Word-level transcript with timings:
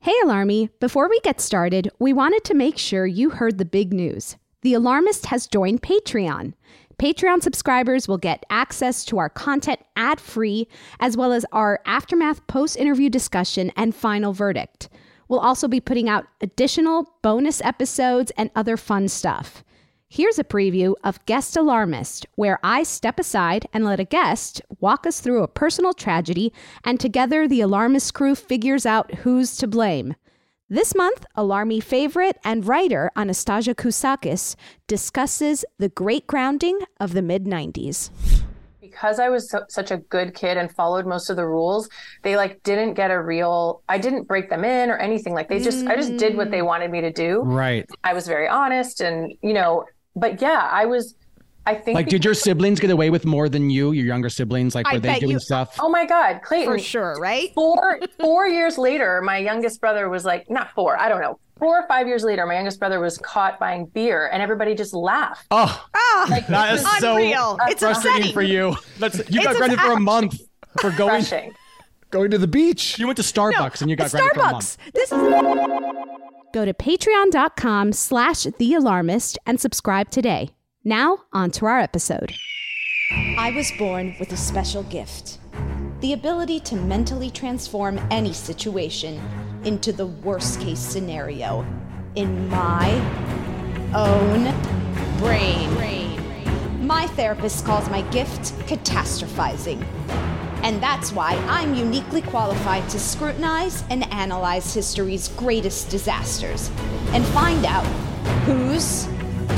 Hey, 0.00 0.14
Alarmy! 0.24 0.68
Before 0.80 1.08
we 1.08 1.20
get 1.20 1.40
started, 1.40 1.88
we 2.00 2.12
wanted 2.12 2.42
to 2.44 2.54
make 2.54 2.76
sure 2.76 3.06
you 3.06 3.30
heard 3.30 3.58
the 3.58 3.64
big 3.64 3.92
news. 3.92 4.36
The 4.62 4.74
Alarmist 4.74 5.26
has 5.26 5.46
joined 5.46 5.82
Patreon. 5.82 6.54
Patreon 6.98 7.42
subscribers 7.42 8.08
will 8.08 8.18
get 8.18 8.44
access 8.50 9.04
to 9.06 9.18
our 9.18 9.28
content 9.28 9.80
ad 9.96 10.20
free, 10.20 10.68
as 11.00 11.16
well 11.16 11.32
as 11.32 11.46
our 11.52 11.80
aftermath 11.86 12.46
post 12.46 12.76
interview 12.76 13.10
discussion 13.10 13.72
and 13.76 13.94
final 13.94 14.32
verdict. 14.32 14.88
We'll 15.28 15.40
also 15.40 15.66
be 15.68 15.80
putting 15.80 16.08
out 16.08 16.26
additional 16.40 17.08
bonus 17.22 17.60
episodes 17.62 18.32
and 18.36 18.50
other 18.54 18.76
fun 18.76 19.08
stuff. 19.08 19.64
Here's 20.14 20.38
a 20.38 20.44
preview 20.44 20.94
of 21.02 21.24
Guest 21.24 21.56
Alarmist, 21.56 22.26
where 22.34 22.58
I 22.62 22.82
step 22.82 23.18
aside 23.18 23.66
and 23.72 23.82
let 23.82 23.98
a 23.98 24.04
guest 24.04 24.60
walk 24.78 25.06
us 25.06 25.20
through 25.20 25.42
a 25.42 25.48
personal 25.48 25.94
tragedy, 25.94 26.52
and 26.84 27.00
together 27.00 27.48
the 27.48 27.62
Alarmist 27.62 28.12
crew 28.12 28.34
figures 28.34 28.84
out 28.84 29.14
who's 29.20 29.56
to 29.56 29.66
blame. 29.66 30.14
This 30.68 30.94
month, 30.94 31.24
Alarmy 31.34 31.82
favorite 31.82 32.36
and 32.44 32.68
writer 32.68 33.10
Anastasia 33.16 33.74
Kousakis 33.74 34.54
discusses 34.86 35.64
the 35.78 35.88
great 35.88 36.26
grounding 36.26 36.80
of 37.00 37.14
the 37.14 37.22
mid 37.22 37.46
90s. 37.46 38.10
because 38.82 39.18
I 39.18 39.30
was 39.30 39.48
so, 39.48 39.62
such 39.70 39.90
a 39.90 39.96
good 39.96 40.34
kid 40.34 40.58
and 40.58 40.70
followed 40.70 41.06
most 41.06 41.30
of 41.30 41.36
the 41.36 41.46
rules, 41.46 41.88
they 42.20 42.36
like 42.36 42.62
didn't 42.64 42.92
get 42.94 43.10
a 43.10 43.18
real. 43.18 43.82
I 43.88 43.96
didn't 43.96 44.28
break 44.28 44.50
them 44.50 44.62
in 44.62 44.90
or 44.90 44.98
anything. 44.98 45.32
Like 45.32 45.48
they 45.48 45.58
just, 45.58 45.86
I 45.86 45.96
just 45.96 46.18
did 46.18 46.36
what 46.36 46.50
they 46.50 46.60
mm. 46.60 46.66
wanted 46.66 46.90
me 46.90 47.00
to 47.00 47.10
do. 47.10 47.40
Right. 47.40 47.88
I 48.04 48.12
was 48.12 48.26
very 48.26 48.46
honest, 48.46 49.00
and 49.00 49.32
you 49.40 49.54
know, 49.54 49.86
but 50.16 50.40
yeah, 50.42 50.68
I 50.70 50.86
was. 50.86 51.14
I 51.64 51.76
think. 51.76 51.94
Like, 51.94 52.08
did 52.08 52.24
your 52.24 52.34
siblings 52.34 52.80
get 52.80 52.90
away 52.90 53.10
with 53.10 53.24
more 53.24 53.48
than 53.48 53.70
you? 53.70 53.92
Your 53.92 54.04
younger 54.04 54.28
siblings, 54.28 54.74
like, 54.74 54.84
I 54.88 54.94
were 54.94 54.98
they 55.00 55.20
doing 55.20 55.32
you- 55.32 55.38
stuff? 55.38 55.76
Oh 55.80 55.88
my 55.88 56.04
God, 56.04 56.40
Clayton! 56.42 56.72
For 56.72 56.78
sure, 56.80 57.14
right? 57.20 57.52
Four 57.54 58.00
four 58.20 58.48
years 58.48 58.78
later, 58.78 59.22
my 59.22 59.38
youngest 59.38 59.80
brother 59.80 60.08
was 60.08 60.24
like, 60.24 60.50
not 60.50 60.72
four, 60.72 60.98
I 60.98 61.08
don't 61.08 61.20
know, 61.20 61.38
four 61.60 61.78
or 61.80 61.86
five 61.86 62.08
years 62.08 62.24
later, 62.24 62.46
my 62.46 62.54
youngest 62.54 62.80
brother 62.80 62.98
was 62.98 63.16
caught 63.18 63.60
buying 63.60 63.86
beer, 63.86 64.28
and 64.32 64.42
everybody 64.42 64.74
just 64.74 64.92
laughed. 64.92 65.46
Oh, 65.52 65.86
Ah, 65.94 66.42
that 66.48 66.74
is 66.74 66.82
so 66.98 67.12
unreal. 67.12 67.56
it's 67.68 67.80
frustrating 67.80 68.22
upsetting. 68.22 68.34
for 68.34 68.42
you. 68.42 68.74
That's 68.98 69.18
you 69.30 69.40
got 69.40 69.50
It's 69.52 69.58
granted 69.58 69.78
for 69.80 69.92
a 69.92 70.00
month 70.00 70.40
for 70.80 70.90
going 70.90 71.22
Refreshing. 71.22 71.54
Going 72.10 72.30
to 72.32 72.38
the 72.38 72.48
beach. 72.48 72.98
You 72.98 73.06
went 73.06 73.16
to 73.18 73.22
Starbucks 73.22 73.80
and 73.82 73.88
you 73.88 73.94
got 73.96 74.06
It's 74.06 74.14
granted 74.14 74.34
for 74.34 74.40
a 74.40 74.52
month. 74.52 74.76
Starbucks. 74.78 74.92
This 74.94 75.12
is 75.12 76.01
Go 76.52 76.64
to 76.64 76.74
patreon.com 76.74 77.92
slash 77.92 78.44
the 78.58 78.74
alarmist 78.74 79.38
and 79.46 79.60
subscribe 79.60 80.10
today. 80.10 80.50
Now, 80.84 81.24
on 81.32 81.50
to 81.52 81.66
our 81.66 81.80
episode. 81.80 82.34
I 83.38 83.52
was 83.54 83.70
born 83.78 84.14
with 84.18 84.32
a 84.32 84.36
special 84.36 84.82
gift 84.84 85.38
the 86.00 86.12
ability 86.14 86.58
to 86.58 86.74
mentally 86.74 87.30
transform 87.30 87.96
any 88.10 88.32
situation 88.32 89.20
into 89.62 89.92
the 89.92 90.06
worst 90.06 90.60
case 90.60 90.80
scenario 90.80 91.64
in 92.16 92.48
my 92.48 92.90
own 93.94 94.52
brain. 95.18 95.72
My 96.84 97.06
therapist 97.06 97.64
calls 97.64 97.88
my 97.88 98.02
gift 98.10 98.52
catastrophizing. 98.66 99.86
And 100.62 100.82
that's 100.82 101.12
why 101.12 101.34
I'm 101.48 101.74
uniquely 101.74 102.22
qualified 102.22 102.88
to 102.90 102.98
scrutinize 102.98 103.84
and 103.90 104.10
analyze 104.12 104.72
history's 104.72 105.28
greatest 105.28 105.90
disasters 105.90 106.70
and 107.12 107.24
find 107.26 107.64
out 107.64 107.84
who's 108.44 109.06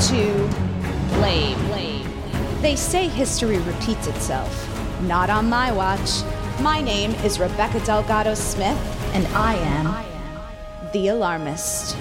to 0.09 0.47
blame. 1.17 1.65
They 2.61 2.75
say 2.75 3.07
history 3.07 3.59
repeats 3.59 4.07
itself. 4.07 4.71
Not 5.03 5.29
on 5.29 5.47
my 5.47 5.71
watch. 5.71 6.23
My 6.59 6.81
name 6.81 7.11
is 7.23 7.39
Rebecca 7.39 7.79
Delgado 7.85 8.33
Smith, 8.33 8.77
and 9.13 9.27
I 9.27 9.53
am 9.53 10.91
the 10.91 11.09
alarmist. 11.09 11.95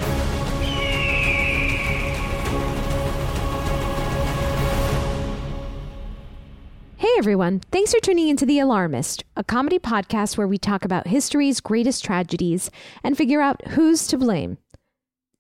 Everyone, 7.25 7.59
thanks 7.73 7.91
for 7.91 8.00
tuning 8.00 8.29
into 8.29 8.44
The 8.44 8.59
Alarmist, 8.59 9.25
a 9.35 9.43
comedy 9.43 9.79
podcast 9.79 10.37
where 10.37 10.47
we 10.47 10.59
talk 10.59 10.85
about 10.85 11.06
history's 11.06 11.59
greatest 11.59 12.05
tragedies 12.05 12.71
and 13.03 13.17
figure 13.17 13.41
out 13.41 13.67
who's 13.69 14.06
to 14.09 14.19
blame. 14.19 14.59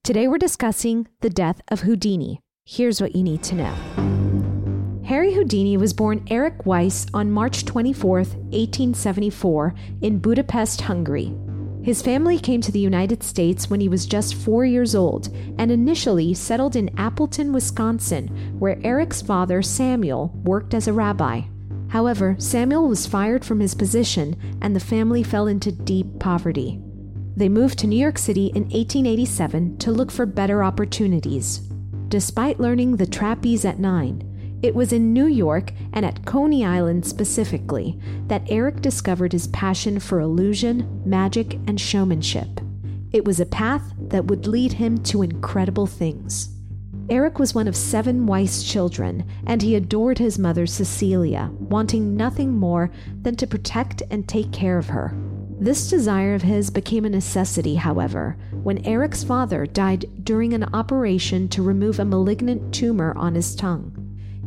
Today 0.02 0.26
we're 0.26 0.38
discussing 0.38 1.06
the 1.20 1.28
death 1.28 1.60
of 1.68 1.82
Houdini. 1.82 2.40
Here's 2.64 3.02
what 3.02 3.14
you 3.14 3.22
need 3.22 3.42
to 3.42 3.54
know. 3.54 5.02
Harry 5.04 5.34
Houdini 5.34 5.76
was 5.76 5.92
born 5.92 6.24
Eric 6.30 6.64
Weiss 6.64 7.06
on 7.12 7.30
March 7.30 7.66
24, 7.66 8.16
1874, 8.16 9.74
in 10.00 10.20
Budapest, 10.20 10.80
Hungary. 10.80 11.34
His 11.82 12.00
family 12.00 12.38
came 12.38 12.62
to 12.62 12.72
the 12.72 12.78
United 12.78 13.22
States 13.22 13.68
when 13.68 13.80
he 13.80 13.90
was 13.90 14.06
just 14.06 14.36
four 14.36 14.64
years 14.64 14.94
old 14.94 15.28
and 15.58 15.70
initially 15.70 16.32
settled 16.32 16.76
in 16.76 16.98
Appleton, 16.98 17.52
Wisconsin, 17.52 18.28
where 18.58 18.80
Eric's 18.82 19.20
father, 19.20 19.60
Samuel, 19.60 20.32
worked 20.44 20.72
as 20.72 20.88
a 20.88 20.92
rabbi. 20.94 21.42
However, 21.94 22.34
Samuel 22.40 22.88
was 22.88 23.06
fired 23.06 23.44
from 23.44 23.60
his 23.60 23.76
position 23.76 24.36
and 24.60 24.74
the 24.74 24.80
family 24.80 25.22
fell 25.22 25.46
into 25.46 25.70
deep 25.70 26.18
poverty. 26.18 26.80
They 27.36 27.48
moved 27.48 27.78
to 27.78 27.86
New 27.86 28.00
York 28.00 28.18
City 28.18 28.46
in 28.46 28.64
1887 28.64 29.78
to 29.78 29.92
look 29.92 30.10
for 30.10 30.26
better 30.26 30.64
opportunities. 30.64 31.58
Despite 32.08 32.58
learning 32.58 32.96
the 32.96 33.06
trapeze 33.06 33.64
at 33.64 33.78
nine, 33.78 34.58
it 34.60 34.74
was 34.74 34.92
in 34.92 35.12
New 35.12 35.28
York 35.28 35.72
and 35.92 36.04
at 36.04 36.26
Coney 36.26 36.64
Island 36.64 37.06
specifically 37.06 37.96
that 38.26 38.50
Eric 38.50 38.80
discovered 38.80 39.32
his 39.32 39.46
passion 39.46 40.00
for 40.00 40.18
illusion, 40.18 41.00
magic, 41.06 41.54
and 41.68 41.80
showmanship. 41.80 42.60
It 43.12 43.24
was 43.24 43.38
a 43.38 43.46
path 43.46 43.92
that 44.08 44.24
would 44.24 44.48
lead 44.48 44.72
him 44.72 44.98
to 45.04 45.22
incredible 45.22 45.86
things. 45.86 46.48
Eric 47.10 47.38
was 47.38 47.54
one 47.54 47.68
of 47.68 47.76
seven 47.76 48.24
Weiss 48.24 48.62
children, 48.62 49.24
and 49.46 49.60
he 49.60 49.74
adored 49.74 50.18
his 50.18 50.38
mother 50.38 50.66
Cecilia, 50.66 51.50
wanting 51.58 52.16
nothing 52.16 52.52
more 52.52 52.90
than 53.20 53.36
to 53.36 53.46
protect 53.46 54.02
and 54.10 54.26
take 54.26 54.50
care 54.52 54.78
of 54.78 54.86
her. 54.86 55.14
This 55.60 55.90
desire 55.90 56.34
of 56.34 56.42
his 56.42 56.70
became 56.70 57.04
a 57.04 57.10
necessity, 57.10 57.74
however, 57.74 58.38
when 58.62 58.84
Eric's 58.86 59.22
father 59.22 59.66
died 59.66 60.06
during 60.24 60.54
an 60.54 60.64
operation 60.74 61.46
to 61.48 61.62
remove 61.62 61.98
a 61.98 62.06
malignant 62.06 62.72
tumor 62.72 63.12
on 63.16 63.34
his 63.34 63.54
tongue. 63.54 63.92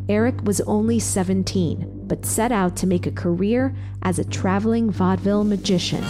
Eric 0.10 0.44
was 0.44 0.62
only 0.62 1.00
17, 1.00 2.06
but 2.07 2.25
set 2.25 2.51
out 2.51 2.75
to 2.77 2.88
make 2.88 3.06
a 3.06 3.12
career 3.12 3.75
as 4.01 4.18
a 4.18 4.25
traveling 4.25 4.89
vaudeville 4.89 5.44
magician. 5.44 6.03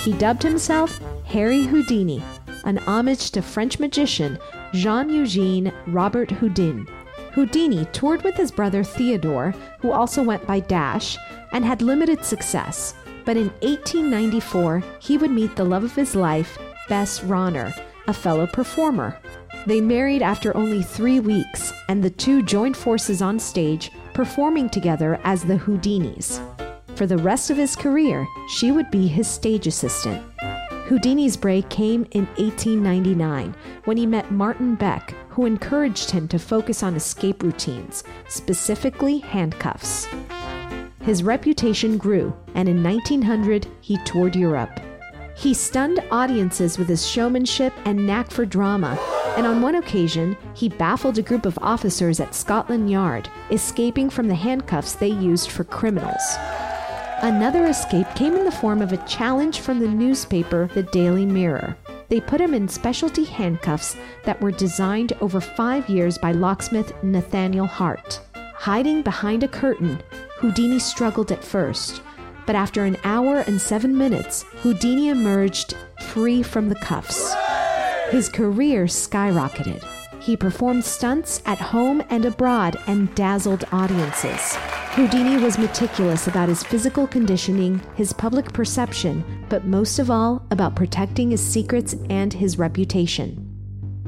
He 0.00 0.12
dubbed 0.12 0.44
himself 0.44 1.00
Harry 1.24 1.64
Houdini, 1.64 2.22
an 2.64 2.78
homage 2.78 3.32
to 3.32 3.42
French 3.42 3.80
magician 3.80 4.38
Jean 4.72 5.10
Eugene 5.10 5.70
Robert 5.86 6.30
Houdin. 6.30 6.88
Houdini 7.32 7.84
toured 7.92 8.22
with 8.22 8.34
his 8.34 8.50
brother 8.50 8.82
Theodore, 8.82 9.54
who 9.80 9.90
also 9.90 10.22
went 10.22 10.46
by 10.46 10.60
Dash, 10.60 11.18
and 11.52 11.64
had 11.64 11.82
limited 11.82 12.24
success. 12.24 12.94
But 13.24 13.36
in 13.36 13.48
1894, 13.60 14.82
he 14.98 15.18
would 15.18 15.30
meet 15.30 15.54
the 15.56 15.64
love 15.64 15.84
of 15.84 15.94
his 15.94 16.14
life, 16.14 16.58
Bess 16.88 17.20
Rahner, 17.20 17.72
a 18.06 18.14
fellow 18.14 18.46
performer. 18.46 19.18
They 19.66 19.80
married 19.80 20.22
after 20.22 20.56
only 20.56 20.82
three 20.82 21.20
weeks, 21.20 21.72
and 21.88 22.02
the 22.02 22.10
two 22.10 22.42
joined 22.42 22.76
forces 22.76 23.20
on 23.20 23.38
stage, 23.38 23.92
performing 24.14 24.70
together 24.70 25.20
as 25.22 25.42
the 25.42 25.58
Houdinis. 25.58 26.40
For 26.96 27.06
the 27.06 27.18
rest 27.18 27.50
of 27.50 27.56
his 27.58 27.76
career, 27.76 28.26
she 28.48 28.72
would 28.72 28.90
be 28.90 29.06
his 29.06 29.28
stage 29.28 29.66
assistant. 29.66 30.22
Houdini's 30.88 31.36
break 31.36 31.68
came 31.68 32.06
in 32.10 32.26
1899 32.36 33.54
when 33.84 33.96
he 33.96 34.04
met 34.04 34.30
Martin 34.30 34.74
Beck, 34.74 35.14
who 35.28 35.46
encouraged 35.46 36.10
him 36.10 36.26
to 36.28 36.38
focus 36.38 36.82
on 36.82 36.96
escape 36.96 37.42
routines, 37.42 38.04
specifically 38.28 39.18
handcuffs. 39.18 40.08
His 41.00 41.22
reputation 41.22 41.98
grew, 41.98 42.34
and 42.54 42.68
in 42.68 42.82
1900 42.82 43.66
he 43.80 43.96
toured 44.04 44.36
Europe. 44.36 44.80
He 45.36 45.54
stunned 45.54 46.02
audiences 46.10 46.78
with 46.78 46.88
his 46.88 47.06
showmanship 47.06 47.72
and 47.84 48.06
knack 48.06 48.30
for 48.30 48.44
drama, 48.44 48.98
and 49.36 49.46
on 49.46 49.62
one 49.62 49.76
occasion, 49.76 50.36
he 50.54 50.68
baffled 50.68 51.16
a 51.16 51.22
group 51.22 51.46
of 51.46 51.58
officers 51.62 52.20
at 52.20 52.34
Scotland 52.34 52.90
Yard, 52.90 53.28
escaping 53.50 54.10
from 54.10 54.28
the 54.28 54.34
handcuffs 54.34 54.94
they 54.94 55.08
used 55.08 55.50
for 55.50 55.64
criminals. 55.64 56.22
Another 57.22 57.66
escape 57.66 58.08
came 58.16 58.34
in 58.34 58.44
the 58.44 58.50
form 58.50 58.82
of 58.82 58.92
a 58.92 59.06
challenge 59.06 59.60
from 59.60 59.78
the 59.78 59.86
newspaper 59.86 60.68
The 60.74 60.82
Daily 60.82 61.24
Mirror. 61.24 61.76
They 62.08 62.20
put 62.20 62.40
him 62.40 62.52
in 62.52 62.66
specialty 62.66 63.22
handcuffs 63.22 63.96
that 64.24 64.40
were 64.40 64.50
designed 64.50 65.12
over 65.20 65.40
five 65.40 65.88
years 65.88 66.18
by 66.18 66.32
locksmith 66.32 66.92
Nathaniel 67.04 67.68
Hart. 67.68 68.20
Hiding 68.34 69.02
behind 69.02 69.44
a 69.44 69.48
curtain, 69.48 70.02
Houdini 70.38 70.80
struggled 70.80 71.30
at 71.30 71.44
first, 71.44 72.02
but 72.44 72.56
after 72.56 72.82
an 72.82 72.96
hour 73.04 73.44
and 73.46 73.60
seven 73.60 73.96
minutes, 73.96 74.42
Houdini 74.62 75.08
emerged 75.08 75.76
free 76.08 76.42
from 76.42 76.68
the 76.68 76.74
cuffs. 76.74 77.32
His 78.10 78.28
career 78.28 78.86
skyrocketed. 78.86 79.84
He 80.22 80.36
performed 80.36 80.84
stunts 80.84 81.42
at 81.46 81.58
home 81.58 82.00
and 82.08 82.24
abroad 82.24 82.78
and 82.86 83.12
dazzled 83.16 83.64
audiences. 83.72 84.54
Houdini 84.94 85.42
was 85.42 85.58
meticulous 85.58 86.28
about 86.28 86.48
his 86.48 86.62
physical 86.62 87.08
conditioning, 87.08 87.82
his 87.96 88.12
public 88.12 88.52
perception, 88.52 89.24
but 89.48 89.64
most 89.64 89.98
of 89.98 90.12
all 90.12 90.46
about 90.52 90.76
protecting 90.76 91.32
his 91.32 91.40
secrets 91.40 91.96
and 92.08 92.32
his 92.32 92.56
reputation. 92.56 93.48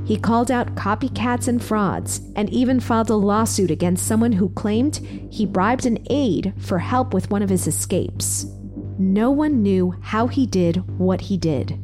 He 0.05 0.17
called 0.17 0.53
out 0.53 0.77
copycats 0.77 1.49
and 1.49 1.61
frauds, 1.61 2.21
and 2.37 2.49
even 2.51 2.79
filed 2.79 3.11
a 3.11 3.17
lawsuit 3.17 3.73
against 3.73 4.07
someone 4.07 4.33
who 4.33 4.51
claimed 4.51 4.99
he 5.33 5.47
bribed 5.47 5.85
an 5.85 5.99
aide 6.11 6.53
for 6.59 6.79
help 6.79 7.13
with 7.13 7.31
one 7.33 7.43
of 7.43 7.51
his 7.51 7.67
escapes. 7.67 8.47
No 8.99 9.33
one 9.33 9.65
knew 9.65 9.97
how 10.01 10.29
he 10.29 10.47
did 10.47 10.77
what 10.97 11.23
he 11.23 11.37
did. 11.37 11.81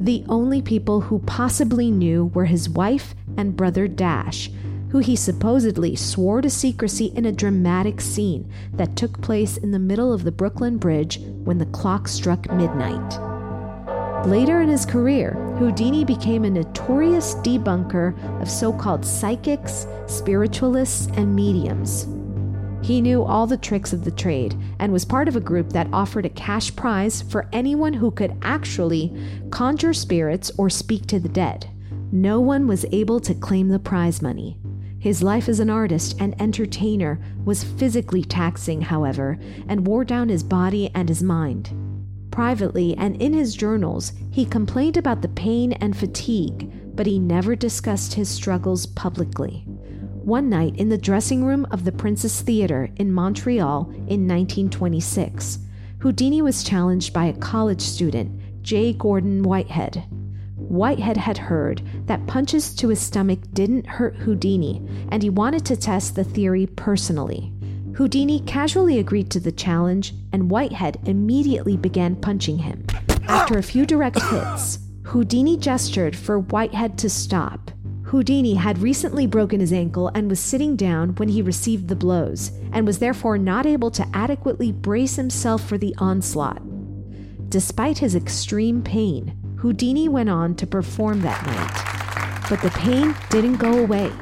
The 0.00 0.24
only 0.28 0.62
people 0.62 1.00
who 1.00 1.18
possibly 1.20 1.90
knew 1.90 2.26
were 2.26 2.44
his 2.44 2.68
wife 2.70 3.14
and 3.36 3.56
brother 3.56 3.88
Dash, 3.88 4.50
who 4.90 4.98
he 4.98 5.16
supposedly 5.16 5.96
swore 5.96 6.40
to 6.40 6.50
secrecy 6.50 7.12
in 7.16 7.26
a 7.26 7.32
dramatic 7.32 8.00
scene 8.00 8.50
that 8.74 8.96
took 8.96 9.20
place 9.20 9.56
in 9.56 9.70
the 9.70 9.78
middle 9.78 10.12
of 10.12 10.24
the 10.24 10.32
Brooklyn 10.32 10.78
Bridge 10.78 11.20
when 11.44 11.58
the 11.58 11.66
clock 11.66 12.08
struck 12.08 12.50
midnight. 12.52 13.18
Later 14.26 14.60
in 14.60 14.68
his 14.68 14.86
career, 14.86 15.34
Houdini 15.58 16.04
became 16.04 16.44
a 16.44 16.50
notorious 16.50 17.34
debunker 17.36 18.16
of 18.40 18.50
so 18.50 18.72
called 18.72 19.04
psychics, 19.04 19.86
spiritualists, 20.06 21.06
and 21.16 21.34
mediums. 21.34 22.06
He 22.82 23.00
knew 23.00 23.22
all 23.22 23.46
the 23.46 23.56
tricks 23.56 23.92
of 23.92 24.04
the 24.04 24.10
trade 24.10 24.56
and 24.78 24.92
was 24.92 25.04
part 25.04 25.28
of 25.28 25.36
a 25.36 25.40
group 25.40 25.70
that 25.70 25.88
offered 25.92 26.24
a 26.24 26.30
cash 26.30 26.74
prize 26.74 27.22
for 27.22 27.48
anyone 27.52 27.92
who 27.92 28.10
could 28.10 28.36
actually 28.42 29.12
conjure 29.50 29.92
spirits 29.92 30.50
or 30.56 30.70
speak 30.70 31.06
to 31.06 31.18
the 31.18 31.28
dead. 31.28 31.68
No 32.16 32.40
one 32.40 32.66
was 32.66 32.86
able 32.92 33.20
to 33.20 33.34
claim 33.34 33.68
the 33.68 33.78
prize 33.78 34.22
money. 34.22 34.58
His 34.98 35.22
life 35.22 35.50
as 35.50 35.60
an 35.60 35.68
artist 35.68 36.16
and 36.18 36.34
entertainer 36.40 37.20
was 37.44 37.62
physically 37.62 38.24
taxing, 38.24 38.80
however, 38.80 39.38
and 39.68 39.86
wore 39.86 40.02
down 40.02 40.30
his 40.30 40.42
body 40.42 40.90
and 40.94 41.10
his 41.10 41.22
mind. 41.22 41.76
Privately 42.30 42.96
and 42.96 43.20
in 43.20 43.34
his 43.34 43.54
journals, 43.54 44.14
he 44.30 44.46
complained 44.46 44.96
about 44.96 45.20
the 45.20 45.28
pain 45.28 45.74
and 45.74 45.94
fatigue, 45.94 46.96
but 46.96 47.04
he 47.04 47.18
never 47.18 47.54
discussed 47.54 48.14
his 48.14 48.30
struggles 48.30 48.86
publicly. 48.86 49.66
One 50.24 50.48
night 50.48 50.74
in 50.76 50.88
the 50.88 50.96
dressing 50.96 51.44
room 51.44 51.66
of 51.70 51.84
the 51.84 51.92
Princess 51.92 52.40
Theater 52.40 52.88
in 52.96 53.12
Montreal 53.12 53.90
in 53.90 54.26
1926, 54.26 55.58
Houdini 55.98 56.40
was 56.40 56.64
challenged 56.64 57.12
by 57.12 57.26
a 57.26 57.36
college 57.36 57.82
student, 57.82 58.62
J. 58.62 58.94
Gordon 58.94 59.42
Whitehead. 59.42 60.02
Whitehead 60.68 61.16
had 61.16 61.38
heard 61.38 61.82
that 62.06 62.26
punches 62.26 62.74
to 62.76 62.88
his 62.88 63.00
stomach 63.00 63.38
didn't 63.52 63.86
hurt 63.86 64.16
Houdini, 64.16 64.82
and 65.10 65.22
he 65.22 65.30
wanted 65.30 65.64
to 65.66 65.76
test 65.76 66.14
the 66.14 66.24
theory 66.24 66.66
personally. 66.66 67.52
Houdini 67.94 68.40
casually 68.40 68.98
agreed 68.98 69.30
to 69.30 69.40
the 69.40 69.52
challenge, 69.52 70.14
and 70.32 70.50
Whitehead 70.50 70.98
immediately 71.04 71.76
began 71.76 72.16
punching 72.16 72.58
him. 72.58 72.84
After 73.28 73.58
a 73.58 73.62
few 73.62 73.86
direct 73.86 74.20
hits, 74.30 74.80
Houdini 75.04 75.56
gestured 75.56 76.16
for 76.16 76.40
Whitehead 76.40 76.98
to 76.98 77.08
stop. 77.08 77.70
Houdini 78.02 78.54
had 78.54 78.78
recently 78.78 79.26
broken 79.26 79.60
his 79.60 79.72
ankle 79.72 80.08
and 80.14 80.28
was 80.28 80.38
sitting 80.40 80.76
down 80.76 81.14
when 81.16 81.28
he 81.28 81.42
received 81.42 81.88
the 81.88 81.96
blows, 81.96 82.52
and 82.72 82.86
was 82.86 82.98
therefore 82.98 83.38
not 83.38 83.66
able 83.66 83.90
to 83.92 84.06
adequately 84.12 84.72
brace 84.72 85.16
himself 85.16 85.66
for 85.66 85.78
the 85.78 85.94
onslaught. 85.98 86.60
Despite 87.48 87.98
his 87.98 88.14
extreme 88.14 88.82
pain, 88.82 89.36
Houdini 89.66 90.08
went 90.08 90.30
on 90.30 90.54
to 90.54 90.64
perform 90.64 91.22
that 91.22 91.44
night. 91.44 92.46
But 92.48 92.62
the 92.62 92.70
pain 92.78 93.16
didn't 93.30 93.56
go 93.56 93.78
away. 93.82 94.12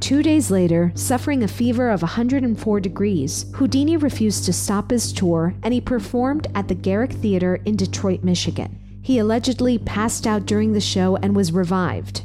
Two 0.00 0.22
days 0.22 0.50
later, 0.50 0.92
suffering 0.94 1.42
a 1.42 1.46
fever 1.46 1.90
of 1.90 2.00
104 2.00 2.80
degrees, 2.80 3.44
Houdini 3.56 3.98
refused 3.98 4.46
to 4.46 4.54
stop 4.54 4.90
his 4.90 5.12
tour 5.12 5.54
and 5.62 5.74
he 5.74 5.80
performed 5.82 6.46
at 6.54 6.68
the 6.68 6.74
Garrick 6.74 7.12
Theater 7.12 7.60
in 7.66 7.76
Detroit, 7.76 8.24
Michigan. 8.24 8.78
He 9.02 9.18
allegedly 9.18 9.76
passed 9.76 10.26
out 10.26 10.46
during 10.46 10.72
the 10.72 10.80
show 10.80 11.16
and 11.16 11.36
was 11.36 11.52
revived. 11.52 12.22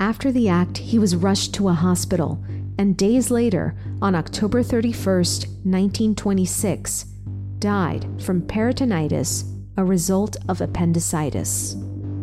After 0.00 0.32
the 0.32 0.48
act, 0.48 0.78
he 0.78 0.98
was 0.98 1.14
rushed 1.14 1.54
to 1.54 1.68
a 1.68 1.74
hospital, 1.74 2.44
and 2.76 2.96
days 2.96 3.30
later, 3.30 3.76
on 4.02 4.16
October 4.16 4.64
31st, 4.64 5.46
1926, 5.62 7.04
died 7.60 8.04
from 8.20 8.42
peritonitis, 8.42 9.44
a 9.76 9.84
result 9.84 10.36
of 10.48 10.60
appendicitis. 10.60 11.76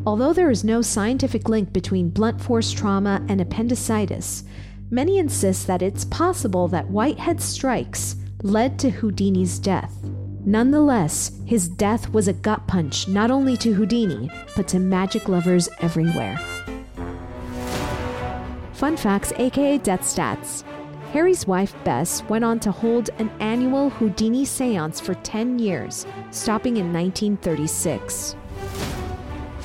Although 0.05 0.33
there 0.33 0.51
is 0.51 0.65
no 0.65 0.81
scientific 0.81 1.47
link 1.47 1.71
between 1.71 2.09
blunt 2.09 2.41
force 2.41 2.71
trauma 2.71 3.25
and 3.29 3.39
appendicitis, 3.39 4.43
many 4.91 5.17
insist 5.17 5.65
that 5.67 5.81
it's 5.81 6.03
possible 6.05 6.67
that 6.67 6.89
Whitehead 6.89 7.41
strikes 7.41 8.17
led 8.41 8.77
to 8.79 8.89
Houdini's 8.89 9.59
death. 9.59 9.95
Nonetheless, 10.45 11.31
his 11.45 11.69
death 11.69 12.09
was 12.09 12.27
a 12.27 12.33
gut 12.33 12.67
punch 12.67 13.07
not 13.07 13.31
only 13.31 13.55
to 13.57 13.73
Houdini, 13.73 14.29
but 14.57 14.67
to 14.67 14.79
magic 14.79 15.29
lovers 15.29 15.69
everywhere. 15.79 16.37
Fun 18.73 18.97
facts, 18.97 19.31
aka 19.37 19.77
death 19.77 20.01
stats. 20.01 20.65
Harry's 21.13 21.47
wife, 21.47 21.73
Bess, 21.85 22.23
went 22.23 22.43
on 22.43 22.59
to 22.59 22.71
hold 22.71 23.09
an 23.19 23.29
annual 23.39 23.89
Houdini 23.91 24.43
seance 24.43 24.99
for 24.99 25.13
10 25.13 25.59
years, 25.59 26.05
stopping 26.31 26.75
in 26.75 26.91
1936. 26.91 28.35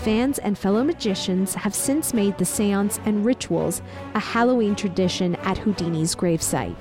Fans 0.02 0.38
and 0.38 0.56
fellow 0.56 0.84
magicians 0.84 1.54
have 1.54 1.74
since 1.74 2.14
made 2.14 2.38
the 2.38 2.44
seance 2.44 3.00
and 3.04 3.26
rituals 3.26 3.82
a 4.14 4.20
Halloween 4.20 4.76
tradition 4.76 5.34
at 5.36 5.58
Houdini's 5.58 6.14
gravesite. 6.14 6.76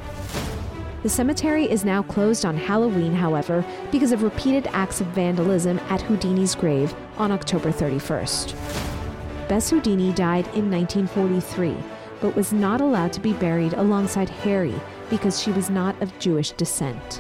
The 1.02 1.10
cemetery 1.10 1.70
is 1.70 1.84
now 1.84 2.04
closed 2.04 2.46
on 2.46 2.56
Halloween, 2.56 3.14
however, 3.14 3.66
because 3.92 4.12
of 4.12 4.22
repeated 4.22 4.68
acts 4.68 5.02
of 5.02 5.08
vandalism 5.08 5.80
at 5.90 6.02
Houdini's 6.02 6.54
grave 6.54 6.94
on 7.18 7.32
October 7.32 7.72
31st. 7.72 8.54
Bess 9.50 9.72
Houdini 9.72 10.14
died 10.14 10.46
in 10.54 10.70
1943, 10.70 11.76
but 12.22 12.36
was 12.36 12.54
not 12.54 12.82
allowed 12.82 13.14
to 13.14 13.20
be 13.20 13.34
buried 13.34 13.74
alongside 13.74 14.30
Harry 14.30 14.76
because 15.10 15.42
she 15.42 15.52
was 15.52 15.72
not 15.72 16.00
of 16.04 16.18
Jewish 16.20 16.52
descent. 16.52 17.20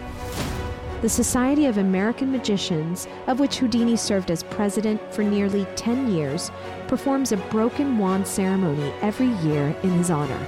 The 0.99 1.09
Society 1.09 1.67
of 1.67 1.77
American 1.77 2.31
Magicians, 2.31 3.07
of 3.27 3.39
which 3.39 3.59
Houdini 3.59 3.95
served 3.95 4.31
as 4.31 4.41
president 4.41 4.99
for 5.13 5.23
nearly 5.23 5.67
10 5.75 6.11
years, 6.11 6.49
performs 6.87 7.31
a 7.31 7.37
broken 7.37 7.99
wand 7.99 8.25
ceremony 8.25 8.91
every 9.03 9.29
year 9.47 9.75
in 9.83 9.91
his 9.91 10.09
honor. 10.09 10.39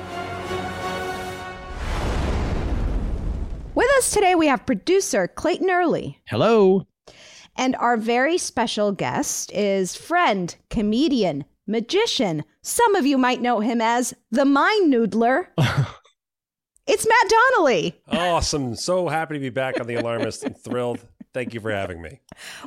With 3.75 3.91
us 4.00 4.10
today, 4.10 4.34
we 4.34 4.48
have 4.48 4.65
producer 4.65 5.27
Clayton 5.27 5.70
Early. 5.70 6.20
Hello. 6.27 6.88
And 7.56 7.75
our 7.75 7.96
very 7.96 8.39
special 8.39 8.91
guest 8.91 9.51
is 9.51 9.96
friend, 9.96 10.56
comedian, 10.72 11.46
magician. 11.68 12.44
Some 12.63 12.96
of 12.96 13.06
you 13.06 13.20
might 13.20 13.44
know 13.44 13.60
him 13.60 13.82
as 13.82 14.15
the 14.32 14.46
Mind 14.46 14.91
Noodler. 14.91 15.50
it's 16.89 17.08
Matt 17.08 17.31
Donnelly. 17.55 17.96
Awesome. 18.10 18.75
So 18.75 19.08
happy 19.08 19.36
to 19.36 19.39
be 19.39 19.50
back 19.50 19.79
on 19.79 19.88
The 19.88 19.96
Alarmist. 19.96 20.43
I'm 20.46 20.53
thrilled. 20.53 21.00
Thank 21.34 21.53
you 21.53 21.60
for 21.60 21.72
having 21.72 22.01
me. 22.01 22.19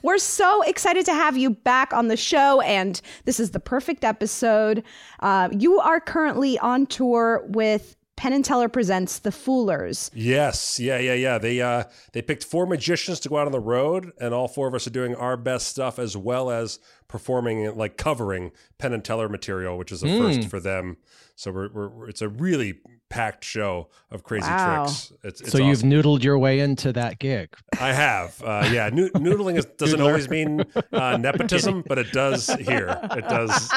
We're 0.05 0.19
so 0.19 0.63
excited 0.63 1.05
to 1.07 1.13
have 1.15 1.37
you 1.37 1.51
back 1.51 1.93
on 1.93 2.07
the 2.09 2.17
show, 2.17 2.61
and 2.61 3.01
this 3.25 3.41
is 3.41 3.51
the 3.51 3.59
perfect 3.61 4.05
episode. 4.05 4.85
Uh, 5.21 5.49
you 5.51 5.81
are 5.81 5.99
currently 5.99 6.59
on 6.61 6.87
tour 6.87 7.45
with 7.49 7.97
Penn 8.17 8.33
and 8.33 8.45
Teller 8.45 8.69
presents 8.69 9.19
The 9.19 9.31
Foolers. 9.31 10.11
Yes, 10.15 10.79
yeah, 10.79 10.99
yeah, 10.99 11.15
yeah. 11.15 11.39
They 11.39 11.61
uh 11.61 11.85
they 12.13 12.23
picked 12.23 12.45
four 12.45 12.67
magicians 12.67 13.19
to 13.21 13.29
go 13.29 13.39
out 13.39 13.47
on 13.47 13.53
the 13.53 13.59
road, 13.59 14.13
and 14.21 14.33
all 14.33 14.47
four 14.47 14.69
of 14.69 14.75
us 14.75 14.87
are 14.87 14.91
doing 14.91 15.17
our 15.17 15.37
best 15.37 15.67
stuff 15.67 15.99
as 15.99 16.17
well 16.17 16.49
as 16.49 16.79
performing 17.09 17.75
like 17.77 17.97
covering 17.97 18.53
Penn 18.79 18.93
and 18.93 19.05
Teller 19.05 19.29
material, 19.29 19.77
which 19.77 19.91
is 19.91 20.05
a 20.05 20.07
Mm. 20.07 20.19
first 20.37 20.49
for 20.49 20.61
them. 20.61 20.99
So 21.35 21.51
we're, 21.51 21.69
we're 21.73 21.89
we're- 21.89 22.11
it's 22.11 22.23
a 22.23 22.29
really 22.29 22.75
packed 23.13 23.45
show 23.45 23.89
of 24.11 24.23
crazy 24.25 24.49
Wow. 24.49 24.85
tricks. 24.87 25.13
It's, 25.23 25.41
it's 25.43 25.53
so 25.53 25.59
you've 25.59 25.81
noodled 25.81 26.23
your 26.25 26.39
way 26.39 26.61
into 26.61 26.93
that 26.95 27.19
gig. 27.19 27.55
I 27.79 27.93
have, 27.93 28.43
uh, 28.43 28.69
yeah. 28.73 28.89
Noo- 28.91 29.11
noodling 29.15 29.59
is, 29.59 29.67
doesn't 29.67 30.01
Noodler. 30.01 30.07
always 30.07 30.29
mean 30.31 30.65
uh, 30.93 31.17
nepotism, 31.21 31.85
but 31.87 31.99
it 31.99 32.11
does 32.13 32.49
here. 32.61 32.99
It 33.15 33.29
does. 33.29 33.71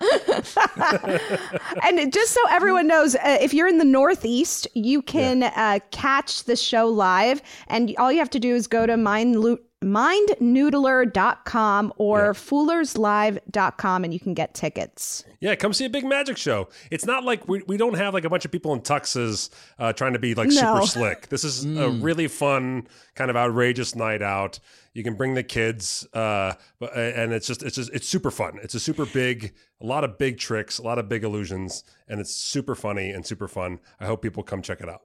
and 1.82 2.12
just 2.12 2.32
so 2.32 2.40
everyone 2.50 2.86
knows, 2.86 3.14
uh, 3.16 3.38
if 3.40 3.52
you're 3.52 3.68
in 3.68 3.78
the 3.78 3.84
Northeast, 3.84 4.66
you 4.74 5.02
can 5.02 5.42
uh, 5.42 5.78
catch 5.90 6.44
the 6.44 6.56
show 6.56 6.86
live, 6.88 7.42
and 7.68 7.94
all 7.98 8.12
you 8.12 8.18
have 8.18 8.30
to 8.30 8.40
do 8.40 8.54
is 8.54 8.66
go 8.66 8.86
to 8.86 8.96
mind 8.96 9.40
mindnoodler.com 9.84 11.92
or 11.96 12.32
foolerslive.com 12.32 14.04
and 14.04 14.14
you 14.14 14.20
can 14.20 14.34
get 14.34 14.54
tickets. 14.54 15.24
Yeah, 15.40 15.54
come 15.54 15.72
see 15.72 15.84
a 15.84 15.90
big 15.90 16.04
magic 16.04 16.36
show. 16.36 16.68
It's 16.90 17.04
not 17.04 17.24
like 17.24 17.46
we, 17.48 17.62
we 17.66 17.76
don't 17.76 17.94
have 17.94 18.14
like 18.14 18.24
a 18.24 18.30
bunch 18.30 18.44
of 18.44 18.50
people 18.50 18.72
in 18.72 18.80
tuxes 18.80 19.50
uh, 19.78 19.92
trying 19.92 20.14
to 20.14 20.18
be 20.18 20.34
like 20.34 20.48
No. 20.48 20.54
super 20.54 20.86
slick. 20.86 21.28
This 21.28 21.44
is 21.44 21.64
a 21.64 21.90
really 21.90 22.28
fun 22.28 22.86
kind 23.14 23.30
of 23.30 23.36
outrageous 23.36 23.94
night 23.94 24.22
out. 24.22 24.58
You 24.94 25.02
can 25.02 25.14
bring 25.14 25.34
the 25.34 25.42
kids, 25.42 26.06
uh, 26.14 26.54
and 26.94 27.32
it's 27.32 27.48
just 27.48 27.64
it's 27.64 27.74
just 27.74 27.92
it's 27.92 28.08
super 28.08 28.30
fun. 28.30 28.60
It's 28.62 28.76
a 28.76 28.80
super 28.80 29.04
big, 29.06 29.52
a 29.80 29.86
lot 29.86 30.04
of 30.04 30.18
big 30.18 30.38
tricks, 30.38 30.78
a 30.78 30.82
lot 30.82 31.00
of 31.00 31.08
big 31.08 31.24
illusions, 31.24 31.82
and 32.06 32.20
it's 32.20 32.32
super 32.32 32.76
funny 32.76 33.10
and 33.10 33.26
super 33.26 33.48
fun. 33.48 33.80
I 33.98 34.06
hope 34.06 34.22
people 34.22 34.44
come 34.44 34.62
check 34.62 34.80
it 34.80 34.88
out. 34.88 35.00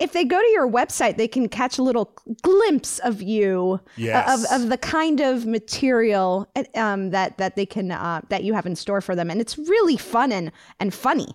If 0.00 0.12
they 0.12 0.24
go 0.24 0.40
to 0.40 0.48
your 0.48 0.68
website, 0.68 1.16
they 1.16 1.28
can 1.28 1.48
catch 1.48 1.78
a 1.78 1.82
little 1.82 2.16
glimpse 2.42 2.98
of 3.00 3.22
you, 3.22 3.80
uh, 4.00 4.24
of, 4.26 4.62
of 4.62 4.68
the 4.68 4.76
kind 4.76 5.20
of 5.20 5.46
material 5.46 6.48
uh, 6.56 6.64
um, 6.74 7.10
that 7.10 7.38
that 7.38 7.54
they 7.56 7.64
can 7.66 7.90
uh, 7.92 8.20
that 8.28 8.42
you 8.44 8.54
have 8.54 8.66
in 8.66 8.74
store 8.76 9.00
for 9.00 9.14
them, 9.14 9.30
and 9.30 9.40
it's 9.40 9.56
really 9.56 9.96
fun 9.96 10.32
and 10.32 10.50
and 10.80 10.92
funny. 10.92 11.28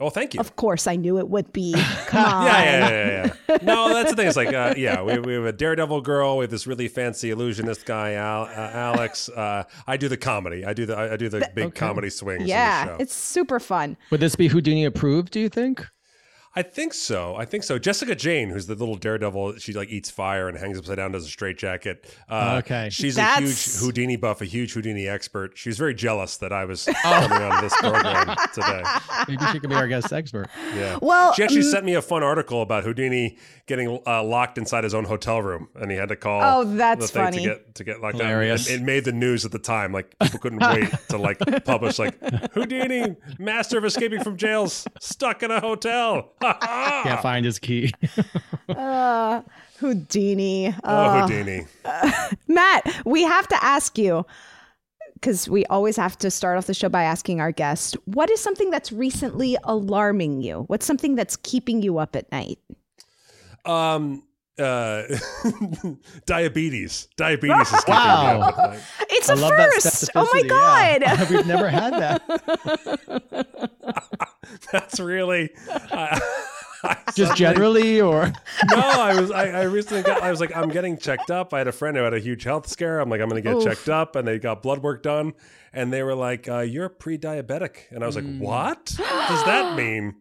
Oh, 0.00 0.10
thank 0.10 0.34
you. 0.34 0.40
Of 0.40 0.56
course, 0.56 0.88
I 0.88 0.96
knew 0.96 1.18
it 1.18 1.28
would 1.28 1.52
be. 1.52 1.72
Come 2.08 2.24
on. 2.24 2.46
Yeah, 2.46 2.62
yeah, 2.64 2.78
yeah, 2.88 3.06
yeah, 3.06 3.32
yeah. 3.48 3.56
No, 3.62 3.94
that's 3.94 4.10
the 4.10 4.16
thing. 4.16 4.26
It's 4.26 4.36
like, 4.36 4.52
uh, 4.52 4.74
yeah, 4.76 5.00
we, 5.02 5.18
we 5.20 5.34
have 5.34 5.44
a 5.44 5.52
daredevil 5.52 6.00
girl. 6.00 6.38
We 6.38 6.42
have 6.42 6.50
this 6.50 6.66
really 6.66 6.88
fancy 6.88 7.30
illusionist 7.30 7.86
guy, 7.86 8.14
Al, 8.14 8.42
uh, 8.42 8.48
Alex. 8.74 9.28
Uh, 9.28 9.62
I 9.86 9.96
do 9.96 10.08
the 10.08 10.16
comedy. 10.16 10.64
I 10.64 10.72
do 10.72 10.84
the 10.86 10.96
I 10.96 11.12
I 11.12 11.16
do 11.16 11.28
the 11.28 11.48
big 11.54 11.74
comedy 11.74 12.10
swings. 12.10 12.40
in 12.40 12.44
the 12.46 12.50
Yeah, 12.50 12.84
show. 12.86 12.96
it's 12.98 13.14
super 13.14 13.60
fun. 13.60 13.96
Would 14.10 14.20
this 14.20 14.34
be 14.34 14.48
Houdini 14.48 14.84
approved, 14.84 15.30
do 15.32 15.38
you 15.40 15.48
think? 15.48 15.86
I 16.56 16.62
think 16.62 16.94
so. 16.94 17.34
I 17.36 17.44
think 17.44 17.64
so. 17.64 17.78
Jessica 17.78 18.14
Jane, 18.14 18.48
who's 18.50 18.66
the 18.66 18.74
little 18.76 18.94
daredevil, 18.94 19.56
she 19.58 19.72
like 19.72 19.88
eats 19.88 20.08
fire 20.08 20.48
and 20.48 20.56
hangs 20.56 20.78
upside 20.78 20.96
down, 20.98 21.10
does 21.12 21.24
a 21.24 21.28
straitjacket. 21.28 22.06
Uh, 22.28 22.60
Okay. 22.64 22.88
she's 22.90 23.18
a 23.18 23.24
huge 23.40 23.74
Houdini 23.80 24.16
buff, 24.16 24.40
a 24.40 24.44
huge 24.44 24.72
Houdini 24.72 25.08
expert. 25.08 25.58
She 25.58 25.68
was 25.68 25.78
very 25.78 25.94
jealous 25.94 26.36
that 26.36 26.52
I 26.52 26.64
was 26.64 26.88
Oh. 26.88 26.92
coming 27.02 27.42
on 27.42 27.62
this 27.62 27.76
program 27.78 28.36
today. 28.54 28.82
Maybe 29.28 29.44
she 29.52 29.58
could 29.58 29.70
be 29.70 29.76
our 29.76 29.88
guest 29.88 30.12
expert. 30.12 30.48
Yeah. 30.76 30.98
Well, 31.02 31.32
she 31.34 31.42
actually 31.42 31.62
mm- 31.62 31.70
sent 31.72 31.84
me 31.84 31.94
a 31.94 32.02
fun 32.02 32.22
article 32.22 32.62
about 32.62 32.84
Houdini 32.84 33.36
getting 33.66 33.98
uh, 34.06 34.22
locked 34.22 34.56
inside 34.58 34.84
his 34.84 34.94
own 34.94 35.04
hotel 35.06 35.42
room, 35.42 35.68
and 35.74 35.90
he 35.90 35.96
had 35.96 36.08
to 36.10 36.16
call. 36.16 36.40
Oh, 36.44 36.64
that's 36.76 37.06
the 37.10 37.12
thing 37.12 37.24
funny. 37.24 37.36
To 37.38 37.42
get 37.44 37.74
to 37.76 37.84
get 37.84 38.00
locked 38.00 38.16
Hilarious. 38.18 38.66
down. 38.66 38.76
It, 38.76 38.80
it 38.82 38.84
made 38.84 39.04
the 39.04 39.12
news 39.12 39.44
at 39.44 39.50
the 39.52 39.58
time. 39.58 39.92
Like 39.92 40.16
people 40.20 40.38
couldn't 40.38 40.60
wait 40.72 40.88
to 41.08 41.18
like 41.18 41.38
publish 41.64 41.98
like 41.98 42.14
Houdini, 42.52 43.16
master 43.38 43.78
of 43.78 43.84
escaping 43.84 44.22
from 44.22 44.36
jails, 44.36 44.86
stuck 45.00 45.42
in 45.42 45.50
a 45.50 45.60
hotel. 45.60 46.30
Can't 46.52 47.22
find 47.22 47.44
his 47.44 47.58
key. 47.58 47.92
Uh, 48.68 49.42
Houdini. 49.78 50.74
oh, 50.84 50.88
Uh, 50.88 51.20
Houdini. 51.26 51.66
Matt, 52.48 53.02
we 53.04 53.22
have 53.22 53.46
to 53.48 53.62
ask 53.62 53.98
you 53.98 54.24
because 55.14 55.48
we 55.48 55.66
always 55.66 55.96
have 55.96 56.16
to 56.18 56.30
start 56.30 56.56
off 56.56 56.66
the 56.66 56.72
show 56.74 56.88
by 56.88 57.02
asking 57.02 57.40
our 57.40 57.52
guest 57.52 57.94
what 58.06 58.30
is 58.30 58.40
something 58.40 58.70
that's 58.70 58.90
recently 58.90 59.56
alarming 59.64 60.40
you? 60.42 60.64
What's 60.68 60.86
something 60.86 61.14
that's 61.14 61.36
keeping 61.36 61.82
you 61.82 61.98
up 61.98 62.16
at 62.16 62.30
night? 62.32 62.58
Um. 63.66 64.22
Uh, 64.58 65.02
diabetes. 66.26 67.08
Diabetes 67.16 67.72
is 67.72 67.80
keeping 67.84 67.94
Wow. 67.94 68.34
me 68.36 68.42
up 68.42 68.58
at 68.58 68.70
night. 68.70 68.80
It's 69.10 69.28
I 69.28 69.32
a 69.32 69.36
love 69.36 69.50
that 69.56 69.72
first. 69.74 70.10
Oh 70.14 70.28
my 70.32 70.42
God. 70.42 71.02
yeah. 71.02 71.30
We've 71.30 71.46
never 71.46 71.68
had 71.68 71.92
that. 71.94 72.22
That's 74.72 75.00
really. 75.00 75.50
I- 75.70 76.20
I 76.86 76.98
Just 77.14 77.34
generally, 77.36 78.02
or 78.02 78.26
no, 78.70 78.76
I 78.76 79.18
was 79.18 79.30
I, 79.30 79.48
I 79.48 79.62
recently 79.62 80.02
got 80.02 80.20
I 80.22 80.30
was 80.30 80.38
like 80.38 80.54
I'm 80.54 80.68
getting 80.68 80.98
checked 80.98 81.30
up. 81.30 81.54
I 81.54 81.58
had 81.58 81.66
a 81.66 81.72
friend 81.72 81.96
who 81.96 82.02
had 82.02 82.12
a 82.12 82.18
huge 82.18 82.44
health 82.44 82.66
scare. 82.68 83.00
I'm 83.00 83.08
like 83.08 83.22
I'm 83.22 83.28
going 83.30 83.42
to 83.42 83.48
get 83.48 83.56
Oof. 83.56 83.64
checked 83.64 83.88
up, 83.88 84.16
and 84.16 84.28
they 84.28 84.38
got 84.38 84.62
blood 84.62 84.82
work 84.82 85.02
done, 85.02 85.32
and 85.72 85.90
they 85.90 86.02
were 86.02 86.14
like 86.14 86.46
uh, 86.46 86.58
you're 86.58 86.90
pre-diabetic, 86.90 87.90
and 87.90 88.04
I 88.04 88.06
was 88.06 88.16
like 88.16 88.26
what 88.36 88.84
does 88.98 89.44
that 89.46 89.76
mean? 89.78 90.16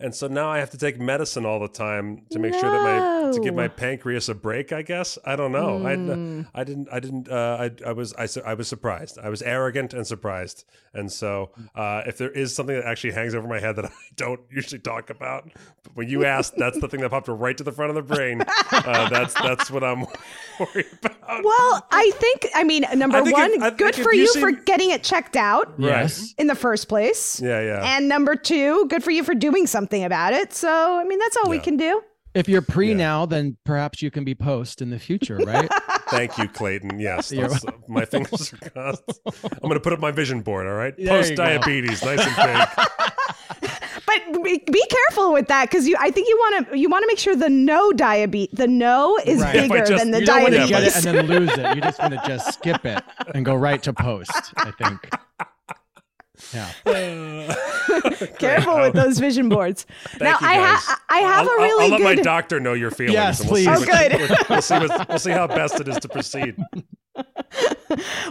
And 0.00 0.14
so 0.14 0.28
now 0.28 0.48
I 0.48 0.58
have 0.58 0.70
to 0.70 0.78
take 0.78 1.00
medicine 1.00 1.44
all 1.44 1.58
the 1.58 1.68
time 1.68 2.22
to 2.30 2.38
make 2.38 2.54
sure 2.54 2.70
that 2.70 2.82
my 2.82 3.32
to 3.32 3.40
give 3.40 3.54
my 3.54 3.68
pancreas 3.68 4.28
a 4.28 4.34
break. 4.34 4.72
I 4.72 4.82
guess 4.82 5.18
I 5.24 5.34
don't 5.36 5.52
know. 5.52 5.80
Mm. 5.80 6.46
I 6.54 6.60
I 6.60 6.64
didn't 6.64 6.88
I 6.92 7.00
didn't 7.00 7.28
uh, 7.28 7.56
I 7.60 7.88
I 7.88 7.92
was 7.92 8.14
I, 8.14 8.28
I 8.46 8.54
was 8.54 8.68
surprised. 8.68 9.18
I 9.18 9.28
was 9.28 9.42
arrogant 9.42 9.94
and 9.94 10.06
surprised. 10.06 10.64
And 10.94 11.10
so 11.10 11.50
uh, 11.74 12.02
if 12.06 12.16
there 12.18 12.30
is 12.30 12.54
something 12.54 12.76
that 12.76 12.84
actually 12.84 13.12
hangs 13.12 13.34
over 13.34 13.48
my 13.48 13.58
head 13.58 13.76
that 13.76 13.84
I 13.86 13.90
don't 14.16 14.40
usually 14.50 14.80
talk 14.80 15.10
about, 15.10 15.50
but 15.82 15.96
when 15.96 16.08
you 16.08 16.24
asked, 16.24 16.54
that's 16.56 16.78
the 16.78 16.88
thing 16.88 17.00
that 17.00 17.10
popped 17.10 17.28
right 17.28 17.56
to 17.56 17.64
the 17.64 17.72
front 17.72 17.90
of 17.90 17.96
the 17.96 18.14
brain. 18.14 18.42
Uh, 18.70 19.08
that's 19.08 19.34
that's 19.34 19.70
what 19.70 19.82
I'm 19.82 20.06
worried 20.60 20.86
about. 21.02 21.07
Uh, 21.28 21.40
well, 21.44 21.86
I 21.90 22.10
think, 22.14 22.48
I 22.54 22.64
mean, 22.64 22.86
number 22.94 23.18
I 23.18 23.20
one, 23.20 23.50
if- 23.52 23.62
I 23.62 23.70
good 23.70 23.94
for 23.94 24.12
you 24.14 24.22
you 24.22 24.28
see- 24.28 24.40
for 24.40 24.50
getting 24.50 24.90
it 24.90 25.02
checked 25.04 25.36
out 25.36 25.74
yes. 25.78 26.34
in 26.38 26.46
the 26.46 26.54
first 26.54 26.88
place. 26.88 27.38
Yeah, 27.40 27.60
yeah. 27.60 27.96
And 27.96 28.08
number 28.08 28.34
two, 28.34 28.86
good 28.88 29.04
for 29.04 29.10
you 29.10 29.22
for 29.22 29.34
doing 29.34 29.66
something 29.66 30.04
about 30.04 30.32
it. 30.32 30.54
So, 30.54 30.98
I 30.98 31.04
mean, 31.04 31.18
that's 31.18 31.36
all 31.36 31.50
we 31.50 31.58
can 31.58 31.76
do. 31.76 32.02
If 32.34 32.48
you're 32.48 32.62
pre 32.62 32.94
now, 32.94 33.26
then 33.26 33.56
perhaps 33.64 34.00
you 34.00 34.10
can 34.10 34.22
be 34.24 34.34
post 34.34 34.80
in 34.80 34.90
the 34.90 34.98
future, 34.98 35.36
right? 35.38 35.68
Thank 36.08 36.38
you, 36.38 36.46
Clayton. 36.48 37.00
Yes, 37.00 37.32
uh, 37.36 37.48
my 37.88 38.04
fingers 38.04 38.52
are 38.52 38.70
crossed. 38.70 39.02
I'm 39.26 39.58
going 39.60 39.74
to 39.74 39.80
put 39.80 39.92
up 39.92 39.98
my 39.98 40.10
vision 40.12 40.42
board. 40.42 40.66
All 40.66 40.74
right, 40.74 40.94
There 40.96 41.04
you 41.04 41.10
go. 41.10 41.16
post 41.18 41.34
diabetes, 41.34 42.02
nice 42.04 42.20
and 42.20 42.36
big. 42.36 42.86
But 44.08 44.42
be, 44.42 44.62
be 44.72 44.84
careful 44.88 45.32
with 45.34 45.48
that 45.48 45.68
because 45.70 45.86
you. 45.86 45.94
I 46.00 46.10
think 46.10 46.28
you 46.28 46.36
want 46.38 46.70
to. 46.70 46.78
You 46.78 46.88
want 46.88 47.02
to 47.02 47.06
make 47.06 47.18
sure 47.18 47.36
the 47.36 47.50
no 47.50 47.92
diabetes. 47.92 48.56
The 48.56 48.66
no 48.66 49.18
is 49.24 49.40
Right. 49.40 49.52
Bigger 49.52 49.84
just- 49.84 50.02
than 50.02 50.10
the 50.12 50.20
you 50.20 50.26
don't 50.26 50.50
to 50.50 50.56
diabetes. 50.58 50.70
get 50.70 50.82
it 50.82 51.06
and 51.06 51.18
then 51.18 51.26
lose 51.26 51.50
it. 51.58 51.76
You 51.76 51.82
just 51.82 51.98
want 51.98 52.14
to 52.14 52.22
just 52.26 52.54
skip 52.54 52.84
it 52.86 53.04
and 53.34 53.44
go 53.44 53.54
right 53.54 53.82
to 53.82 53.92
post. 53.92 54.52
I 54.56 54.70
think. 54.72 55.08
Yeah. 56.54 56.72
Careful 58.38 58.80
with 58.80 58.94
those 58.94 59.18
vision 59.18 59.48
boards. 59.48 59.86
now 60.20 60.38
you, 60.40 60.46
I 60.46 60.54
have 60.54 61.00
I 61.08 61.18
have 61.18 61.46
I'll, 61.48 61.54
a 61.54 61.56
really 61.58 61.84
I'll, 61.86 61.92
I'll 61.92 61.98
good. 61.98 62.04
let 62.04 62.16
my 62.18 62.22
doctor 62.22 62.60
know 62.60 62.72
your 62.74 62.90
feelings. 62.92 63.14
Yes, 63.14 63.40
and 63.40 63.50
we'll 63.50 63.60
See. 63.60 63.68
Oh, 63.68 63.72
what- 63.78 63.86
good. 63.88 64.46
We'll 64.48 64.62
see, 64.62 64.74
what, 64.78 65.08
we'll 65.08 65.18
see 65.18 65.30
how 65.32 65.46
best 65.48 65.80
it 65.80 65.88
is 65.88 65.98
to 65.98 66.08
proceed. 66.08 66.56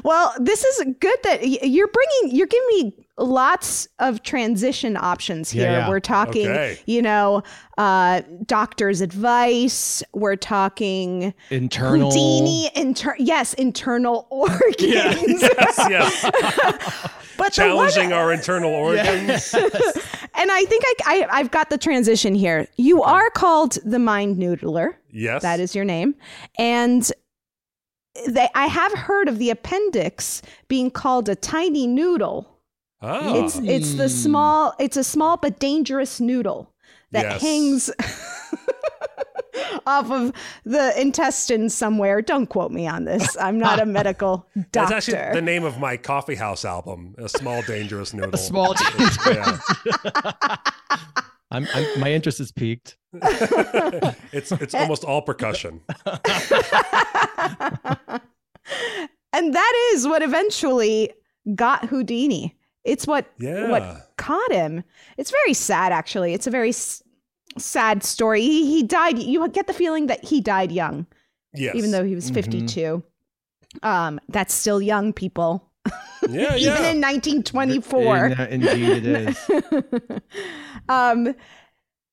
Well, 0.03 0.33
this 0.39 0.63
is 0.63 0.85
good 0.99 1.17
that 1.23 1.45
you're 1.45 1.87
bringing, 1.89 2.35
you're 2.37 2.47
giving 2.47 2.67
me 2.69 3.06
lots 3.17 3.87
of 3.99 4.21
transition 4.23 4.95
options 4.95 5.49
here. 5.49 5.63
yeah. 5.71 5.89
We're 5.89 5.99
talking, 5.99 6.47
Okay. 6.47 6.79
you 6.85 7.01
know, 7.01 7.41
uh, 7.77 8.21
doctor's 8.45 9.01
advice. 9.01 10.03
We're 10.13 10.35
talking 10.35 11.33
Internal. 11.49 12.11
Houdini, 12.11 12.69
inter- 12.75 13.15
yes, 13.17 13.53
internal 13.55 14.27
organs. 14.31 15.41
yes, 15.41 15.77
yes. 15.89 17.11
But 17.37 17.53
the 17.53 17.75
one- 17.75 17.89
Challenging 17.91 18.13
our 18.13 18.33
internal 18.33 18.71
organs. 18.73 19.53
and 19.53 20.51
I 20.51 20.65
think 20.67 20.83
I, 20.87 20.95
I, 21.05 21.27
I've 21.39 21.51
got 21.51 21.69
the 21.69 21.77
transition 21.77 22.33
here. 22.33 22.67
You 22.77 23.03
are 23.03 23.29
called 23.29 23.77
the 23.85 23.99
mind 23.99 24.37
noodler. 24.37 24.95
Yes. 25.11 25.43
That 25.43 25.59
is 25.59 25.75
your 25.75 25.85
name. 25.85 26.15
And 26.57 27.07
they, 28.27 28.49
I 28.55 28.65
have 28.65 28.91
heard 28.93 29.29
of 29.29 29.37
the 29.37 29.51
appendix 29.51 30.41
being 30.67 30.89
called 30.89 31.29
a 31.29 31.35
tiny 31.35 31.85
noodle. 31.85 32.56
Oh. 33.01 33.45
It's 33.45 33.57
it's 33.57 33.93
the 33.93 34.03
hmm. 34.03 34.09
small 34.09 34.73
it's 34.79 34.97
a 34.97 35.03
small 35.03 35.37
but 35.37 35.59
dangerous 35.59 36.19
noodle 36.19 36.73
that 37.11 37.23
Yes. 37.23 37.41
hangs 37.41 37.91
off 39.85 40.11
of 40.11 40.33
the 40.65 40.99
intestines 40.99 41.73
somewhere. 41.75 42.21
Don't 42.21 42.47
quote 42.47 42.71
me 42.71 42.87
on 42.87 43.05
this. 43.05 43.37
I'm 43.39 43.59
not 43.59 43.79
a 43.79 43.85
medical 43.97 44.47
doctor. 44.71 44.93
That's 44.93 45.09
actually 45.09 45.33
the 45.33 45.41
name 45.41 45.63
of 45.63 45.79
my 45.79 45.95
coffee 45.97 46.35
house 46.35 46.65
album, 46.65 47.15
A 47.17 47.29
Small 47.29 47.61
Dangerous 47.61 48.13
Noodle. 48.15 48.33
A 48.33 48.37
small. 48.37 48.73
yeah. 49.27 49.59
I'm, 51.49 51.65
I'm, 51.73 51.99
my 51.99 52.11
interest 52.11 52.39
is 52.41 52.51
piqued. 52.51 52.97
It's 54.33 54.51
it's 54.51 54.73
almost 54.75 55.05
all 55.05 55.21
percussion. 55.21 55.81
and 59.31 59.53
that 59.53 59.91
is 59.93 60.05
what 60.07 60.21
eventually 60.23 61.13
got 61.55 61.85
Houdini. 61.85 62.57
It's 62.87 63.05
what 63.05 63.25
Yeah. 63.37 63.69
what 63.69 64.11
caught 64.17 64.51
him. 64.51 64.83
It's 65.17 65.29
very 65.31 65.53
sad, 65.53 65.91
actually. 65.91 66.33
It's 66.33 66.47
a 66.47 66.51
very 66.51 66.69
s- 66.69 67.03
sad 67.57 68.03
story. 68.03 68.41
He, 68.41 68.65
he 68.65 68.83
died. 68.83 69.19
You 69.19 69.47
get 69.49 69.67
the 69.67 69.73
feeling 69.73 70.07
that 70.07 70.23
he 70.23 70.41
died 70.41 70.71
young, 70.71 71.05
Yes. 71.53 71.75
even 71.75 71.91
though 71.91 72.03
he 72.05 72.15
was 72.15 72.29
52. 72.29 73.03
Um, 73.83 74.19
that's 74.29 74.53
still 74.53 74.81
young, 74.81 75.11
people. 75.13 75.69
Yeah, 76.29 76.55
even 76.55 76.81
yeah. 76.81 76.91
in 76.91 77.01
1924. 77.01 78.25
In- 78.27 78.33
uh, 78.33 78.47
indeed, 78.49 79.05
it 79.05 79.05
is. 79.05 79.37
um, 80.89 81.35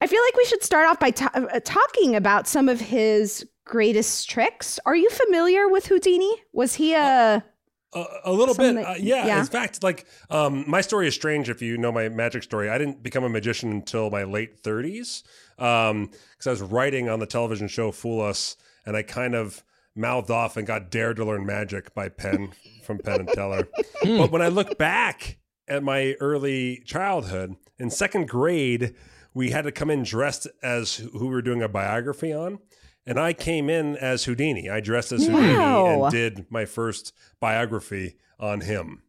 I 0.01 0.07
feel 0.07 0.23
like 0.23 0.37
we 0.37 0.45
should 0.45 0.63
start 0.63 0.87
off 0.89 0.99
by 1.01 1.11
ta- 1.11 1.31
uh, 1.35 1.61
talking 1.65 2.15
about 2.17 2.47
some 2.49 2.69
of 2.69 2.81
his 2.81 3.47
greatest 3.65 4.29
tricks. 4.29 4.79
Are 4.85 4.97
you 4.97 5.09
familiar 5.11 5.69
with 5.69 5.87
Houdini? 5.87 6.31
Was 6.53 6.75
he 6.75 6.95
a 6.95 7.45
A, 7.95 8.05
a 8.25 8.33
little 8.33 8.55
bit, 8.55 8.75
Something- 8.75 8.85
uh, 8.85 8.95
yeah, 8.99 9.27
yeah. 9.27 9.41
In 9.41 9.47
fact, 9.47 9.83
like 9.83 10.07
um, 10.31 10.65
my 10.67 10.81
story 10.81 11.07
is 11.07 11.15
strange. 11.15 11.49
If 11.49 11.63
you 11.63 11.79
know 11.79 11.93
my 11.93 12.09
magic 12.09 12.43
story, 12.43 12.69
I 12.69 12.79
didn't 12.79 13.03
become 13.03 13.25
a 13.25 13.29
magician 13.29 13.71
until 13.71 14.11
my 14.11 14.25
late 14.25 14.59
thirties 14.61 15.23
because 15.57 16.47
I 16.47 16.51
was 16.51 16.63
writing 16.63 17.09
on 17.09 17.21
the 17.21 17.27
television 17.27 17.69
show 17.69 17.93
Fool 17.93 18.21
Us, 18.21 18.57
and 18.85 18.97
I 18.97 19.03
kind 19.03 19.35
of 19.35 19.63
mouthed 19.97 20.31
off 20.31 20.57
and 20.57 20.67
got 20.67 20.91
dared 20.91 21.17
to 21.17 21.25
learn 21.25 21.47
magic 21.47 21.95
by 21.95 22.09
Penn 22.09 22.51
from 22.83 22.99
Penn 22.99 23.21
and 23.21 23.29
Teller. 23.29 23.69
but 24.03 24.33
when 24.33 24.43
I 24.43 24.49
look 24.49 24.77
back 24.77 25.39
at 25.69 25.83
my 25.85 26.15
early 26.21 26.83
childhood 26.85 27.55
in 27.79 27.91
second 27.91 28.29
grade, 28.29 28.95
we 29.35 29.51
had 29.51 29.63
to 29.65 29.73
come 29.73 29.91
in 29.91 30.03
dressed 30.03 30.49
as 30.63 30.97
who 30.97 31.21
we 31.21 31.29
were 31.29 31.43
doing 31.43 31.63
a 31.63 31.69
biography 31.69 32.33
on. 32.33 32.59
And 33.07 33.19
I 33.21 33.33
came 33.35 33.69
in 33.69 33.97
as 33.97 34.25
Houdini. 34.25 34.71
I 34.71 34.81
dressed 34.81 35.13
as 35.13 35.27
Houdini 35.27 35.57
Wow. 35.57 36.05
and 36.05 36.11
did 36.13 36.47
my 36.51 36.65
first 36.65 37.13
biography 37.41 38.17
on 38.41 38.63
him. 38.63 39.03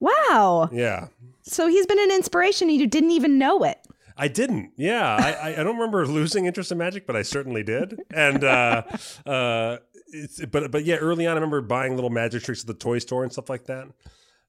wow? 0.00 0.68
Yeah. 0.72 1.08
So 1.42 1.66
he's 1.68 1.86
been 1.86 1.98
an 2.00 2.10
inspiration. 2.12 2.68
and 2.68 2.78
You 2.78 2.86
didn't 2.86 3.10
even 3.12 3.38
know 3.38 3.64
it. 3.64 3.78
I 4.16 4.28
didn't. 4.28 4.72
Yeah, 4.76 5.16
I, 5.16 5.32
I, 5.32 5.48
I 5.60 5.62
don't 5.64 5.76
remember 5.76 6.06
losing 6.20 6.44
interest 6.44 6.70
in 6.72 6.78
magic, 6.78 7.06
but 7.06 7.16
I 7.16 7.22
certainly 7.22 7.62
did. 7.62 8.00
And 8.12 8.44
uh, 8.44 8.82
uh, 9.24 9.78
it's, 10.08 10.44
but 10.46 10.70
but 10.70 10.84
yeah, 10.84 10.96
early 10.96 11.26
on, 11.26 11.32
I 11.32 11.34
remember 11.36 11.62
buying 11.62 11.94
little 11.94 12.10
magic 12.10 12.42
tricks 12.42 12.60
at 12.60 12.66
the 12.66 12.74
toy 12.74 12.98
store 12.98 13.22
and 13.22 13.32
stuff 13.32 13.48
like 13.48 13.64
that. 13.66 13.88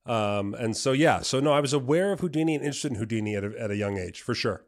Um, 0.06 0.56
and 0.56 0.76
so 0.76 0.92
yeah, 0.94 1.22
so 1.22 1.40
no, 1.40 1.54
I 1.54 1.60
was 1.62 1.74
aware 1.74 2.12
of 2.12 2.20
Houdini 2.20 2.56
and 2.56 2.64
interested 2.64 2.92
in 2.92 2.98
Houdini 2.98 3.36
at 3.36 3.44
a, 3.46 3.54
at 3.58 3.72
a 3.72 3.76
young 3.78 3.98
age 3.98 4.22
for 4.22 4.34
sure. 4.36 4.66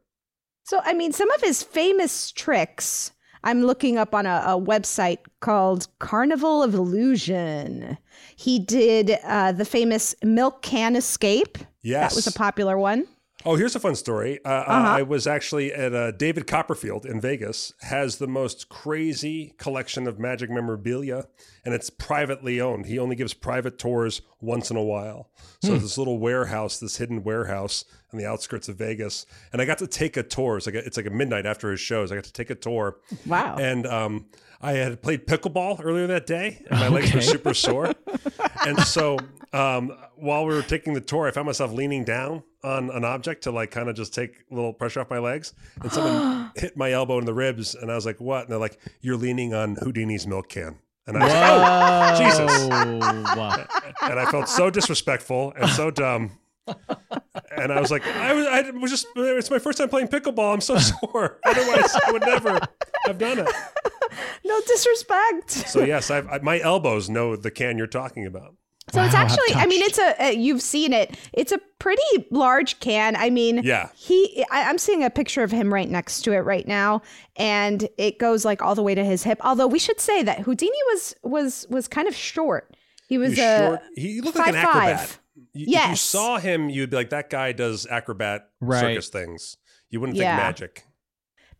So, 0.66 0.80
I 0.86 0.94
mean, 0.94 1.12
some 1.12 1.30
of 1.32 1.42
his 1.42 1.64
famous 1.64 2.32
tricks, 2.32 3.12
I'm 3.44 3.64
looking 3.64 3.98
up 3.98 4.16
on 4.16 4.26
a, 4.26 4.44
a 4.46 4.60
website 4.60 5.20
called 5.42 5.88
Carnival 6.00 6.64
of 6.64 6.74
Illusion. 6.74 7.98
He 8.36 8.60
did 8.60 9.18
uh, 9.24 9.52
the 9.52 9.66
famous 9.66 10.16
milk 10.24 10.62
can 10.62 10.96
escape. 10.96 11.58
Yes. 11.82 12.12
That 12.12 12.16
was 12.16 12.28
a 12.28 12.32
popular 12.32 12.78
one. 12.78 13.08
Oh, 13.46 13.56
here's 13.56 13.76
a 13.76 13.80
fun 13.80 13.96
story. 13.96 14.40
Uh, 14.46 14.50
uh, 14.50 14.64
Uh-huh. 14.68 14.88
I 14.98 15.02
was 15.02 15.28
actually 15.28 15.74
at 15.74 15.94
uh, 15.94 16.12
David 16.12 16.48
Copperfield 16.48 17.06
in 17.06 17.20
Vegas 17.20 17.74
has 17.82 18.18
the 18.18 18.28
most 18.28 18.70
crazy 18.70 19.54
collection 19.58 20.08
of 20.08 20.18
magic 20.20 20.50
memorabilia, 20.50 21.28
and 21.66 21.74
it's 21.74 21.90
privately 21.90 22.62
owned. 22.62 22.86
He 22.86 22.98
only 22.98 23.16
gives 23.16 23.34
private 23.34 23.78
tours 23.78 24.22
once 24.40 24.72
in 24.72 24.78
a 24.78 24.84
while. 24.84 25.30
So 25.62 25.78
this 25.78 25.98
little 25.98 26.20
warehouse, 26.20 26.80
this 26.80 26.98
hidden 26.98 27.24
warehouse 27.24 27.86
on 28.14 28.20
the 28.20 28.26
outskirts 28.26 28.70
of 28.70 28.78
Vegas, 28.78 29.26
and 29.52 29.62
I 29.62 29.66
got 29.66 29.78
to 29.80 29.88
take 29.88 30.16
a 30.18 30.24
tour. 30.24 30.58
It's 30.58 30.66
like 30.66 30.76
a, 30.76 30.86
it's 30.86 30.98
like 30.98 31.06
a 31.06 31.10
midnight 31.12 31.46
after 31.46 31.70
his 31.72 31.80
shows. 31.80 32.12
I 32.12 32.16
got 32.16 32.24
to 32.26 32.34
take 32.34 32.50
a 32.50 32.56
tour. 32.56 32.98
Wow. 33.26 33.58
And 33.58 33.86
um, 33.88 34.28
I 34.62 34.74
had 34.74 35.02
played 35.02 35.28
pickleball 35.28 35.84
earlier 35.84 36.08
that 36.08 36.26
day, 36.26 36.64
and 36.70 36.80
my 36.80 36.88
legs 36.88 37.14
were 37.14 37.22
super 37.22 37.54
sore. 37.54 37.94
and 38.66 38.80
so 38.82 39.18
um, 39.52 39.92
while 40.16 40.46
we 40.46 40.54
were 40.54 40.62
taking 40.62 40.94
the 40.94 41.02
tour, 41.02 41.28
I 41.28 41.32
found 41.32 41.46
myself 41.48 41.72
leaning 41.74 42.04
down 42.06 42.44
on 42.64 42.90
an 42.92 43.04
object 43.04 43.44
to 43.44 43.52
like 43.52 43.72
kind 43.72 43.90
of 43.90 43.96
just 43.96 44.14
take 44.14 44.44
a 44.52 44.56
little 44.56 44.74
pressure 44.74 45.02
off 45.02 45.10
my 45.10 45.20
legs. 45.20 45.54
And 45.82 45.92
someone 45.92 46.52
hit 46.56 46.78
my 46.78 46.92
elbow 46.92 47.18
in 47.20 47.26
the 47.26 47.34
ribs, 47.34 47.76
and 47.76 47.92
I 47.92 47.96
was 47.96 48.06
like, 48.06 48.20
"What?" 48.20 48.44
And 48.44 48.52
they're 48.52 48.60
like, 48.60 48.80
"You're 49.02 49.18
leaning 49.18 49.54
on 49.54 49.76
Houdini's 49.76 50.28
milk 50.28 50.50
can." 50.50 50.80
And 51.06 51.18
I 51.18 51.26
was 51.26 51.34
like, 51.34 52.20
"Oh, 52.20 52.24
Jesus!" 52.24 52.70
And 54.02 54.20
I 54.20 54.26
felt 54.32 54.48
so 54.48 54.70
disrespectful 54.70 55.54
and 55.58 55.70
so 55.70 55.92
dumb. 55.92 56.40
And 57.58 57.72
I 57.72 57.80
was 57.80 57.92
like, 57.92 58.06
I 58.08 58.34
was, 58.34 58.48
I 58.48 58.70
was 58.72 58.90
just, 58.90 59.08
it's 59.16 59.52
my 59.52 59.60
first 59.60 59.78
time 59.78 59.90
playing 59.90 60.08
pickleball. 60.08 60.54
I'm 60.54 60.62
so 60.62 60.78
sore. 60.80 61.40
Otherwise, 61.46 61.96
I 62.08 62.12
would 62.12 62.26
never 62.26 62.60
have 63.06 63.18
done 63.18 63.40
it. 63.40 63.50
No 64.46 64.62
disrespect. 64.62 65.52
So 65.52 65.84
yes, 65.84 66.10
I've, 66.12 66.28
I, 66.28 66.40
my 66.40 66.60
elbows 66.60 67.10
know 67.10 67.36
the 67.36 67.52
can 67.52 67.78
you're 67.78 67.88
talking 67.88 68.26
about. 68.26 68.56
So 68.94 69.02
it's 69.02 69.14
Wow, 69.16 69.22
I'm 69.22 69.26
actually, 69.28 69.56
I 69.56 69.66
mean, 69.66 69.82
it's 69.82 69.98
a, 69.98 70.24
uh, 70.26 70.28
you've 70.30 70.62
seen 70.62 70.94
it. 70.94 71.18
It's 71.34 71.52
a 71.52 71.58
pretty 71.80 72.02
large 72.30 72.80
can. 72.80 73.16
I 73.16 73.32
mean, 73.32 73.62
Yeah. 73.64 73.90
he, 73.96 74.46
I, 74.52 74.70
I'm 74.70 74.78
seeing 74.78 75.04
a 75.04 75.10
picture 75.10 75.42
of 75.42 75.52
him 75.52 75.74
right 75.74 75.90
next 75.90 76.22
to 76.26 76.32
it 76.34 76.42
right 76.42 76.68
now, 76.68 77.02
and 77.36 77.90
it 77.98 78.20
goes 78.20 78.46
like 78.46 78.62
all 78.62 78.76
the 78.76 78.84
way 78.84 78.94
to 78.94 79.04
his 79.04 79.24
hip. 79.24 79.40
Although 79.44 79.66
we 79.66 79.80
should 79.80 80.00
say 80.00 80.22
that 80.22 80.42
Houdini 80.42 80.78
was, 80.92 81.16
was, 81.24 81.66
was 81.72 81.88
kind 81.88 82.08
of 82.08 82.16
short. 82.16 82.78
He 83.08 83.18
was 83.18 83.32
He's 83.32 83.40
a 83.40 83.68
short. 83.68 83.80
He 83.96 84.22
looked 84.22 84.38
like 84.38 84.50
an 84.50 84.56
5'5". 84.56 84.64
acrobat. 84.64 85.18
You, 85.36 85.44
If 85.64 85.68
you 85.68 85.74
Yes. 85.74 86.02
saw 86.02 86.38
him, 86.38 86.70
you'd 86.70 86.92
be 86.92 86.96
like, 86.98 87.10
that 87.10 87.32
guy 87.32 87.52
does 87.52 87.88
acrobat 87.88 88.48
Right. 88.62 88.80
circus 88.80 89.10
things. 89.10 89.58
You 89.90 90.02
wouldn't 90.02 90.20
Yeah. 90.20 90.36
think 90.36 90.44
magic. 90.48 90.84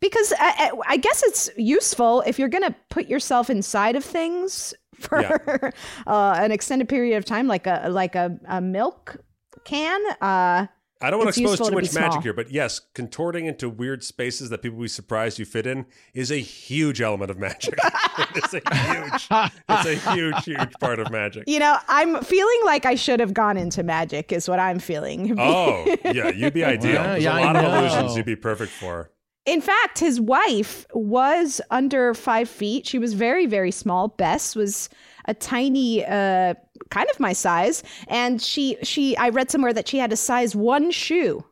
because 0.00 0.32
I, 0.38 0.70
I- 0.72 0.80
I 0.94 0.96
guess 0.98 1.22
it's 1.24 1.50
useful 1.56 2.22
if 2.26 2.38
you're 2.38 2.48
going 2.50 2.64
to 2.64 2.74
put 2.90 3.06
yourself 3.08 3.48
inside 3.50 3.96
of 3.96 4.04
things 4.04 4.74
for 4.98 5.72
uh, 6.06 6.36
an 6.38 6.52
extended 6.52 6.88
period 6.88 7.16
of 7.16 7.24
time, 7.24 7.46
like 7.46 7.66
a 7.66 7.88
like 7.90 8.14
a, 8.14 8.38
a 8.48 8.60
milk 8.60 9.16
can. 9.64 10.00
Uh, 10.20 10.66
I 11.02 11.10
don't 11.10 11.18
want 11.18 11.34
to 11.34 11.40
expose 11.40 11.58
useful 11.58 11.66
too 11.66 11.70
to 11.72 11.76
much 11.82 11.92
magic 11.92 12.12
small. 12.12 12.22
here, 12.22 12.32
but 12.32 12.50
yes, 12.50 12.80
contorting 12.94 13.44
into 13.44 13.68
weird 13.68 14.02
spaces 14.02 14.48
that 14.48 14.62
people 14.62 14.78
will 14.78 14.84
be 14.84 14.88
surprised 14.88 15.38
you 15.38 15.44
fit 15.44 15.66
in 15.66 15.84
is 16.14 16.30
a 16.32 16.36
huge 16.38 17.02
element 17.02 17.30
of 17.30 17.38
magic. 17.38 17.74
it's 18.34 18.54
a 18.54 18.62
huge, 18.72 19.28
it's 19.68 19.86
a 19.86 20.12
huge, 20.14 20.44
huge 20.44 20.72
part 20.80 20.98
of 21.00 21.10
magic. 21.10 21.44
you 21.46 21.58
know, 21.58 21.76
I'm 21.88 22.22
feeling 22.22 22.58
like 22.64 22.86
I 22.86 22.94
should 22.94 23.20
have 23.20 23.34
gone 23.34 23.58
into 23.58 23.82
magic, 23.82 24.32
is 24.32 24.48
what 24.48 24.58
I'm 24.58 24.78
feeling. 24.78 25.36
Oh, 25.44 25.84
yeah, 26.06 26.30
you'd 26.30 26.54
be 26.54 26.64
ideal. 26.64 26.92
Yeah, 26.94 27.06
There's 27.08 27.24
yeah, 27.24 27.36
a 27.36 27.40
I 27.40 27.44
lot 27.44 27.56
of 27.56 27.64
illusions 27.64 28.16
you'd 28.16 28.24
be 28.24 28.36
perfect 28.36 28.72
for. 28.72 29.10
In 29.46 29.60
fact, 29.60 29.98
his 29.98 30.20
wife 30.20 30.86
was 30.94 31.60
under 31.70 32.14
five 32.14 32.48
feet. 32.48 32.86
She 32.86 32.98
was 32.98 33.12
very, 33.12 33.44
very 33.46 33.70
small. 33.70 34.08
Bess 34.08 34.56
was 34.56 34.88
a 35.26 35.34
tiny, 35.34 36.04
uh, 36.04 36.54
kind 36.90 37.08
of 37.10 37.20
my 37.20 37.32
size, 37.34 37.82
and 38.08 38.40
she, 38.40 38.76
she, 38.82 39.16
I 39.18 39.28
read 39.28 39.50
somewhere 39.50 39.72
that 39.74 39.86
she 39.88 39.98
had 39.98 40.12
a 40.12 40.16
size 40.16 40.56
one 40.56 40.90
shoe. 40.90 41.44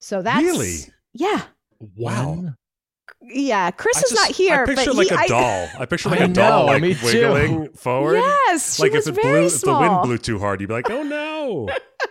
So 0.00 0.22
that's 0.22 0.42
Really? 0.42 0.78
yeah, 1.12 1.42
Wow. 1.96 2.28
One 2.30 2.56
yeah, 3.24 3.70
Chris 3.70 3.98
I 3.98 4.00
is 4.00 4.10
just- 4.10 4.14
not 4.14 4.30
here, 4.36 4.62
I 4.62 4.66
picture 4.66 4.84
but 4.86 4.96
like 4.96 5.08
he, 5.08 5.14
a 5.14 5.18
I- 5.18 5.26
doll. 5.28 5.68
I 5.78 5.86
picture 5.86 6.08
like 6.08 6.20
I 6.20 6.24
a 6.24 6.28
doll, 6.28 6.66
know, 6.66 6.72
like 6.72 6.82
me 6.82 6.94
too. 6.94 7.06
wiggling 7.06 7.68
forward. 7.74 8.16
Yes, 8.16 8.76
she 8.76 8.82
like 8.82 8.92
was 8.92 9.06
if 9.06 9.16
it 9.16 9.22
very 9.22 9.38
blew, 9.40 9.46
if 9.46 9.60
the 9.60 9.72
wind 9.78 10.02
blew 10.02 10.18
too 10.18 10.38
hard, 10.40 10.60
you'd 10.60 10.66
be 10.68 10.72
like, 10.74 10.90
"Oh 10.90 11.02
no!" 11.04 11.68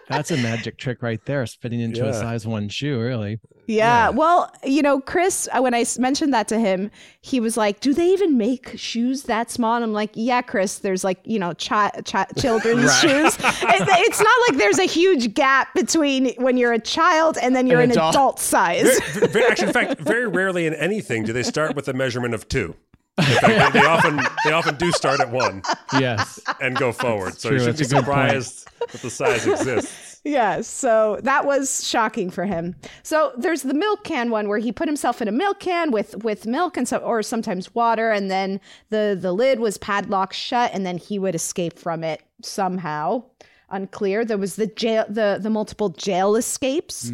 That's 0.07 0.31
a 0.31 0.37
magic 0.37 0.77
trick 0.77 1.01
right 1.01 1.19
there. 1.25 1.43
It's 1.43 1.53
fitting 1.55 1.81
into 1.81 2.07
a 2.07 2.13
size 2.13 2.47
one 2.47 2.69
shoe, 2.69 2.97
really. 2.99 3.39
Yeah. 3.67 4.09
Well, 4.09 4.51
you 4.65 4.81
know, 4.81 4.99
Chris, 4.99 5.47
uh, 5.53 5.61
when 5.61 5.73
I 5.73 5.85
mentioned 5.97 6.33
that 6.33 6.47
to 6.49 6.59
him, 6.59 6.91
he 7.21 7.39
was 7.39 7.55
like, 7.55 7.79
"Do 7.79 7.93
they 7.93 8.07
even 8.07 8.37
make 8.37 8.77
shoes 8.77 9.23
that 9.23 9.49
small?" 9.49 9.75
And 9.75 9.83
I'm 9.83 9.93
like, 9.93 10.09
"Yeah, 10.13 10.41
Chris. 10.41 10.79
There's 10.79 11.03
like, 11.03 11.19
you 11.23 11.39
know, 11.39 11.53
chi- 11.53 11.91
chi- 12.05 12.25
children's 12.37 12.85
Right. 12.85 12.99
shoes. 13.01 13.37
It- 13.39 13.87
it's 14.07 14.19
not 14.19 14.37
like 14.49 14.57
there's 14.57 14.79
a 14.79 14.85
huge 14.87 15.33
gap 15.33 15.73
between 15.73 16.33
when 16.37 16.57
you're 16.57 16.73
a 16.73 16.79
child 16.79 17.37
and 17.41 17.55
then 17.55 17.67
you're 17.67 17.79
An 17.79 17.91
an 17.91 17.97
adult. 17.97 18.15
adult, 18.15 18.39
size." 18.39 18.99
Very- 19.13 19.27
very- 19.27 19.45
actually, 19.45 19.67
in 19.67 19.73
fact, 19.73 20.01
very 20.01 20.27
rarely 20.27 20.65
in 20.65 20.73
anything 20.73 21.23
do 21.23 21.31
they 21.33 21.43
start 21.43 21.75
with 21.75 21.87
a 21.87 21.93
measurement 21.93 22.33
of 22.33 22.47
two. 22.47 22.75
In 23.17 23.23
fact, 23.25 23.73
they, 23.73 23.79
they 23.81 23.85
often 23.85 24.19
they 24.45 24.51
often 24.51 24.75
do 24.75 24.91
start 24.93 25.19
at 25.19 25.29
one 25.29 25.61
Yes. 25.99 26.39
and 26.59 26.75
go 26.75 26.91
forward. 26.91 27.39
So 27.39 27.49
true. 27.49 27.57
you 27.57 27.63
should 27.65 27.77
That's 27.77 27.89
be 27.91 27.97
a 27.97 28.01
point. 28.01 28.05
surprised 28.05 28.67
that 28.91 29.01
the 29.01 29.09
size 29.09 29.45
exists. 29.45 30.10
Yeah, 30.23 30.61
so 30.61 31.19
that 31.23 31.45
was 31.45 31.87
shocking 31.87 32.29
for 32.29 32.45
him. 32.45 32.75
So 33.01 33.33
there's 33.37 33.63
the 33.63 33.73
milk 33.73 34.03
can 34.03 34.29
one 34.29 34.47
where 34.47 34.59
he 34.59 34.71
put 34.71 34.87
himself 34.87 35.19
in 35.21 35.27
a 35.27 35.31
milk 35.31 35.59
can 35.59 35.89
with 35.91 36.23
with 36.23 36.45
milk 36.45 36.77
and 36.77 36.87
so 36.87 36.97
or 36.97 37.23
sometimes 37.23 37.73
water, 37.73 38.11
and 38.11 38.29
then 38.29 38.59
the 38.89 39.17
the 39.19 39.31
lid 39.33 39.59
was 39.59 39.77
padlocked 39.79 40.35
shut, 40.35 40.71
and 40.73 40.85
then 40.85 40.97
he 40.97 41.17
would 41.17 41.33
escape 41.33 41.79
from 41.79 42.03
it 42.03 42.21
somehow. 42.43 43.23
Unclear. 43.71 44.23
There 44.23 44.37
was 44.37 44.57
the 44.57 44.67
jail 44.67 45.05
the 45.09 45.39
the 45.41 45.49
multiple 45.49 45.89
jail 45.89 46.35
escapes. 46.35 47.09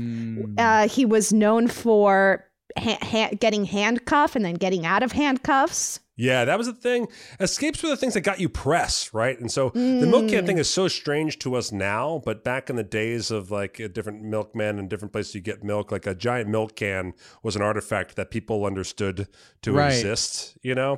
Uh, 0.58 0.88
he 0.90 1.06
was 1.06 1.32
known 1.32 1.68
for 1.68 2.46
ha- 2.78 2.98
ha- 3.02 3.32
getting 3.40 3.64
handcuffed 3.64 4.36
and 4.36 4.44
then 4.44 4.56
getting 4.56 4.86
out 4.86 5.04
of 5.04 5.14
handcuffs. 5.14 6.02
Yeah, 6.20 6.46
that 6.46 6.58
was 6.58 6.66
the 6.66 6.74
thing. 6.74 7.08
Escapes 7.40 7.84
were 7.84 7.90
the 7.90 7.96
things 7.96 8.16
that 8.16 8.22
got 8.22 8.40
you 8.40 8.50
press, 8.50 9.14
right? 9.14 9.40
And 9.40 9.52
so 9.52 9.70
the 9.70 10.08
milk 10.08 10.30
can 10.30 10.48
thing 10.48 10.58
is 10.58 10.68
so 10.68 10.88
strange 10.88 11.38
to 11.40 11.54
us 11.56 11.72
now, 11.72 12.24
but 12.26 12.44
back 12.44 12.72
in 12.72 12.76
the 12.76 12.84
days 12.84 13.30
of 13.30 13.52
like 13.52 13.80
a 13.80 13.88
different 13.88 14.24
milkmen 14.24 14.80
and 14.80 14.90
different 14.90 15.12
places 15.14 15.36
you 15.36 15.42
get 15.42 15.64
milk, 15.64 15.92
like 15.92 16.08
a 16.08 16.16
giant 16.16 16.50
milk 16.50 16.76
can 16.76 17.14
was 17.44 17.56
an 17.56 17.62
artifact 17.62 18.16
that 18.16 18.32
people 18.32 18.66
understood 18.66 19.28
to 19.62 19.72
Right. 19.74 19.94
exist, 19.94 20.58
you 20.64 20.74
know? 20.74 20.98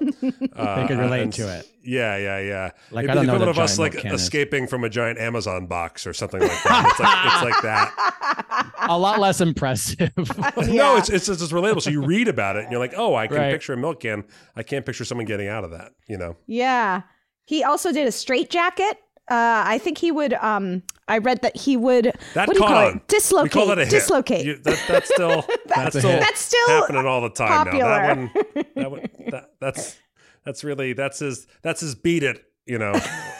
Uh, 0.55 0.75
They 0.81 0.87
could 0.87 0.99
relate 0.99 1.23
and- 1.23 1.33
to 1.33 1.49
it. 1.59 1.67
Yeah, 1.83 2.17
yeah, 2.17 2.39
yeah. 2.39 2.71
Like, 2.91 3.05
It'd 3.05 3.11
I 3.11 3.13
don't 3.15 3.25
know 3.27 3.33
equivalent 3.35 3.57
of 3.57 3.63
us 3.63 3.79
like 3.79 3.93
milk 3.93 4.05
is. 4.07 4.21
escaping 4.21 4.67
from 4.67 4.83
a 4.83 4.89
giant 4.89 5.17
Amazon 5.19 5.65
box 5.67 6.05
or 6.05 6.13
something 6.13 6.41
like 6.41 6.49
that. 6.63 6.85
It's 6.89 6.99
like 6.99 7.25
it's 7.25 7.43
like 7.55 7.61
that. 7.63 8.73
A 8.89 8.97
lot 8.97 9.19
less 9.19 9.39
impressive. 9.41 10.11
No, 10.69 10.97
it's, 10.97 11.09
it's 11.09 11.29
it's 11.29 11.39
just 11.39 11.51
relatable. 11.51 11.81
So 11.81 11.89
you 11.89 12.01
read 12.03 12.27
about 12.27 12.55
it 12.57 12.63
and 12.63 12.71
you're 12.71 12.79
like, 12.79 12.93
oh, 12.97 13.15
I 13.15 13.27
can 13.27 13.37
Right. 13.37 13.51
picture 13.51 13.73
a 13.73 13.77
milk 13.77 14.01
can. 14.01 14.23
I 14.55 14.63
can't 14.63 14.85
picture 14.85 15.05
someone 15.05 15.25
getting 15.25 15.47
out 15.47 15.63
of 15.63 15.71
that. 15.71 15.91
You 16.07 16.17
know. 16.17 16.35
Yeah. 16.47 17.03
He 17.45 17.63
also 17.63 17.91
did 17.91 18.07
a 18.07 18.11
straight 18.11 18.49
jacket. 18.49 18.97
Uh, 19.31 19.61
I 19.65 19.77
think 19.77 19.99
he 19.99 20.11
would. 20.11 20.33
Um, 20.33 20.81
I 21.07 21.19
read 21.19 21.41
that 21.43 21.55
he 21.55 21.77
would. 21.77 22.13
That 22.33 22.47
what 22.47 22.55
do 22.57 22.61
you 22.61 22.67
call 22.67 22.77
on. 22.87 22.97
it? 22.97 23.07
Dislocate. 23.07 23.43
We 23.43 23.49
call 23.59 23.67
that 23.67 23.79
a 23.79 23.85
hit. 23.85 23.93
dislocate. 23.93 24.43
You- 24.43 24.57
that, 24.63 24.83
that's 24.87 25.13
still 25.13 25.45
that's, 25.67 25.95
a 25.95 25.99
still. 25.99 26.19
That's 26.19 26.39
still 26.41 26.67
happening 26.67 27.05
all 27.05 27.21
the 27.21 27.29
time 27.29 27.67
now. 27.67 27.71
That 27.71 27.71
popular. 27.71 28.15
one, 28.55 28.65
that 28.75 28.91
one, 28.91 29.01
that, 29.31 29.51
that's 29.59 29.97
that's 30.45 30.63
really 30.63 30.93
that's 30.93 31.19
his 31.19 31.47
that's 31.61 31.81
his 31.81 31.95
beat 31.95 32.23
it. 32.23 32.45
You 32.65 32.77
know, 32.77 32.91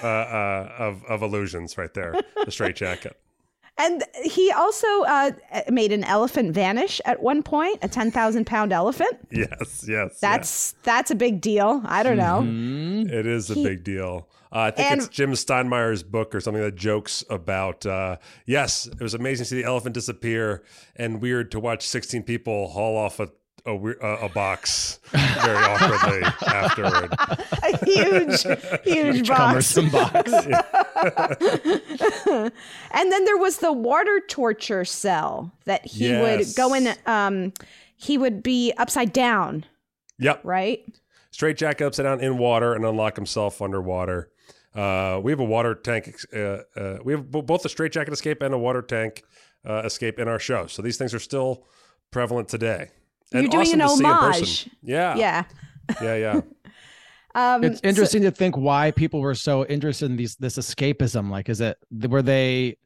uh, 0.03 0.07
uh, 0.07 0.73
of 0.79 1.03
of 1.05 1.21
illusions 1.21 1.77
right 1.77 1.93
there. 1.93 2.15
The 2.45 2.51
straight 2.51 2.75
jacket. 2.75 3.15
And 3.77 4.03
he 4.25 4.51
also 4.51 4.87
uh, 5.03 5.31
made 5.69 5.93
an 5.93 6.03
elephant 6.03 6.51
vanish 6.53 6.99
at 7.05 7.21
one 7.21 7.43
point, 7.43 7.79
a 7.81 7.87
ten 7.87 8.11
thousand 8.11 8.45
pound 8.45 8.73
elephant. 8.73 9.17
Yes, 9.31 9.85
yes. 9.87 10.19
That's 10.19 10.73
that's 10.83 11.11
a 11.11 11.15
big 11.15 11.39
deal. 11.41 11.81
I 11.85 12.03
don't 12.03 12.17
know. 12.17 12.41
yeah. 12.41 13.19
it 13.19 13.25
is 13.27 13.49
a 13.49 13.53
he- 13.53 13.63
big 13.63 13.83
deal. 13.85 14.27
Uh, 14.51 14.61
I 14.61 14.71
think 14.71 14.91
And- 14.91 14.99
it's 15.01 15.09
Jim 15.09 15.31
Steinmeyer's 15.33 16.01
book 16.01 16.33
or 16.33 16.41
something 16.41 16.61
that 16.63 16.75
jokes 16.75 17.23
about. 17.29 17.85
Uh, 17.85 18.17
yes, 18.47 18.87
it 18.87 18.99
was 18.99 19.13
amazing 19.13 19.43
to 19.45 19.49
see 19.49 19.61
the 19.61 19.67
elephant 19.67 19.93
disappear, 19.93 20.63
and 20.95 21.21
weird 21.21 21.51
to 21.51 21.59
watch 21.59 21.87
sixteen 21.87 22.23
people 22.23 22.69
haul 22.69 22.97
off 22.97 23.19
a 23.19 23.29
a, 23.65 23.71
a, 23.75 24.25
a 24.25 24.29
box 24.29 24.99
very 25.11 25.57
awkwardly 25.57 26.23
afterward. 26.47 27.13
A 27.61 27.85
huge, 27.85 28.43
huge 28.83 29.27
box. 29.27 29.73
Cumbersome 29.75 29.89
box. 29.89 30.31
and 32.91 33.11
then 33.11 33.25
there 33.25 33.37
was 33.37 33.57
the 33.57 33.71
water 33.71 34.21
torture 34.27 34.85
cell 34.85 35.51
that 35.65 35.85
he 35.85 36.11
would 36.11 36.47
go 36.55 36.73
in. 36.73 36.93
Um, 37.05 37.53
he 37.95 38.17
would 38.17 38.41
be 38.41 38.73
upside 38.77 39.11
down, 39.13 39.65
Yep. 40.19 40.41
right? 40.43 40.83
Straight 41.31 41.57
jacket 41.57 41.85
upside 41.85 42.05
down 42.05 42.21
in 42.21 42.37
water 42.37 42.73
and 42.73 42.85
unlock 42.85 43.15
himself 43.15 43.61
underwater. 43.61 44.31
Uh, 44.73 45.19
we 45.21 45.31
have 45.31 45.39
a 45.39 45.45
water 45.45 45.75
tank. 45.75 46.15
Uh, 46.33 46.59
uh, 46.75 46.97
we 47.03 47.13
have 47.13 47.29
b- 47.29 47.41
both 47.41 47.65
a 47.65 47.69
straight 47.69 47.91
jacket 47.91 48.13
escape 48.13 48.41
and 48.41 48.53
a 48.53 48.57
water 48.57 48.81
tank 48.81 49.23
uh, 49.65 49.81
escape 49.85 50.17
in 50.19 50.27
our 50.27 50.39
show. 50.39 50.67
So 50.67 50.81
these 50.81 50.97
things 50.97 51.13
are 51.13 51.19
still 51.19 51.65
prevalent 52.11 52.47
today. 52.47 52.89
And 53.33 53.43
You're 53.43 53.51
doing 53.51 53.61
awesome 53.67 53.81
an 53.81 53.87
to 53.87 53.95
see 53.95 54.03
in 54.03 54.09
person. 54.09 54.33
homage. 54.33 54.69
Yeah. 54.83 55.15
Yeah. 55.15 55.43
Yeah. 56.01 56.15
Yeah. 56.15 56.41
Um, 57.35 57.63
it's 57.63 57.79
so- 57.81 57.87
interesting 57.87 58.21
to 58.23 58.31
think 58.31 58.55
why 58.57 58.91
people 58.91 59.21
were 59.21 59.35
so 59.35 59.65
interested 59.65 60.05
in 60.07 60.17
these 60.17 60.35
this 60.35 60.57
escapism. 60.57 61.29
Like, 61.29 61.49
is 61.49 61.61
it 61.61 61.77
were 62.09 62.21
they 62.21 62.77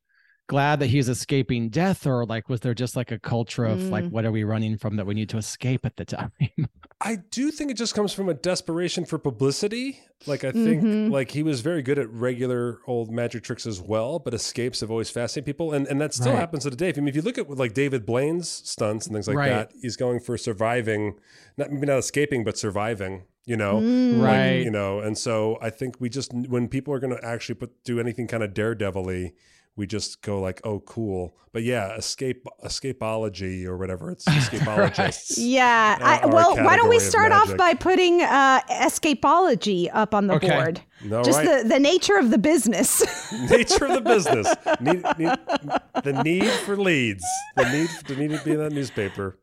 glad 0.53 0.79
that 0.79 0.87
he's 0.87 1.09
escaping 1.09 1.69
death, 1.69 2.05
or 2.05 2.25
like 2.25 2.47
was 2.47 2.59
there 2.61 2.75
just 2.75 2.95
like 2.95 3.11
a 3.11 3.17
culture 3.17 3.65
of 3.65 3.89
like 3.89 4.03
Mm. 4.05 4.11
what 4.11 4.23
are 4.25 4.31
we 4.31 4.43
running 4.43 4.77
from 4.77 4.97
that 4.97 5.05
we 5.07 5.15
need 5.15 5.29
to 5.29 5.37
escape 5.37 5.83
at 5.83 5.95
the 5.97 6.05
time? 6.05 6.31
I 7.01 7.17
do 7.31 7.49
think 7.51 7.71
it 7.71 7.77
just 7.77 7.95
comes 7.95 8.13
from 8.13 8.29
a 8.29 8.33
desperation 8.35 9.03
for 9.03 9.17
publicity. 9.17 9.99
Like 10.27 10.43
I 10.43 10.51
think 10.51 10.83
Mhm. 10.83 11.11
like 11.11 11.31
he 11.31 11.41
was 11.43 11.61
very 11.61 11.81
good 11.81 11.97
at 11.97 12.07
regular 12.11 12.79
old 12.87 13.11
magic 13.11 13.41
tricks 13.43 13.65
as 13.65 13.81
well, 13.81 14.19
but 14.19 14.33
escapes 14.33 14.81
have 14.81 14.91
always 14.91 15.09
fascinated 15.09 15.45
people, 15.47 15.73
and 15.73 15.87
and 15.87 15.99
that 15.99 16.13
still 16.13 16.31
Right. 16.33 16.39
happens 16.39 16.63
to 16.63 16.69
today. 16.69 16.93
I 16.95 16.99
mean, 16.99 17.07
if 17.09 17.15
you 17.15 17.23
look 17.23 17.37
at 17.39 17.49
like 17.49 17.73
David 17.73 18.05
Blaine's 18.05 18.47
stunts 18.49 19.07
and 19.07 19.15
things 19.15 19.27
like 19.27 19.35
Right. 19.37 19.49
that, 19.49 19.71
he's 19.81 19.97
going 19.97 20.19
for 20.19 20.37
surviving, 20.37 21.15
not 21.57 21.71
maybe 21.71 21.87
not 21.87 21.97
escaping, 21.97 22.43
but 22.43 22.57
surviving. 22.57 23.23
You 23.45 23.57
know, 23.57 23.81
Mm. 23.81 24.19
Like, 24.19 24.29
Right. 24.31 24.63
you 24.63 24.71
know, 24.71 24.99
and 24.99 25.17
so 25.17 25.57
I 25.61 25.69
think 25.71 25.99
we 25.99 26.07
just 26.09 26.31
when 26.33 26.67
people 26.69 26.93
are 26.93 26.99
going 26.99 27.15
to 27.17 27.25
actually 27.25 27.55
put 27.55 27.71
do 27.83 27.99
anything 27.99 28.27
kind 28.27 28.43
of 28.43 28.53
daredevil-y, 28.53 29.33
we 29.75 29.87
just 29.87 30.21
go 30.21 30.39
like, 30.39 30.61
oh, 30.63 30.79
cool. 30.81 31.35
But 31.51 31.63
yeah, 31.63 31.95
escape 31.95 32.45
escapology 32.63 33.65
or 33.65 33.77
whatever 33.77 34.11
it's 34.11 34.25
escapologists. 34.29 35.33
Yeah. 35.37 35.97
I, 35.99 36.25
well, 36.27 36.55
why 36.55 36.75
don't 36.75 36.89
we 36.89 36.97
category 36.97 36.97
of 36.97 37.01
start 37.01 37.31
off 37.31 37.57
by 37.57 37.73
putting 37.73 38.21
uh, 38.21 38.61
escapology 38.69 39.89
up 39.93 40.13
on 40.13 40.27
the 40.27 40.35
Okay. 40.35 40.49
board? 40.49 40.81
All 41.11 41.23
Just 41.23 41.39
right. 41.39 41.63
the, 41.63 41.69
the 41.69 41.79
nature 41.79 42.17
of 42.17 42.29
the 42.29 42.37
business. 42.37 43.03
nature 43.49 43.85
of 43.85 43.93
the 43.93 44.01
business, 44.01 44.47
need, 44.79 45.03
need, 45.17 46.03
the 46.03 46.21
need 46.23 46.49
for 46.49 46.77
leads, 46.77 47.23
the 47.55 47.69
need 47.71 47.89
the 48.07 48.15
need 48.15 48.37
to 48.37 48.43
be 48.43 48.51
in 48.51 48.59
that 48.59 48.71
newspaper. 48.71 49.37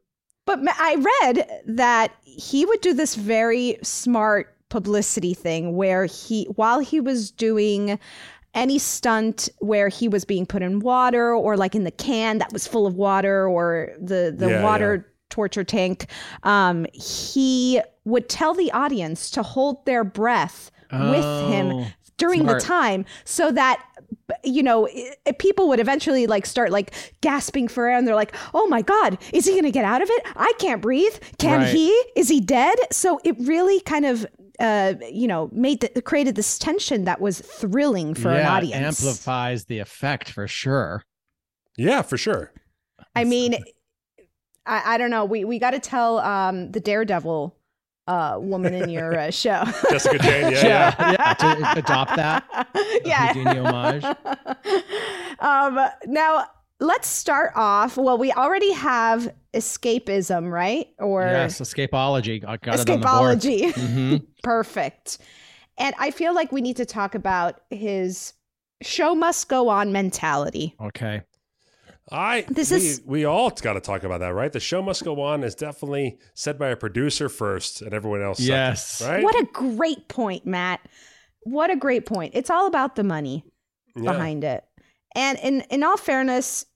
But 0.46 0.60
I 0.66 0.96
read 1.22 1.48
that 1.66 2.14
he 2.22 2.64
would 2.64 2.80
do 2.80 2.94
this 2.94 3.14
very 3.14 3.78
smart 3.82 4.56
publicity 4.68 5.34
thing 5.34 5.76
where 5.76 6.06
he, 6.06 6.44
while 6.54 6.78
he 6.78 7.00
was 7.00 7.30
doing 7.30 7.98
any 8.54 8.78
stunt 8.78 9.48
where 9.58 9.88
he 9.88 10.08
was 10.08 10.24
being 10.24 10.44
put 10.46 10.62
in 10.62 10.80
water 10.80 11.32
or 11.34 11.56
like 11.56 11.74
in 11.74 11.84
the 11.84 11.90
can 11.90 12.38
that 12.38 12.52
was 12.52 12.66
full 12.66 12.86
of 12.86 12.94
water 12.94 13.46
or 13.48 13.90
the, 14.00 14.34
the 14.36 14.48
Yeah, 14.48 14.62
water 14.62 15.12
torture 15.28 15.62
tank, 15.64 16.06
um, 16.42 16.86
he 16.92 17.80
would 18.04 18.28
tell 18.28 18.52
the 18.54 18.72
audience 18.72 19.30
to 19.30 19.42
hold 19.42 19.84
their 19.86 20.02
breath 20.02 20.70
with 20.92 21.24
him 21.48 21.70
Oh, 21.72 21.86
during 22.16 22.40
smart. 22.42 22.60
the 22.60 22.66
time 22.66 23.04
so 23.24 23.52
that 23.52 23.80
you 24.44 24.62
know 24.62 24.86
i- 24.88 25.14
i- 25.26 25.32
people 25.32 25.68
would 25.68 25.80
eventually 25.80 26.26
like 26.26 26.46
start 26.46 26.70
like 26.70 26.92
gasping 27.20 27.68
for 27.68 27.86
air 27.88 27.96
and 27.98 28.06
they're 28.06 28.14
like 28.14 28.34
oh 28.54 28.66
my 28.68 28.82
god 28.82 29.18
is 29.32 29.46
he 29.46 29.54
gonna 29.54 29.70
get 29.70 29.84
out 29.84 30.02
of 30.02 30.08
it 30.10 30.22
i 30.36 30.52
can't 30.58 30.80
breathe 30.82 31.14
can 31.38 31.60
Right. 31.60 31.68
he 31.74 31.88
is 32.16 32.28
he 32.28 32.40
dead 32.40 32.76
so 32.90 33.20
it 33.24 33.36
really 33.40 33.80
kind 33.80 34.04
of 34.06 34.26
uh 34.58 34.94
you 35.10 35.26
know 35.26 35.48
made 35.52 35.80
the, 35.80 36.02
created 36.02 36.34
this 36.36 36.58
tension 36.58 37.04
that 37.04 37.20
was 37.20 37.40
thrilling 37.40 38.14
for 38.14 38.28
an 38.30 38.36
Yeah, 38.36 38.42
it 38.54 38.56
audience 38.56 39.02
amplifies 39.04 39.64
the 39.66 39.78
effect 39.78 40.30
for 40.30 40.46
sure. 40.46 41.02
Yeah, 41.76 42.02
for 42.02 42.18
sure. 42.18 42.52
i 43.16 43.24
mean 43.24 43.54
I, 44.66 44.94
I 44.94 44.98
don't 44.98 45.10
know 45.10 45.24
we 45.24 45.44
we 45.44 45.58
got 45.58 45.70
to 45.70 45.78
tell 45.78 46.18
um 46.18 46.70
the 46.72 46.80
daredevil 46.80 47.56
uh 48.06 48.38
woman 48.40 48.74
in 48.74 48.88
your 48.88 49.18
uh, 49.18 49.30
show 49.30 49.64
Jessica 49.90 50.18
Jane. 50.18 50.52
Yeah, 50.52 50.94
yeah. 50.98 51.12
yeah, 51.12 51.34
to 51.34 51.78
adopt 51.78 52.16
that. 52.16 52.44
yeah 53.04 53.32
Houdini 53.32 53.58
homage. 53.58 54.04
um, 55.40 55.78
now 56.06 56.46
let's 56.80 57.08
start 57.08 57.52
off. 57.54 57.96
Well, 57.96 58.18
we 58.18 58.32
already 58.32 58.72
have 58.72 59.32
escapism, 59.54 60.50
right? 60.50 60.88
Or 60.98 61.22
yes, 61.22 61.60
escapology. 61.60 62.44
I 62.44 62.56
got 62.56 62.80
it 62.80 62.90
on 62.90 63.00
the 63.00 63.06
board. 63.06 63.38
escapology. 63.38 63.72
Mhm. 63.72 64.26
Perfect. 64.42 65.18
And 65.78 65.94
I 65.98 66.10
feel 66.10 66.34
like 66.34 66.52
we 66.52 66.60
need 66.60 66.76
to 66.76 66.84
talk 66.86 67.14
about 67.14 67.60
his 67.70 68.34
show 68.82 69.14
must 69.14 69.48
go 69.48 69.68
on 69.68 69.92
mentality. 69.92 70.74
Okay. 70.80 71.22
I 72.12 72.44
This 72.48 72.70
we, 72.70 72.76
is- 72.78 73.02
we 73.06 73.24
all 73.24 73.50
got 73.50 73.74
to 73.74 73.80
talk 73.80 74.02
about 74.02 74.18
that, 74.20 74.34
right? 74.34 74.52
The 74.52 74.60
show 74.60 74.82
must 74.82 75.04
go 75.04 75.20
on 75.20 75.44
is 75.44 75.54
definitely 75.54 76.18
said 76.34 76.58
by 76.58 76.68
a 76.68 76.76
producer 76.76 77.28
first 77.28 77.82
and 77.82 77.92
everyone 77.94 78.22
else. 78.22 78.38
second, 78.38 78.48
Yes. 78.48 79.02
right. 79.02 79.22
What 79.22 79.34
a 79.36 79.44
great 79.52 80.08
point, 80.08 80.44
Matt. 80.46 80.80
What 81.44 81.70
a 81.70 81.76
great 81.76 82.06
point. 82.06 82.32
It's 82.34 82.50
all 82.50 82.66
about 82.66 82.96
the 82.96 83.04
money 83.04 83.44
Yeah. 83.96 84.12
behind 84.12 84.44
it. 84.44 84.64
And 85.14 85.38
in 85.38 85.60
in 85.70 85.82
all 85.82 85.96
fairness, 85.96 86.66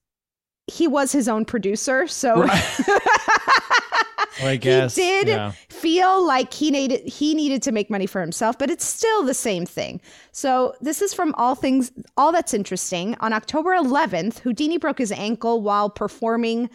he 0.67 0.87
was 0.89 1.13
his 1.13 1.29
own 1.29 1.45
producer, 1.45 2.07
so 2.07 2.41
Well, 2.41 2.49
I 4.43 4.57
guess. 4.57 4.97
he 4.97 5.03
did 5.03 5.29
yeah. 5.29 5.53
feel 5.69 6.25
like 6.25 6.53
he 6.53 6.71
needed 6.71 7.07
he 7.07 7.35
needed 7.35 7.63
to 7.63 7.73
make 7.73 7.91
money 7.91 8.07
for 8.07 8.21
himself, 8.21 8.59
but 8.59 8.71
it's 8.71 8.85
still 8.85 9.23
the 9.23 9.35
same 9.35 9.67
thing. 9.67 10.01
So 10.33 10.75
this 10.81 11.03
is 11.03 11.15
from 11.15 11.35
all 11.37 11.55
things 11.55 11.93
all 12.17 12.33
that's 12.33 12.55
interesting. 12.55 13.17
On 13.21 13.33
October 13.33 13.71
11th, 13.71 14.39
Houdini 14.41 14.79
broke 14.79 14.99
his 14.99 15.13
ankle 15.13 15.63
while 15.63 15.91
performing 15.91 16.71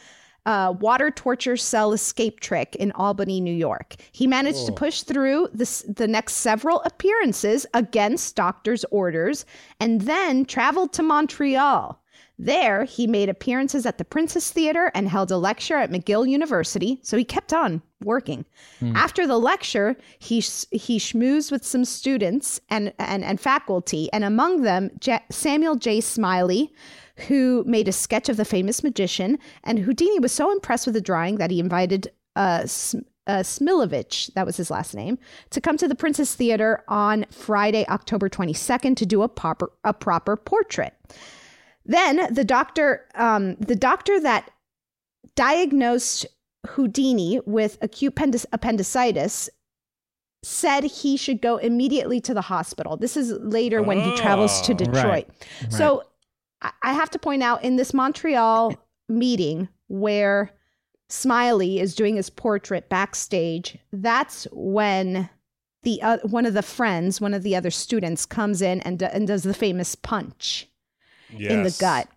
a 0.45 0.71
water 0.71 1.11
torture 1.11 1.57
cell 1.57 1.93
escape 1.93 2.39
trick 2.39 2.75
in 2.77 2.91
Albany, 2.93 3.41
New 3.41 3.53
York. 3.53 3.95
He 4.11 4.25
managed 4.25 4.65
to 4.65 4.71
oh. 4.71 4.75
push 4.75 5.03
through 5.03 5.49
this, 5.53 5.81
the 5.81 6.07
next 6.07 6.35
several 6.35 6.81
appearances 6.81 7.65
against 7.73 8.35
doctor's 8.35 8.85
orders 8.85 9.45
and 9.79 10.01
then 10.01 10.45
traveled 10.45 10.93
to 10.93 11.03
Montreal. 11.03 12.01
There, 12.41 12.85
he 12.85 13.05
made 13.05 13.27
appearances 13.27 13.85
at 13.85 13.97
the 13.97 14.05
Princess 14.05 14.49
Theater 14.49 14.91
and 14.95 15.09
held 15.09 15.29
a 15.29 15.37
lecture 15.37 15.75
at 15.75 15.91
McGill 15.91 16.27
University, 16.27 16.97
so 17.03 17.17
he 17.17 17.25
kept 17.25 17.51
on 17.51 17.81
working. 18.01 18.45
After 18.95 19.27
the 19.27 19.37
lecture, 19.37 19.97
he 20.19 20.35
he 20.35 20.99
schmoozed 20.99 21.51
with 21.51 21.65
some 21.65 21.83
students 21.83 22.61
and, 22.69 22.93
and, 22.97 23.25
and 23.25 23.41
faculty, 23.41 24.09
and 24.13 24.23
among 24.23 24.61
them, 24.61 24.89
J- 25.01 25.19
Samuel 25.29 25.75
J. 25.75 25.99
Smiley, 25.99 26.73
who 27.27 27.65
made 27.67 27.89
a 27.89 27.91
sketch 27.91 28.29
of 28.29 28.37
the 28.37 28.45
famous 28.45 28.83
magician. 28.83 29.37
And 29.65 29.79
Houdini 29.79 30.19
was 30.19 30.31
so 30.31 30.49
impressed 30.49 30.85
with 30.85 30.95
the 30.95 31.01
drawing 31.01 31.39
that 31.39 31.51
he 31.51 31.59
invited 31.59 32.09
uh, 32.37 32.65
uh, 33.27 33.43
Smilovich, 33.43 34.33
that 34.33 34.45
was 34.45 34.55
his 34.55 34.71
last 34.71 34.95
name, 34.95 35.19
to 35.49 35.59
come 35.59 35.75
to 35.75 35.89
the 35.89 35.95
Princess 35.95 36.35
Theater 36.35 36.85
on 36.87 37.25
Friday, 37.31 37.85
October 37.89 38.29
22nd 38.29 38.95
to 38.95 39.05
do 39.05 39.23
a 39.23 39.27
proper, 39.27 39.73
a 39.83 39.93
proper 39.93 40.37
portrait. 40.37 40.93
Then 41.89 42.31
the 42.31 42.43
doctor, 42.45 43.07
um, 43.15 43.55
the 43.55 43.75
doctor 43.75 44.19
that 44.21 44.51
diagnosed 45.35 46.27
Houdini 46.67 47.39
with 47.47 47.79
acute 47.81 48.15
pendic- 48.15 48.45
appendicitis 48.53 49.49
said 50.43 50.83
he 50.83 51.17
should 51.17 51.41
go 51.41 51.57
immediately 51.57 52.21
to 52.21 52.33
the 52.33 52.41
hospital. 52.41 52.95
This 52.95 53.17
is 53.17 53.31
later 53.31 53.81
when 53.81 53.99
he 53.99 54.15
travels 54.15 54.61
to 54.61 54.73
Oh. 54.73 54.75
Detroit. 54.75 55.03
Right. 55.03 55.29
So 55.69 56.03
I- 56.61 56.93
have 56.93 57.09
to 57.11 57.19
point 57.19 57.41
out 57.41 57.63
in 57.63 57.75
this 57.77 57.93
Montreal 57.93 58.75
meeting 59.09 59.67
where 59.87 60.51
Smiley 61.09 61.79
is 61.79 61.95
doing 61.95 62.17
his 62.17 62.29
portrait 62.29 62.87
backstage, 62.87 63.77
that's 63.91 64.45
when 64.51 65.29
the 65.81 66.01
uh, 66.03 66.17
one 66.23 66.45
of 66.45 66.53
the 66.53 66.61
friends, 66.61 67.19
one 67.19 67.33
of 67.33 67.41
the 67.41 67.55
other 67.55 67.71
students 67.71 68.25
comes 68.27 68.61
in 68.61 68.79
and, 68.81 69.01
and 69.01 69.27
does 69.27 69.41
the 69.43 69.53
famous 69.55 69.95
punch 69.95 70.67
in 71.37 71.63
the 71.63 71.75
gut, 71.79 72.07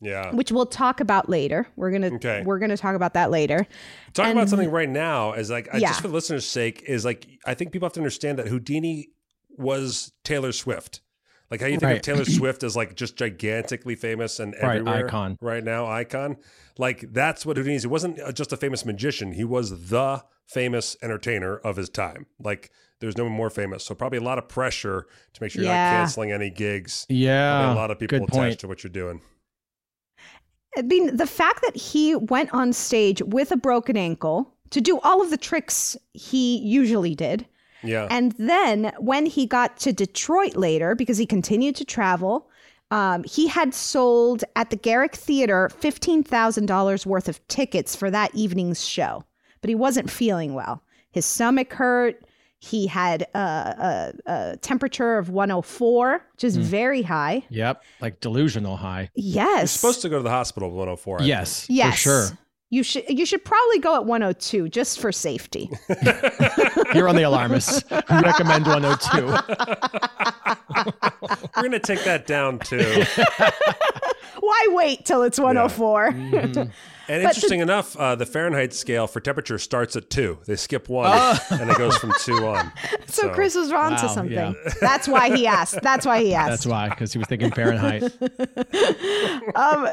Yeah. 0.00 0.32
which 0.34 0.50
we'll 0.52 0.66
talk 0.66 1.00
about 1.00 1.28
later. 1.28 1.66
We're 1.76 1.90
going 1.90 2.02
to 2.02 2.14
Okay. 2.14 2.42
we're 2.44 2.58
going 2.58 2.70
to 2.70 2.76
talk 2.76 2.94
about 2.96 3.14
that 3.14 3.30
later. 3.30 3.66
Talking 4.14 4.30
And- 4.30 4.38
about 4.38 4.48
something 4.48 4.70
right 4.70 4.88
now 4.88 5.32
is 5.34 5.50
like, 5.50 5.68
I, 5.72 5.78
Yeah. 5.78 5.88
just 5.88 6.02
for 6.02 6.08
the 6.08 6.14
listeners' 6.14 6.46
sake, 6.46 6.84
is 6.86 7.04
like, 7.04 7.26
I 7.46 7.54
think 7.54 7.72
people 7.72 7.86
have 7.86 7.92
to 7.94 8.00
understand 8.00 8.38
that 8.38 8.48
Houdini 8.48 9.08
was 9.56 10.12
Taylor 10.24 10.52
Swift. 10.52 11.00
Like 11.50 11.60
how 11.60 11.66
you 11.66 11.78
think 11.78 11.96
of 11.96 12.02
Taylor 12.02 12.24
Swift 12.38 12.62
as 12.62 12.76
like 12.76 12.94
just 12.94 13.16
gigantically 13.16 13.96
famous 13.96 14.38
and 14.38 14.54
Right, 14.62 14.86
icon. 14.86 15.36
right 15.40 15.64
now, 15.64 15.86
icon. 15.86 16.36
Like 16.78 17.12
that's 17.12 17.44
what 17.44 17.56
Houdini 17.56 17.74
is. 17.74 17.82
He 17.82 17.88
wasn't 17.88 18.20
uh, 18.20 18.30
just 18.30 18.52
a 18.52 18.56
famous 18.56 18.84
magician; 18.86 19.32
he 19.32 19.42
was 19.42 19.88
the 19.88 20.22
famous 20.46 20.96
entertainer 21.02 21.56
of 21.56 21.76
his 21.76 21.88
time. 21.88 22.26
Like 22.38 22.70
there's 23.00 23.16
no 23.16 23.24
one 23.24 23.32
more 23.32 23.50
famous, 23.50 23.84
so 23.84 23.94
probably 23.94 24.18
a 24.18 24.22
lot 24.22 24.38
of 24.38 24.48
pressure 24.48 25.06
to 25.32 25.42
make 25.42 25.50
sure 25.52 25.62
you're 25.62 25.72
Yeah. 25.72 25.92
not 25.92 25.98
canceling 25.98 26.32
any 26.32 26.50
gigs. 26.50 27.06
Yeah. 27.08 27.58
Probably 27.60 27.72
a 27.72 27.80
lot 27.80 27.90
of 27.90 27.98
people 27.98 28.18
Good 28.18 28.28
attached 28.28 28.36
point. 28.38 28.58
to 28.60 28.68
what 28.68 28.84
you're 28.84 28.92
doing. 28.92 29.20
I 30.76 30.82
mean, 30.82 31.16
the 31.16 31.26
fact 31.26 31.62
that 31.62 31.76
he 31.76 32.14
went 32.14 32.52
on 32.54 32.72
stage 32.72 33.20
with 33.22 33.50
a 33.50 33.56
broken 33.56 33.96
ankle 33.96 34.54
to 34.70 34.80
do 34.80 35.00
all 35.00 35.20
of 35.20 35.30
the 35.30 35.36
tricks 35.36 35.96
he 36.12 36.58
usually 36.58 37.14
did. 37.14 37.46
Yeah, 37.82 38.06
And 38.10 38.32
then 38.32 38.92
when 38.98 39.24
he 39.26 39.46
got 39.46 39.78
to 39.78 39.92
Detroit 39.92 40.54
later, 40.54 40.94
because 40.94 41.16
he 41.16 41.24
continued 41.24 41.74
to 41.76 41.84
travel, 41.86 42.48
um, 42.90 43.24
he 43.24 43.48
had 43.48 43.72
sold 43.72 44.44
at 44.54 44.68
the 44.68 44.76
Garrick 44.76 45.16
Theater 45.16 45.70
$15,000 45.80 47.06
worth 47.06 47.26
of 47.28 47.46
tickets 47.48 47.96
for 47.96 48.10
that 48.10 48.34
evening's 48.34 48.84
show, 48.84 49.24
but 49.62 49.68
he 49.70 49.74
wasn't 49.74 50.10
feeling 50.10 50.52
well. 50.54 50.82
His 51.10 51.24
stomach 51.24 51.72
hurt. 51.72 52.22
He 52.62 52.86
had 52.86 53.22
a, 53.34 53.38
a, 53.38 54.12
a 54.26 54.56
temperature 54.58 55.16
of 55.16 55.30
104, 55.30 56.26
which 56.34 56.44
is 56.44 56.56
hmm. 56.56 56.62
very 56.62 57.00
high. 57.00 57.42
Yep. 57.48 57.82
Like 58.02 58.20
delusional 58.20 58.76
high. 58.76 59.08
Yes. 59.14 59.58
you're 59.58 59.66
supposed 59.66 60.02
to 60.02 60.10
go 60.10 60.18
to 60.18 60.22
the 60.22 60.30
hospital 60.30 60.68
at 60.68 60.74
104. 60.74 61.22
I 61.22 61.24
Yes. 61.24 61.66
Yes. 61.70 61.94
For 61.94 62.00
sure. 62.00 62.26
You 62.72 62.84
should 62.84 63.02
you 63.08 63.26
should 63.26 63.44
probably 63.44 63.80
go 63.80 63.96
at 63.96 64.04
102 64.04 64.68
just 64.68 65.00
for 65.00 65.10
safety. 65.10 65.68
You're 66.94 67.08
on 67.08 67.16
the 67.16 67.24
alarmist. 67.24 67.90
We 67.90 68.20
recommend 68.20 68.64
102. 68.66 69.26
We're 71.56 71.62
gonna 71.62 71.80
take 71.80 72.04
that 72.04 72.28
down 72.28 72.60
too. 72.60 73.02
Why 74.38 74.66
wait 74.70 75.04
till 75.04 75.24
it's 75.24 75.40
104? 75.40 76.14
And 77.10 77.24
But 77.24 77.34
interesting 77.34 77.58
enough, 77.58 77.96
uh, 77.96 78.14
the 78.14 78.24
Fahrenheit 78.24 78.72
scale 78.72 79.08
for 79.08 79.18
temperature 79.18 79.58
starts 79.58 79.96
at 79.96 80.10
two. 80.10 80.38
They 80.46 80.54
skip 80.54 80.88
one, 80.88 81.10
Oh. 81.12 81.38
and 81.50 81.68
it 81.68 81.76
goes 81.76 81.96
from 81.96 82.12
two 82.20 82.46
on. 82.46 82.70
so, 83.08 83.30
Chris 83.30 83.56
was 83.56 83.72
wrong 83.72 83.96
to 83.96 84.08
something. 84.08 84.32
yeah. 84.32 84.52
That's 84.80 85.08
why 85.08 85.34
he 85.36 85.44
asked. 85.44 85.80
That's 85.82 86.06
why 86.06 86.22
he 86.22 86.34
asked. 86.34 86.50
That's 86.50 86.66
why, 86.66 86.88
because 86.88 87.12
he 87.12 87.18
was 87.18 87.26
thinking 87.26 87.50
Fahrenheit. 87.50 88.02
um, 89.54 89.88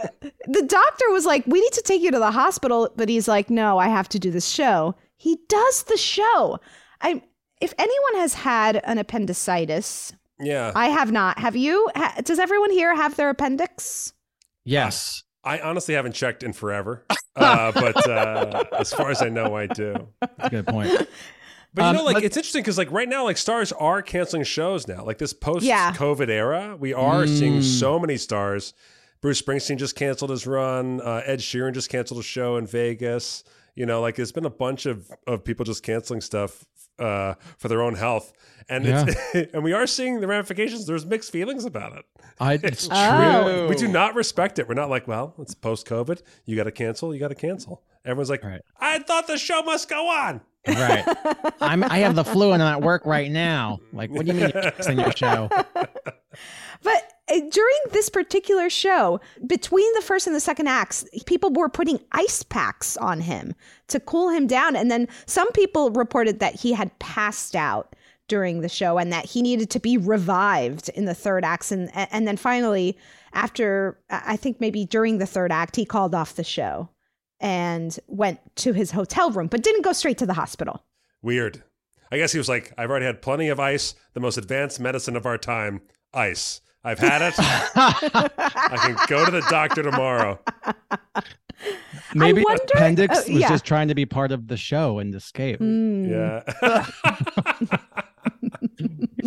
the 0.48 0.64
doctor 0.68 1.06
was 1.10 1.26
like, 1.26 1.46
"We 1.48 1.60
need 1.60 1.74
to 1.74 1.82
take 1.82 2.02
you 2.02 2.12
to 2.12 2.20
the 2.20 2.30
hospital," 2.32 2.90
but 2.96 3.10
he's 3.10 3.28
like, 3.28 3.50
"No, 3.50 3.78
I 3.78 3.88
have 3.88 4.08
to 4.10 4.20
do 4.20 4.30
this 4.32 4.48
show." 4.48 4.96
He 5.16 5.40
does 5.50 5.84
the 5.84 5.98
show. 5.98 6.60
I, 7.02 7.24
if 7.62 7.74
anyone 7.80 8.16
has 8.22 8.36
had 8.36 8.76
an 8.84 9.00
appendicitis, 9.00 10.14
Yeah, 10.40 10.72
I 10.76 10.90
have 10.90 11.12
not. 11.12 11.40
Have 11.40 11.56
you? 11.56 11.90
Ha- 11.96 12.22
does 12.24 12.38
everyone 12.38 12.70
here 12.72 12.96
have 12.96 13.16
their 13.16 13.30
appendix? 13.32 14.14
Yes. 14.64 15.24
I 15.48 15.60
honestly 15.62 15.94
haven't 15.96 16.14
checked 16.14 16.44
in 16.44 16.54
forever, 16.54 17.06
uh, 17.36 17.72
but 17.72 18.08
uh, 18.10 18.64
as 18.80 18.92
far 18.94 19.10
as 19.12 19.22
I 19.22 19.30
know, 19.30 19.56
I 19.56 19.68
do. 19.68 20.08
That's 20.22 20.34
a 20.40 20.50
good 20.50 20.68
point. 20.68 21.08
But 21.74 21.82
you 21.84 21.88
Um, 21.90 21.96
know, 21.98 22.04
like 22.06 22.24
it's 22.24 22.38
interesting 22.38 22.62
because 22.64 22.78
like 22.78 22.92
right 22.92 23.08
now, 23.10 23.24
like 23.26 23.38
stars 23.38 23.72
are 23.74 24.02
canceling 24.02 24.44
shows 24.44 24.88
now. 24.88 25.04
Like 25.06 25.20
this 25.20 25.34
post-COVID 25.34 26.28
era, 26.30 26.76
we 26.80 26.94
are 26.94 27.26
Mm. 27.26 27.38
seeing 27.38 27.62
so 27.62 28.00
many 28.00 28.18
stars. 28.18 28.74
Bruce 29.22 29.42
Springsteen 29.42 29.78
just 29.78 29.96
canceled 29.96 30.32
his 30.32 30.48
run. 30.48 31.02
Uh, 31.02 31.22
Ed 31.26 31.40
Sheeran 31.40 31.74
just 31.74 31.90
canceled 31.90 32.20
a 32.22 32.24
show 32.24 32.58
in 32.58 32.66
Vegas. 32.66 33.44
You 33.76 33.86
know, 33.86 34.02
like 34.02 34.16
there's 34.16 34.32
been 34.32 34.46
a 34.46 34.50
bunch 34.50 34.86
of 34.88 35.12
of 35.28 35.44
people 35.44 35.66
just 35.66 35.84
canceling 35.84 36.22
stuff 36.22 36.66
uh, 37.00 37.36
for 37.58 37.68
their 37.68 37.82
own 37.82 37.96
health, 37.96 38.34
and 38.70 38.86
it's, 38.86 39.16
and 39.54 39.64
we 39.64 39.74
are 39.74 39.88
seeing 39.88 40.20
the 40.20 40.28
ramifications. 40.28 40.86
There's 40.86 41.06
mixed 41.06 41.32
feelings 41.32 41.66
about 41.66 41.98
it. 41.98 42.06
I, 42.40 42.54
it's 42.64 42.88
Oh. 42.92 43.44
true. 43.44 43.68
We 43.70 43.76
do 43.76 43.88
not 43.88 44.16
respect 44.16 44.60
it. 44.60 44.68
We're 44.68 44.76
not 44.76 44.90
like, 44.90 45.08
well, 45.08 45.34
it's 45.40 45.56
post 45.56 45.88
COVID. 45.88 46.22
You 46.46 46.56
got 46.56 46.64
to 46.66 46.72
cancel. 46.72 47.14
You 47.14 47.20
got 47.20 47.30
to 47.30 47.36
cancel. 47.36 47.82
Everyone's 48.06 48.30
like, 48.30 48.44
Right. 48.44 48.62
I 48.80 49.00
thought 49.00 49.28
the 49.28 49.38
show 49.38 49.62
must 49.64 49.90
go 49.90 50.08
on. 50.10 50.42
Right. 50.68 51.06
I'm, 51.62 51.84
I 51.84 52.00
have 52.00 52.16
the 52.16 52.26
flu 52.26 52.52
and 52.52 52.62
I'm 52.62 52.74
at 52.76 52.82
work 52.82 53.06
right 53.06 53.32
now. 53.32 53.80
Like, 53.94 54.10
what 54.12 54.26
do 54.26 54.34
you 54.34 54.40
mean 54.40 54.52
you're 54.54 54.72
canceling 54.72 55.00
your 55.00 55.12
show? 55.14 55.50
But 56.84 57.14
Uh, 57.30 57.40
during 57.52 57.78
this 57.92 58.10
particular 58.10 58.70
show, 58.70 59.20
between 59.46 59.92
the 59.94 60.02
first 60.02 60.28
and 60.28 60.36
the 60.36 60.40
second 60.40 60.68
acts, 60.68 61.06
people 61.26 61.52
were 61.52 61.70
putting 61.70 62.00
ice 62.12 62.44
packs 62.44 62.96
on 62.98 63.22
him 63.22 63.54
to 63.88 64.00
cool 64.00 64.30
him 64.30 64.48
down. 64.48 64.76
And 64.76 64.90
then 64.90 65.08
some 65.26 65.52
people 65.52 65.92
reported 65.92 66.40
that 66.40 66.56
he 66.56 66.74
had 66.74 66.98
passed 67.00 67.56
out 67.56 67.96
during 68.28 68.62
the 68.62 68.70
show 68.70 68.98
and 68.98 69.12
that 69.12 69.26
he 69.26 69.42
needed 69.42 69.70
to 69.72 69.80
be 69.80 69.98
revived 69.98 70.90
in 70.90 71.06
the 71.06 71.16
third 71.16 71.44
act. 71.46 71.72
And, 71.72 71.90
and 71.94 72.28
then 72.28 72.38
finally, 72.38 72.98
after 73.34 74.00
uh, 74.10 74.22
I 74.26 74.38
think 74.38 74.60
maybe 74.60 74.86
during 74.86 75.18
the 75.18 75.26
third 75.26 75.52
act, 75.52 75.76
he 75.76 75.86
called 75.86 76.16
off 76.16 76.36
the 76.36 76.44
show 76.44 76.90
and 77.40 77.98
went 78.08 78.40
to 78.58 78.74
his 78.74 78.92
hotel 78.92 79.32
room, 79.32 79.48
but 79.48 79.64
didn't 79.64 79.84
go 79.84 79.94
straight 79.94 80.18
to 80.18 80.26
the 80.26 80.34
hospital. 80.34 80.84
Weird. 81.22 81.64
I 82.12 82.18
guess 82.18 82.32
he 82.32 82.38
was 82.38 82.50
like, 82.50 82.74
I've 82.78 82.90
already 82.90 83.06
had 83.06 83.22
plenty 83.22 83.50
of 83.50 83.60
ice, 83.60 83.96
the 84.14 84.20
most 84.20 84.38
advanced 84.38 84.80
medicine 84.80 85.16
of 85.16 85.26
our 85.26 85.38
time, 85.38 85.82
ice. 86.14 86.62
I've 86.84 87.00
had 87.00 87.22
it. 87.22 87.34
I 87.38 88.78
can 88.82 88.98
go 89.08 89.26
to 89.26 89.32
the 89.32 89.42
doctor 89.50 89.84
tomorrow. 89.84 90.40
Maybe 92.14 92.44
wonder- 92.44 92.64
appendix 92.76 93.18
uh, 93.30 93.34
was 93.34 93.42
just 93.44 93.66
trying 93.66 93.88
to 93.90 93.96
be 93.96 94.06
part 94.06 94.32
of 94.32 94.48
the 94.48 94.58
show 94.58 95.00
and 95.00 95.14
escape. 95.16 95.60
Mm. 95.60 96.10
Yeah. 96.10 96.86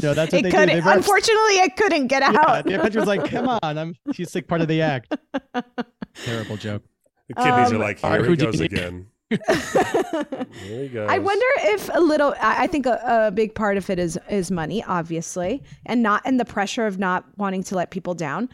No, 0.02 0.14
that's 0.14 0.32
what 0.32 0.38
It 0.40 0.42
they 0.44 0.50
couldn't. 0.50 0.82
They 0.82 0.92
unfortunately, 0.92 1.56
it 1.58 1.76
couldn't 1.76 2.06
get 2.06 2.22
Yeah, 2.22 2.38
out. 2.46 2.64
the 2.64 2.74
appendix 2.76 2.96
was 2.96 3.06
like, 3.06 3.28
come 3.30 3.48
on, 3.62 3.76
I'm 3.76 3.94
she's 4.14 4.34
like 4.34 4.46
part 4.48 4.62
of 4.62 4.68
the 4.68 4.80
act. 4.80 5.14
Terrible 6.14 6.56
joke. 6.56 6.82
The 7.28 7.34
kidneys 7.34 7.68
Um, 7.70 7.76
are 7.76 7.78
like, 7.78 7.98
here 8.00 8.24
he 8.24 8.34
goes 8.36 8.60
again. 8.60 9.08
There 9.30 10.46
he 10.82 10.88
goes. 10.88 11.08
I 11.10 11.18
wonder 11.18 11.46
if 11.58 11.88
a 11.92 12.00
little. 12.00 12.34
I 12.40 12.64
I 12.64 12.66
think 12.66 12.86
a, 12.86 13.00
a 13.04 13.30
big 13.30 13.54
part 13.54 13.76
of 13.76 13.88
it 13.90 13.98
is 13.98 14.18
is 14.28 14.50
money, 14.50 14.82
obviously, 14.84 15.62
and 15.86 16.02
not 16.02 16.22
and 16.24 16.38
the 16.40 16.44
pressure 16.44 16.86
of 16.86 16.98
not 16.98 17.24
wanting 17.36 17.62
to 17.64 17.74
let 17.76 17.90
people 17.90 18.14
down. 18.14 18.48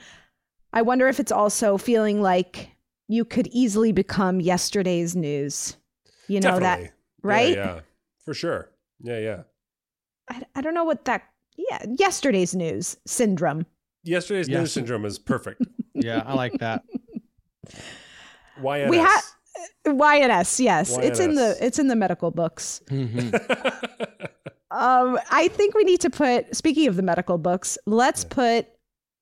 I 0.72 0.82
wonder 0.82 1.08
if 1.08 1.18
it's 1.20 1.32
also 1.32 1.78
feeling 1.78 2.20
like 2.20 2.70
you 3.08 3.24
could 3.24 3.46
easily 3.48 3.92
become 3.92 4.40
yesterday's 4.40 5.16
news. 5.16 5.76
You 6.28 6.40
know 6.40 6.58
Definitely. 6.58 6.84
that, 6.86 6.92
right? 7.22 7.56
Yeah, 7.56 7.74
yeah, 7.76 7.80
for 8.24 8.34
sure. 8.34 8.70
Yeah, 9.00 9.18
yeah. 9.18 9.42
I, 10.28 10.42
I 10.56 10.60
don't 10.60 10.74
know 10.74 10.84
what 10.84 11.04
that. 11.06 11.22
Yeah, 11.56 11.84
yesterday's 11.98 12.54
news 12.54 12.96
syndrome. 13.06 13.64
Yesterday's 14.02 14.48
Yes. 14.48 14.58
news 14.60 14.72
syndrome 14.72 15.04
is 15.04 15.18
perfect. 15.18 15.62
Yeah, 15.98 16.22
I 16.26 16.34
like 16.34 16.52
that. 16.58 16.82
YNS. 18.60 18.90
We 18.90 18.98
have 18.98 19.24
YNS. 19.87 20.61
Yes, 20.61 20.97
it's 20.99 21.21
in 21.21 21.35
the 21.35 21.57
it's 21.61 21.79
in 21.79 21.88
the 21.88 21.97
medical 21.97 22.31
books. 22.31 22.81
Mhm. 22.88 23.33
Um, 24.69 25.19
I 25.31 25.49
think 25.49 25.75
we 25.75 25.85
need 25.85 26.01
to 26.01 26.11
put. 26.11 26.55
Speaking 26.55 26.87
of 26.88 26.97
the 26.97 27.03
medical 27.03 27.38
books, 27.38 27.79
let's 27.87 28.25
put 28.25 28.66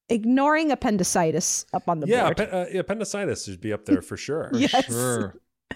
ignoring 0.08 0.72
appendicitis 0.72 1.66
up 1.72 1.88
on 1.88 2.00
the 2.00 2.08
yeah, 2.08 2.24
board. 2.24 2.38
appe- 2.38 2.52
uh, 2.52 2.66
yeah, 2.72 2.80
appendicitis 2.80 3.44
should 3.44 3.60
be 3.60 3.72
up 3.72 3.84
there 3.84 4.02
for 4.02 4.16
sure. 4.16 4.50
Yes. 4.54 4.86
Sure. 4.86 5.38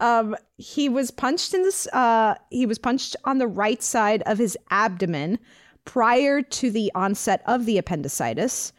Um, 0.00 0.36
he 0.58 0.88
was 0.88 1.10
punched 1.10 1.52
in 1.54 1.62
this. 1.62 1.88
Uh, 1.88 2.36
he 2.50 2.66
was 2.66 2.78
punched 2.78 3.16
on 3.24 3.38
the 3.38 3.48
right 3.48 3.82
side 3.82 4.22
of 4.26 4.38
his 4.38 4.56
abdomen 4.70 5.38
prior 5.84 6.40
to 6.40 6.70
the 6.70 6.92
onset 6.94 7.42
of 7.46 7.66
the 7.66 7.78
appendicitis, 7.78 8.72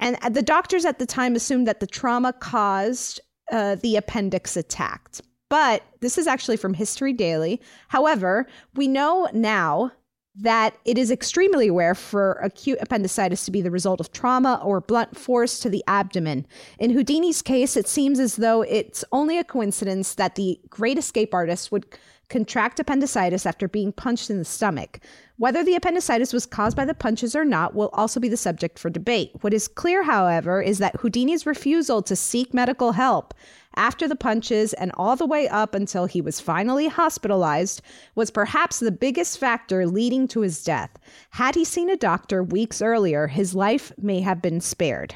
and 0.00 0.18
the 0.34 0.42
doctors 0.42 0.84
at 0.84 0.98
the 0.98 1.06
time 1.06 1.36
assumed 1.36 1.68
that 1.68 1.78
the 1.78 1.86
trauma 1.86 2.32
caused 2.32 3.20
uh, 3.50 3.76
the 3.76 3.96
appendix 3.96 4.56
attacked. 4.56 5.22
But 5.48 5.82
this 6.00 6.16
is 6.16 6.26
actually 6.26 6.56
from 6.56 6.74
History 6.74 7.12
Daily. 7.12 7.60
However, 7.88 8.46
we 8.74 8.86
know 8.86 9.28
now 9.32 9.92
that 10.36 10.76
it 10.84 10.96
is 10.96 11.10
extremely 11.10 11.70
rare 11.70 11.94
for 11.94 12.34
acute 12.34 12.78
appendicitis 12.80 13.44
to 13.44 13.50
be 13.50 13.60
the 13.60 13.70
result 13.70 14.00
of 14.00 14.12
trauma 14.12 14.60
or 14.64 14.80
blunt 14.80 15.16
force 15.16 15.58
to 15.60 15.68
the 15.68 15.82
abdomen. 15.88 16.46
In 16.78 16.92
Houdini's 16.92 17.42
case, 17.42 17.76
it 17.76 17.88
seems 17.88 18.20
as 18.20 18.36
though 18.36 18.62
it's 18.62 19.04
only 19.10 19.38
a 19.38 19.44
coincidence 19.44 20.14
that 20.14 20.36
the 20.36 20.60
great 20.70 20.98
escape 20.98 21.34
artist 21.34 21.72
would 21.72 21.84
contract 22.30 22.80
appendicitis 22.80 23.44
after 23.44 23.68
being 23.68 23.92
punched 23.92 24.30
in 24.30 24.38
the 24.38 24.44
stomach. 24.44 25.00
Whether 25.36 25.62
the 25.64 25.74
appendicitis 25.74 26.32
was 26.32 26.46
caused 26.46 26.76
by 26.76 26.84
the 26.84 26.94
punches 26.94 27.34
or 27.36 27.44
not 27.44 27.74
will 27.74 27.90
also 27.92 28.20
be 28.20 28.28
the 28.28 28.36
subject 28.36 28.78
for 28.78 28.88
debate. 28.88 29.32
What 29.40 29.52
is 29.52 29.68
clear, 29.68 30.02
however, 30.04 30.62
is 30.62 30.78
that 30.78 30.96
Houdini's 30.96 31.44
refusal 31.46 32.02
to 32.02 32.14
seek 32.16 32.54
medical 32.54 32.92
help 32.92 33.34
after 33.76 34.08
the 34.08 34.16
punches 34.16 34.72
and 34.74 34.92
all 34.96 35.16
the 35.16 35.26
way 35.26 35.48
up 35.48 35.74
until 35.74 36.06
he 36.06 36.20
was 36.20 36.40
finally 36.40 36.88
hospitalized 36.88 37.82
was 38.14 38.30
perhaps 38.30 38.80
the 38.80 38.92
biggest 38.92 39.38
factor 39.38 39.86
leading 39.86 40.26
to 40.28 40.40
his 40.40 40.62
death. 40.62 40.90
Had 41.30 41.54
he 41.54 41.64
seen 41.64 41.90
a 41.90 41.96
doctor 41.96 42.42
weeks 42.42 42.80
earlier, 42.82 43.26
his 43.26 43.54
life 43.54 43.92
may 43.98 44.20
have 44.20 44.40
been 44.40 44.60
spared. 44.60 45.14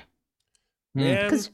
Hmm. 0.94 1.00
Man, 1.02 1.30
'Cause- 1.30 1.50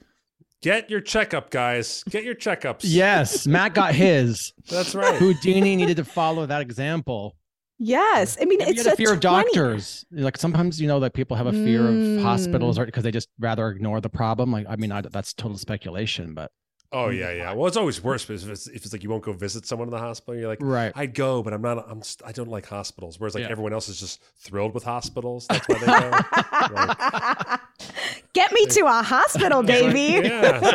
get 0.62 0.90
your 0.90 1.00
checkup, 1.00 1.50
guys. 1.50 2.02
Get 2.08 2.24
your 2.24 2.34
checkups. 2.34 2.80
Yes, 2.82 3.46
Matt 3.46 3.74
got 3.74 3.94
his. 3.94 4.52
That's 4.68 4.94
right. 4.94 5.16
Houdini 5.16 5.76
needed 5.76 5.96
to 5.96 6.04
follow 6.04 6.46
that 6.46 6.60
example. 6.60 7.36
Yes, 7.82 8.36
I 8.38 8.44
mean 8.44 8.58
Maybe 8.58 8.72
it's 8.72 8.84
you 8.84 8.84
had 8.84 8.92
a 8.92 8.96
fear 8.96 9.14
of 9.14 9.20
20 9.20 9.44
doctors. 9.44 10.04
Like 10.12 10.36
sometimes 10.36 10.78
you 10.78 10.86
know 10.86 11.00
that 11.00 11.14
people 11.14 11.34
have 11.38 11.46
a 11.46 11.52
fear 11.52 11.88
of 11.88 11.94
mm. 11.94 12.22
hospitals 12.22 12.78
or 12.78 12.84
because 12.84 13.04
they 13.04 13.10
just 13.10 13.28
rather 13.38 13.70
ignore 13.70 14.02
the 14.02 14.10
problem. 14.10 14.52
Like 14.52 14.66
I 14.68 14.76
mean, 14.76 14.92
I, 14.92 15.00
that's 15.00 15.32
total 15.32 15.56
speculation, 15.56 16.34
but 16.34 16.50
Oh 16.92 17.08
yeah, 17.10 17.30
yeah. 17.30 17.52
Well, 17.52 17.68
it's 17.68 17.76
always 17.76 18.02
worse 18.02 18.28
if 18.28 18.48
it's, 18.48 18.66
if 18.66 18.84
it's 18.84 18.92
like 18.92 19.04
you 19.04 19.10
won't 19.10 19.22
go 19.22 19.32
visit 19.32 19.64
someone 19.64 19.86
in 19.86 19.92
the 19.92 19.98
hospital. 19.98 20.34
You're 20.34 20.48
like, 20.48 20.58
Right. 20.60 20.90
I'd 20.96 21.14
go, 21.14 21.40
but 21.42 21.52
I'm 21.52 21.62
not. 21.62 21.88
I'm. 21.88 22.00
Just, 22.00 22.20
I 22.24 22.32
don't 22.32 22.48
like 22.48 22.66
hospitals. 22.66 23.20
Whereas 23.20 23.34
like 23.36 23.44
Yeah. 23.44 23.50
everyone 23.50 23.72
else 23.72 23.88
is 23.88 24.00
just 24.00 24.20
thrilled 24.38 24.74
with 24.74 24.82
hospitals. 24.82 25.46
That's 25.48 25.68
why 25.68 25.78
they 25.78 25.86
go. 25.86 26.74
Like, 26.74 27.60
Get 28.32 28.52
me 28.52 28.66
to 28.66 28.80
a 28.86 29.02
hospital, 29.02 29.62
baby. 29.64 30.26
yeah. 30.28 30.60
It's 30.62 30.72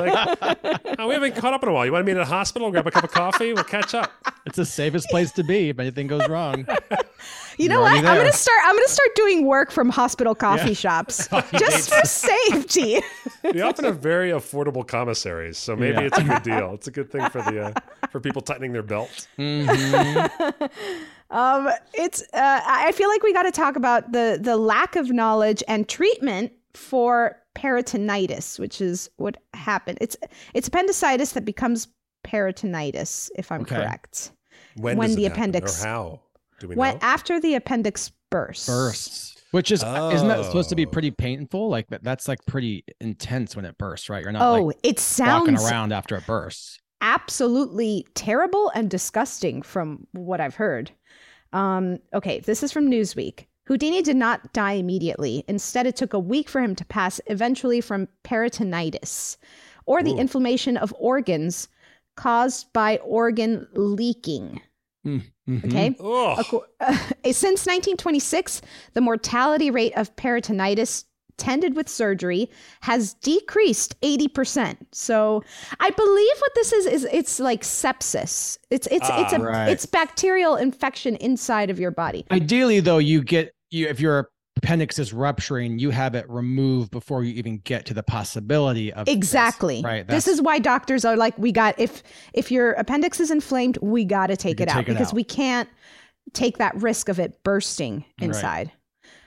like, 0.66 0.96
oh, 1.00 1.08
we 1.08 1.14
haven't 1.14 1.36
caught 1.36 1.54
up 1.54 1.64
in 1.64 1.70
a 1.70 1.74
while. 1.74 1.86
You 1.86 1.92
want 1.92 2.06
to 2.06 2.14
meet 2.14 2.18
at 2.20 2.26
a 2.26 2.30
hospital? 2.30 2.70
Grab 2.72 2.88
a 2.88 2.92
cup 2.92 3.04
of 3.04 3.12
coffee. 3.12 3.54
We'll 3.54 3.64
catch 3.64 3.94
up. 3.94 4.12
it's 4.46 4.56
the 4.58 4.66
safest 4.66 5.10
place 5.10 5.32
to 5.34 5.44
be 5.44 5.70
if 5.70 5.80
anything 5.80 6.08
goes 6.08 6.28
wrong. 6.30 6.66
You 7.58 7.70
know 7.70 7.76
You're 7.76 7.82
what? 7.84 7.92
already 7.94 8.08
I'm 8.08 8.18
gonna 8.18 8.34
start. 8.34 8.60
I'm 8.66 8.76
gonna 8.76 8.88
start 8.88 9.16
doing 9.16 9.46
work 9.46 9.72
from 9.72 9.90
hospital 9.90 10.36
coffee 10.36 10.70
Yeah. 10.70 10.74
shops 10.86 11.28
just 11.58 11.94
for 11.94 12.06
safety. 12.06 13.00
They 13.44 13.62
often 13.62 13.86
have 13.86 14.00
very 14.00 14.32
affordable 14.32 14.86
commissaries, 14.88 15.58
so 15.58 15.76
maybe 15.76 15.94
Yeah. 15.98 16.08
it's 16.08 16.18
a 16.18 16.24
good 16.24 16.44
deal. 16.52 16.74
It's 16.74 16.88
a 16.88 16.92
good 16.92 17.12
thing 17.12 17.30
for 17.30 17.42
the 17.42 17.66
uh, 17.68 18.08
for 18.12 18.20
people 18.20 18.42
tightening 18.42 18.74
their 18.74 18.84
belt. 18.84 19.28
Mhm. 19.38 20.70
um, 21.30 21.70
it's. 21.94 22.22
Uh, 22.34 22.62
I 22.66 22.86
I 22.88 22.92
feel 22.92 23.10
like 23.10 23.24
we 23.24 23.34
got 23.34 23.44
to 23.44 23.52
talk 23.52 23.76
about 23.76 24.12
the 24.12 24.38
the 24.42 24.58
lack 24.58 24.96
of 24.96 25.10
knowledge 25.12 25.64
and 25.68 25.88
treatment 25.88 26.52
for 26.74 27.38
peritonitis, 27.56 28.60
which 28.60 28.82
is 28.82 29.10
what 29.18 29.38
happened. 29.54 29.98
It's 30.02 30.18
it's 30.54 30.68
appendicitis 30.68 31.32
that 31.34 31.46
becomes 31.46 31.88
peritonitis, 32.28 33.30
if 33.38 33.52
I'm 33.52 33.62
Okay. 33.62 33.76
correct. 33.76 34.32
When, 34.78 34.98
When 34.98 35.08
does 35.10 35.16
the 35.16 35.26
it 35.26 35.30
happen, 35.30 35.42
appendix- 35.56 35.84
or 35.84 35.88
how 35.88 36.20
do 36.60 36.68
we 36.68 36.76
When 36.76 36.94
know? 36.96 37.00
after 37.02 37.40
the 37.40 37.56
appendix 37.56 38.12
bursts. 38.30 38.68
bursts, 38.68 39.36
which 39.52 39.72
is 39.72 39.82
isn't 39.84 40.28
that 40.28 40.46
supposed 40.46 40.70
to 40.70 40.76
be 40.76 40.86
Oh. 40.86 40.90
pretty 40.90 41.12
painful? 41.12 41.70
Like 41.70 41.88
that's 42.02 42.28
like 42.28 42.40
pretty 42.46 42.84
intense 43.02 43.56
when 43.56 43.66
it 43.66 43.78
bursts, 43.78 44.10
right? 44.10 44.24
You're 44.24 44.32
not 44.32 44.42
Oh, 44.42 44.64
like 44.66 44.78
it 44.84 44.88
walking 44.88 44.98
sounds 45.58 45.64
around 45.70 45.92
after 45.94 46.16
it 46.16 46.26
bursts. 46.26 46.80
absolutely 47.02 48.06
terrible 48.16 48.70
and 48.76 48.90
disgusting 48.90 49.62
from 49.62 50.08
what 50.14 50.40
I've 50.42 50.56
heard. 50.56 50.92
Um, 51.54 52.00
okay, 52.14 52.40
this 52.40 52.64
is 52.64 52.72
from 52.72 52.90
Newsweek. 52.90 53.46
Houdini 53.68 54.02
did 54.02 54.16
not 54.16 54.54
die 54.54 54.74
immediately. 54.74 55.44
Instead, 55.48 55.88
it 55.88 55.96
took 55.96 56.14
a 56.14 56.20
week 56.20 56.50
for 56.50 56.62
him 56.62 56.76
to 56.76 56.86
pass 56.86 57.20
eventually 57.28 57.82
from 57.82 58.08
peritonitis, 58.24 59.38
or 59.86 60.04
the 60.04 60.14
Ooh. 60.14 60.18
inflammation 60.20 60.78
of 60.78 60.94
organs 61.00 61.68
caused 62.16 62.72
by 62.74 62.98
organ 62.98 63.68
leaking. 63.74 64.62
Mhm. 65.06 65.22
Okay. 65.66 65.96
Since 67.32 67.66
1926, 67.68 68.62
the 68.94 69.02
mortality 69.02 69.70
rate 69.72 69.94
of 69.96 70.16
peritonitis 70.16 71.06
tended 71.38 71.76
with 71.76 71.90
surgery 71.90 72.50
has 72.82 73.14
decreased 73.16 74.00
80%. 74.02 74.78
So 74.94 75.44
I 75.80 75.90
believe 75.90 76.36
what 76.40 76.52
this 76.56 76.72
is 76.72 76.86
is 76.86 77.08
it's 77.12 77.40
like 77.40 77.62
sepsis. 77.62 78.58
It's 78.70 78.88
it's 78.88 79.10
it's 79.12 79.34
a 79.34 79.40
Ah, 79.42 79.44
right. 79.44 79.70
it's 79.70 79.86
bacterial 79.86 80.56
infection 80.56 81.16
inside 81.18 81.70
of 81.70 81.80
your 81.80 81.92
body. 81.92 82.26
Ideally, 82.32 82.80
though, 82.80 83.00
you 83.00 83.22
get 83.22 83.54
you 83.70 83.88
if 83.88 84.00
your 84.00 84.30
appendix 84.58 85.00
is 85.00 85.14
rupturing, 85.14 85.80
you 85.80 85.90
have 85.90 86.16
it 86.16 86.30
removed 86.30 86.92
before 86.92 87.24
you 87.24 87.34
even 87.34 87.58
get 87.60 87.86
to 87.88 87.94
the 87.94 88.04
possibility 88.04 88.92
of 88.94 89.06
this, 89.06 89.16
Exactly. 89.16 89.82
right. 89.84 90.08
This 90.08 90.28
is 90.28 90.42
why 90.42 90.60
doctors 90.60 91.06
are 91.06 91.16
like 91.16 91.38
we 91.38 91.52
got 91.52 91.78
if 91.80 92.04
if 92.34 92.52
your 92.52 92.72
appendix 92.74 93.20
is 93.20 93.32
inflamed, 93.32 93.78
we 93.82 94.06
got 94.06 94.28
to 94.28 94.38
take 94.38 94.60
it 94.60 94.68
out 94.68 94.76
take 94.76 94.86
because 94.88 95.10
out. 95.10 95.14
we 95.16 95.24
can't 95.24 95.70
take 96.34 96.58
that 96.58 96.76
risk 96.82 97.10
of 97.10 97.20
it 97.20 97.44
bursting 97.44 98.06
Right. 98.22 98.72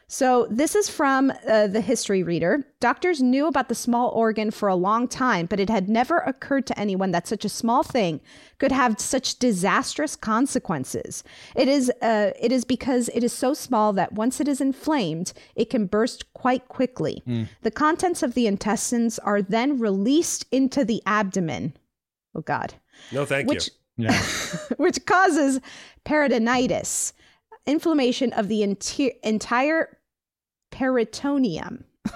Inside. 0.08 0.14
So, 0.18 0.46
this 0.50 0.74
is 0.74 0.88
from 0.88 1.32
uh, 1.46 1.66
the 1.66 1.80
history 1.80 2.22
reader. 2.22 2.64
Doctors 2.80 3.20
knew 3.20 3.46
about 3.46 3.68
the 3.68 3.74
small 3.74 4.08
organ 4.10 4.50
for 4.50 4.68
a 4.68 4.74
long 4.74 5.06
time, 5.06 5.46
but 5.46 5.60
it 5.60 5.68
had 5.68 5.88
never 5.88 6.18
occurred 6.18 6.66
to 6.68 6.78
anyone 6.78 7.10
that 7.10 7.26
such 7.26 7.44
a 7.44 7.48
small 7.48 7.82
thing 7.82 8.20
could 8.58 8.72
have 8.72 8.98
such 8.98 9.38
disastrous 9.38 10.16
consequences. 10.16 11.22
It 11.54 11.68
is, 11.68 11.90
uh, 12.00 12.32
it 12.40 12.52
is 12.52 12.64
because 12.64 13.10
it 13.14 13.22
is 13.22 13.32
so 13.32 13.54
small 13.54 13.92
that 13.92 14.12
once 14.12 14.40
it 14.40 14.48
is 14.48 14.60
inflamed, 14.60 15.32
it 15.54 15.70
can 15.70 15.86
burst 15.86 16.32
quite 16.32 16.68
quickly. 16.68 17.22
The 17.62 17.70
contents 17.70 18.22
of 18.22 18.34
the 18.34 18.46
intestines 18.46 19.18
are 19.18 19.42
then 19.42 19.78
released 19.78 20.46
into 20.50 20.84
the 20.84 21.02
abdomen. 21.04 21.74
Oh, 22.34 22.40
God. 22.40 22.74
no, 23.12 23.24
thank 23.24 23.48
Which, 23.48 23.70
you. 23.96 24.06
Yeah. 24.06 24.22
which 24.76 25.04
causes 25.04 25.60
peritonitis, 26.04 27.12
inflammation 27.66 28.32
of 28.32 28.48
the 28.48 28.62
enti- 28.62 29.16
entire 29.22 29.97
peritoneum, 30.70 31.84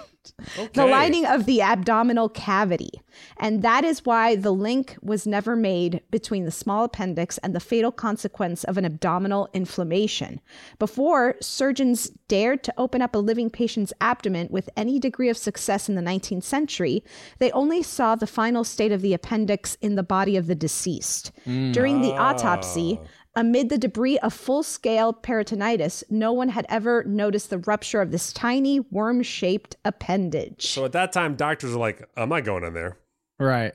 Okay. 0.59 0.69
the 0.75 0.87
lining 0.87 1.27
of 1.27 1.47
the 1.47 1.63
abdominal 1.63 2.29
cavity. 2.29 2.91
And 3.37 3.63
that 3.63 3.85
is 3.85 4.05
why 4.05 4.37
the 4.37 4.53
link 4.53 4.97
was 5.03 5.27
never 5.27 5.57
made 5.57 6.03
between 6.11 6.45
the 6.45 6.51
small 6.51 6.85
appendix 6.85 7.39
and 7.39 7.55
the 7.55 7.61
fatal 7.61 7.93
consequence 7.93 8.65
of 8.65 8.79
an 8.79 8.85
abdominal 8.85 9.49
inflammation. 9.53 10.41
Before, 10.79 11.37
surgeons 11.41 12.11
dared 12.29 12.63
to 12.65 12.75
open 12.77 13.03
up 13.03 13.15
a 13.15 13.19
living 13.19 13.51
patient's 13.51 13.93
abdomen 14.01 14.49
with 14.51 14.71
any 14.77 14.99
degree 14.99 15.29
of 15.29 15.37
success 15.37 15.89
in 15.89 15.95
the 15.95 16.03
19th 16.03 16.45
century, 16.45 17.05
they 17.39 17.51
only 17.53 17.83
saw 17.83 18.15
the 18.15 18.27
final 18.27 18.65
state 18.65 18.93
of 18.93 19.03
the 19.03 19.15
appendix 19.15 19.77
in 19.81 19.97
the 19.97 20.03
body 20.03 20.37
of 20.37 20.47
the 20.47 20.55
deceased. 20.55 21.33
Mm. 21.47 21.73
During 21.73 22.01
the 22.01 22.15
ah. 22.15 22.31
autopsy, 22.31 23.01
Amid 23.35 23.71
the 23.71 23.79
debris 23.79 24.19
of 24.19 24.35
full 24.35 24.63
scale 24.63 25.15
peritonitis, 25.15 26.05
no 26.11 26.33
one 26.33 26.51
had 26.51 26.67
ever 26.69 27.03
noticed 27.05 27.49
the 27.49 27.59
rupture 27.59 28.03
of 28.03 28.11
this 28.11 28.31
tiny 28.33 28.81
worm 28.81 29.23
shaped 29.23 29.77
appendage. 29.87 30.67
So 30.67 30.85
at 30.85 30.93
that 30.93 31.13
time, 31.13 31.35
doctors 31.35 31.75
are 31.75 31.79
like, 31.79 32.07
"I'm 32.15 32.29
not 32.29 32.45
going 32.45 32.63
in 32.63 32.75
there." 32.75 32.99
Right. 33.39 33.73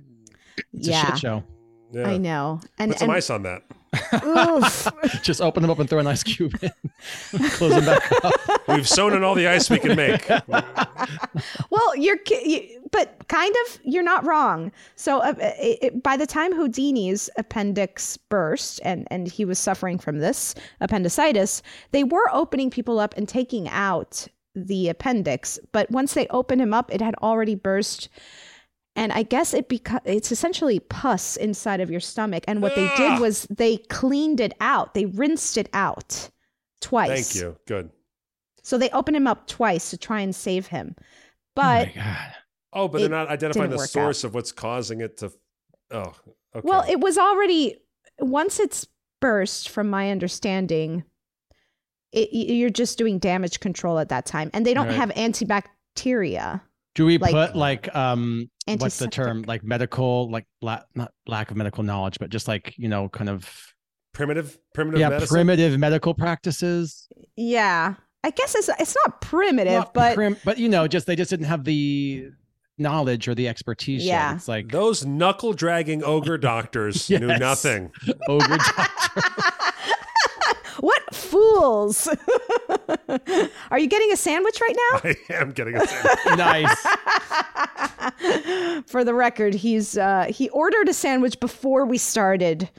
It's 0.74 0.88
a 0.88 0.92
yeah, 0.92 1.06
shit 1.08 1.20
show. 1.20 1.44
Yeah. 1.92 2.08
I 2.08 2.18
know. 2.18 2.62
And, 2.78 2.92
Put 2.92 3.00
some 3.00 3.10
and 3.10 3.18
ice 3.18 3.30
on 3.30 3.44
that. 3.44 3.64
Oof. 4.24 4.88
Just 5.24 5.42
open 5.42 5.62
them 5.62 5.72
up 5.72 5.80
and 5.80 5.90
throw 5.90 6.00
an 6.00 6.08
ice 6.08 6.24
cube 6.24 6.56
in. 6.62 6.72
Close 7.52 7.72
them 7.74 7.86
back 7.86 8.12
up. 8.24 8.34
We've 8.68 8.88
sewn 8.88 9.14
in 9.14 9.24
all 9.24 9.36
the 9.36 9.48
ice 9.48 9.70
we 9.70 9.80
can 9.80 9.96
make. 9.96 10.28
Well, 11.70 11.96
you're, 11.96 12.18
but 12.92 13.28
kind 13.28 13.56
of, 13.66 13.80
you're 13.84 14.04
not 14.04 14.26
wrong. 14.26 14.72
So, 14.96 15.20
uh, 15.20 15.34
it, 15.40 15.80
it- 15.82 16.04
by 16.04 16.18
the 16.18 16.26
time 16.26 16.54
Houdini's 16.54 17.30
appendix 17.38 18.18
burst, 18.18 18.80
and 18.84 19.08
and 19.12 19.28
he 19.28 19.46
was 19.46 19.60
suffering 19.60 19.98
from 20.00 20.20
this 20.20 20.56
appendicitis, 20.82 21.62
they 21.92 22.04
were 22.04 22.30
opening 22.34 22.70
people 22.70 23.00
up 23.00 23.14
and 23.18 23.28
taking 23.28 23.70
out 23.70 24.28
the 24.56 24.90
appendix. 24.90 25.60
But 25.72 25.90
once 25.92 26.14
they 26.14 26.28
opened 26.28 26.62
him 26.62 26.74
up, 26.74 26.94
it 26.94 27.02
had 27.02 27.16
already 27.16 27.56
burst. 27.56 28.10
And 28.98 29.12
I 29.14 29.24
guess 29.24 29.54
it 29.54 29.70
beca- 29.70 30.02
it's 30.06 30.32
essentially 30.32 30.80
pus 30.80 31.38
inside 31.38 31.80
of 31.80 31.90
your 31.90 32.00
stomach. 32.00 32.44
And 32.48 32.62
what 32.62 32.76
they 32.76 32.88
did 32.98 33.12
ah! 33.12 33.20
was 33.22 33.44
they 33.44 33.78
cleaned 33.78 34.40
it 34.40 34.54
out. 34.60 34.96
They 34.96 35.06
rinsed 35.06 35.58
it 35.58 35.70
out 35.72 36.30
twice. 36.82 37.32
Thank 37.32 37.42
you. 37.42 37.58
Good. 37.68 37.92
So 38.64 38.78
they 38.78 38.90
opened 38.90 39.16
him 39.16 39.28
up 39.28 39.48
twice 39.48 39.92
to 39.92 39.98
try 39.98 40.20
and 40.22 40.36
save 40.36 40.68
him. 40.68 40.96
oh 40.98 41.04
But 41.56 41.88
my 41.88 41.94
god. 41.96 42.34
Oh, 42.74 42.88
but 42.88 43.00
they're 43.00 43.10
not 43.10 43.30
identifying 43.30 43.70
the 43.72 43.80
source 43.88 44.24
of 44.24 44.34
what's 44.34 44.52
causing 44.52 45.00
it 45.02 45.18
to. 45.18 45.32
Oh, 45.92 46.14
okay. 46.56 46.62
Well, 46.64 46.84
it 46.90 47.00
was 47.00 47.18
already 47.18 47.78
once 48.20 48.60
it's 48.60 48.86
burst, 49.22 49.70
from 49.70 49.90
my 49.90 50.12
understanding, 50.12 51.04
it, 52.12 52.30
you're 52.32 52.70
just 52.70 52.98
doing 52.98 53.20
damage 53.20 53.60
control 53.60 54.00
at 54.00 54.10
that 54.10 54.26
time, 54.26 54.50
and 54.54 54.66
they 54.66 54.74
don't 54.74 54.88
Right. 54.88 54.96
have 54.96 55.12
antibacteria. 55.12 56.62
Do 56.98 57.06
we 57.06 57.18
like- 57.20 57.32
put 57.32 57.56
like 57.56 57.96
um 57.96 58.50
what's 58.80 58.98
the 59.00 59.08
term 59.08 59.44
like 59.48 59.64
medical 59.64 60.30
like 60.30 60.46
la- 60.62 60.82
not 60.96 61.12
lack 61.28 61.52
of 61.52 61.56
medical 61.58 61.84
knowledge 61.84 62.18
but 62.20 62.30
just 62.30 62.48
like 62.50 62.74
you 62.78 62.90
know 62.90 63.08
kind 63.08 63.30
of 63.30 63.50
primitive, 64.14 64.58
primitive 64.74 65.00
yeah 65.00 65.10
medicine. 65.10 65.34
primitive 65.36 65.80
medical 65.80 66.14
practices 66.14 67.08
Yeah, 67.38 67.94
I 68.24 68.32
guess 68.32 68.56
it's 68.56 68.68
it's 68.80 68.96
not 69.06 69.22
primitive, 69.22 69.74
Not 69.74 69.94
but 69.94 70.16
prim- 70.16 70.38
but 70.44 70.58
you 70.58 70.68
know 70.70 70.88
just 70.88 71.06
they 71.08 71.16
just 71.16 71.30
didn't 71.30 71.46
have 71.46 71.64
the 71.64 72.30
knowledge 72.80 73.28
or 73.28 73.36
the 73.36 73.48
expertise 73.48 74.04
yet. 74.04 74.12
Yeah. 74.14 74.36
it's 74.36 74.48
like 74.48 74.70
Those 74.72 75.06
knuckle 75.06 75.54
dragging 75.54 76.04
ogre 76.04 76.38
doctors 76.40 77.10
knew 77.12 77.28
nothing. 77.28 77.92
ogre 78.28 78.58
doctor 78.76 79.22
what 80.80 81.14
fools! 81.16 82.08
Are 83.72 83.80
you 83.80 83.88
getting 83.88 84.12
a 84.12 84.18
sandwich 84.18 84.60
right 84.62 84.76
now? 84.92 85.00
I 85.10 85.16
am 85.34 85.52
getting 85.52 85.76
a 85.76 85.86
sandwich. 85.88 86.38
nice 86.38 86.86
For 88.88 89.04
the 89.04 89.14
record, 89.14 89.54
he's 89.54 89.98
uh, 89.98 90.26
he 90.30 90.50
ordered 90.50 90.90
a 90.90 90.94
sandwich 90.94 91.40
before 91.40 91.86
we 91.86 91.98
started 91.98 92.70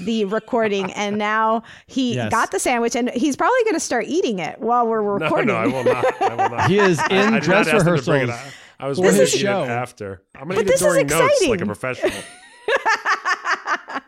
the 0.00 0.24
recording, 0.26 0.92
and 0.92 1.18
now 1.18 1.62
he 1.86 2.14
Yes. 2.16 2.30
got 2.30 2.50
the 2.52 2.58
sandwich, 2.58 2.94
and 2.96 3.10
he's 3.10 3.36
probably 3.36 3.62
going 3.64 3.74
to 3.74 3.80
start 3.80 4.04
eating 4.06 4.38
it 4.38 4.58
while 4.60 4.86
we're 4.86 5.02
recording. 5.02 5.48
no, 5.48 5.54
I 5.56 5.66
will 5.66 5.84
not. 5.84 6.22
I 6.22 6.28
will 6.34 6.56
not. 6.56 6.70
He 6.70 6.78
is 6.78 6.98
in 7.10 7.34
I 7.34 7.40
dress 7.40 7.66
ask 7.68 7.84
them 7.84 7.96
to 7.96 8.12
rehearsals. 8.12 8.52
I 8.78 8.88
was 8.88 8.98
for 8.98 9.04
going 9.04 9.16
his 9.16 9.32
to 9.32 9.36
eat 9.38 9.40
show. 9.40 9.62
it 9.64 9.68
after. 9.70 10.22
I'm 10.34 10.48
going 10.48 10.48
But 10.48 10.54
to 10.56 10.60
eat 10.62 10.72
this 10.72 10.82
it 10.82 10.86
is 10.86 10.92
during 10.92 11.06
notes 11.06 11.40
like 11.48 11.60
a 11.60 11.64
exciting. 11.64 11.66
professional. 11.66 12.12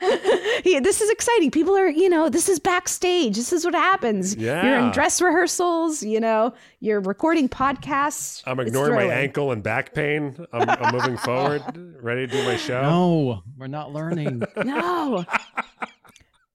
he, 0.65 0.79
this 0.81 1.01
is 1.01 1.11
exciting. 1.11 1.51
People 1.51 1.77
are, 1.77 1.89
you 1.89 2.09
know, 2.09 2.29
this 2.29 2.49
is 2.49 2.59
backstage. 2.59 3.37
This 3.37 3.53
is 3.53 3.65
what 3.65 3.75
happens. 3.75 4.35
Yeah. 4.37 4.63
You're 4.65 4.79
in 4.87 4.91
dress 4.93 5.21
rehearsals. 5.21 6.03
You 6.03 6.21
know, 6.21 6.53
you're 6.81 7.01
recording 7.01 7.49
podcasts. 7.49 8.43
I'm 8.47 8.61
ignoring 8.61 8.95
my 8.95 9.13
ankle 9.15 9.53
and 9.53 9.63
back 9.63 9.95
pain. 9.95 10.37
I'm, 10.53 10.69
I'm 10.69 10.95
moving 10.95 11.17
forward, 11.29 11.63
ready 12.03 12.27
to 12.27 12.33
do 12.33 12.45
my 12.45 12.57
show. 12.57 12.83
no 12.83 13.43
we're 13.57 13.67
not 13.67 13.93
learning 13.93 14.43
No. 14.65 15.25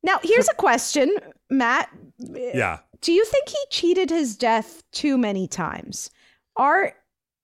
now, 0.03 0.19
here's 0.23 0.47
a 0.49 0.53
question, 0.55 1.15
Matt. 1.49 1.89
Yeah. 2.19 2.79
Do 3.01 3.11
you 3.11 3.25
think 3.25 3.49
he 3.49 3.57
cheated 3.69 4.09
his 4.09 4.35
death 4.37 4.81
too 4.91 5.17
many 5.17 5.47
times? 5.47 6.09
Are 6.55 6.93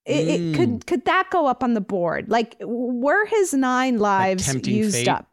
it, 0.06 0.28
it 0.28 0.40
Mm. 0.42 0.56
could 0.56 0.86
could 0.88 1.06
that 1.06 1.30
go 1.30 1.46
up 1.46 1.62
on 1.64 1.74
the 1.74 1.82
board? 1.82 2.30
Like, 2.30 2.56
were 2.62 3.26
his 3.26 3.54
nine 3.54 3.98
lives 4.00 4.46
tempting 4.46 4.74
used 4.74 4.96
fate? 4.96 5.08
up? 5.10 5.28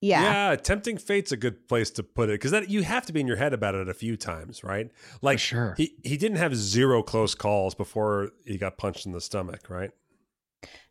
Yeah. 0.00 0.22
Yeah, 0.50 0.56
tempting 0.56 0.96
fate's 0.96 1.30
a 1.30 1.36
good 1.36 1.68
place 1.68 1.90
to 1.92 2.02
put 2.02 2.30
it 2.30 2.34
because 2.34 2.52
that 2.52 2.70
you 2.70 2.82
have 2.82 3.04
to 3.06 3.12
be 3.12 3.20
in 3.20 3.26
your 3.26 3.36
head 3.36 3.52
about 3.52 3.74
it 3.74 3.88
a 3.88 3.94
few 3.94 4.16
times, 4.16 4.64
right? 4.64 4.90
Like 5.20 5.38
sure. 5.38 5.74
he 5.76 5.94
he 6.02 6.16
didn't 6.16 6.38
have 6.38 6.56
zero 6.56 7.02
close 7.02 7.34
calls 7.34 7.74
before 7.74 8.30
he 8.46 8.56
got 8.56 8.78
punched 8.78 9.04
in 9.04 9.12
the 9.12 9.20
stomach, 9.20 9.68
right? 9.68 9.90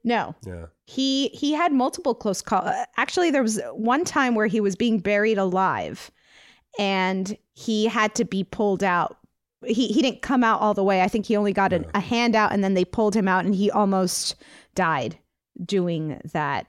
No. 0.03 0.35
Yeah. 0.45 0.67
He 0.85 1.29
he 1.29 1.53
had 1.53 1.73
multiple 1.73 2.13
close 2.13 2.41
calls. 2.41 2.65
Uh, 2.65 2.85
actually, 2.97 3.31
there 3.31 3.41
was 3.43 3.59
one 3.73 4.05
time 4.05 4.35
where 4.35 4.47
he 4.47 4.61
was 4.61 4.75
being 4.75 4.99
buried 4.99 5.39
alive, 5.39 6.11
and 6.77 7.35
he 7.53 7.85
had 7.85 8.13
to 8.15 8.25
be 8.25 8.43
pulled 8.43 8.83
out. 8.83 9.17
He 9.65 9.87
he 9.87 10.01
didn't 10.03 10.21
come 10.21 10.43
out 10.43 10.61
all 10.61 10.75
the 10.75 10.83
way. 10.83 11.01
I 11.01 11.07
think 11.07 11.25
he 11.25 11.35
only 11.35 11.53
got 11.53 11.73
a, 11.73 11.83
a 11.95 11.99
hand 11.99 12.35
out, 12.35 12.53
and 12.53 12.63
then 12.63 12.75
they 12.75 12.85
pulled 12.85 13.15
him 13.15 13.27
out, 13.27 13.45
and 13.45 13.55
he 13.55 13.71
almost 13.71 14.35
died 14.75 15.17
doing 15.65 16.21
that 16.31 16.67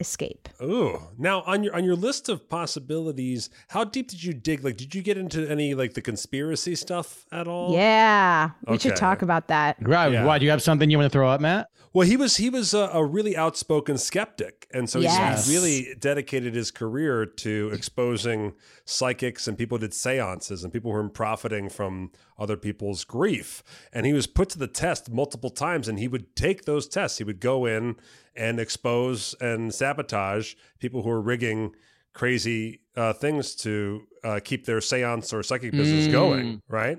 escape. 0.00 0.48
Ooh. 0.62 0.98
Now 1.18 1.42
on 1.42 1.62
your 1.62 1.74
on 1.76 1.84
your 1.84 1.96
list 1.96 2.28
of 2.28 2.48
possibilities, 2.48 3.50
how 3.68 3.84
deep 3.84 4.08
did 4.08 4.22
you 4.24 4.32
dig? 4.32 4.64
Like, 4.64 4.76
did 4.76 4.94
you 4.94 5.02
get 5.02 5.16
into 5.16 5.48
any 5.48 5.74
like 5.74 5.94
the 5.94 6.02
conspiracy 6.02 6.74
stuff 6.74 7.24
at 7.32 7.46
all? 7.46 7.72
Yeah, 7.72 8.50
we 8.66 8.78
should 8.78 8.96
talk 8.96 9.22
about 9.22 9.48
that. 9.48 9.76
right 9.80 10.12
Yeah. 10.12 10.24
why 10.24 10.38
do 10.38 10.44
you 10.44 10.50
have 10.50 10.62
something 10.62 10.90
you 10.90 10.98
want 10.98 11.10
to 11.12 11.16
throw 11.16 11.28
up 11.28 11.40
matt 11.40 11.68
Well, 11.92 12.06
he 12.06 12.16
was 12.16 12.36
he 12.38 12.48
was 12.50 12.72
a, 12.74 12.88
a 12.92 13.04
really 13.04 13.36
outspoken 13.36 13.98
skeptic, 13.98 14.66
and 14.72 14.88
so 14.88 14.98
Yes. 14.98 15.46
he 15.46 15.54
really 15.54 15.94
dedicated 16.00 16.54
his 16.54 16.70
career 16.70 17.26
to 17.26 17.70
exposing 17.72 18.54
psychics 18.84 19.46
and 19.46 19.56
people 19.58 19.78
who 19.78 19.82
did 19.82 19.94
seances 19.94 20.64
and 20.64 20.72
people 20.72 20.90
who 20.90 20.96
were 21.02 21.08
profiting 21.08 21.68
from 21.68 22.10
other 22.42 22.56
people's 22.56 23.04
grief. 23.04 23.62
And 23.92 24.04
he 24.04 24.12
was 24.12 24.26
put 24.26 24.48
to 24.50 24.58
the 24.58 24.66
test 24.66 25.10
multiple 25.10 25.50
times, 25.50 25.88
and 25.88 25.98
he 25.98 26.08
would 26.08 26.34
take 26.36 26.64
those 26.64 26.88
tests. 26.88 27.18
He 27.18 27.24
would 27.24 27.40
go 27.40 27.64
in 27.66 27.96
and 28.34 28.58
expose 28.58 29.34
and 29.40 29.72
sabotage 29.72 30.54
people 30.80 31.02
who 31.02 31.08
were 31.10 31.20
rigging 31.20 31.74
crazy 32.14 32.80
uh, 32.96 33.12
things 33.12 33.54
to 33.54 34.02
uh, 34.24 34.40
keep 34.44 34.66
their 34.66 34.80
seance 34.80 35.32
or 35.32 35.42
psychic 35.42 35.72
business 35.72 36.06
Mm. 36.08 36.12
going, 36.12 36.62
right? 36.68 36.98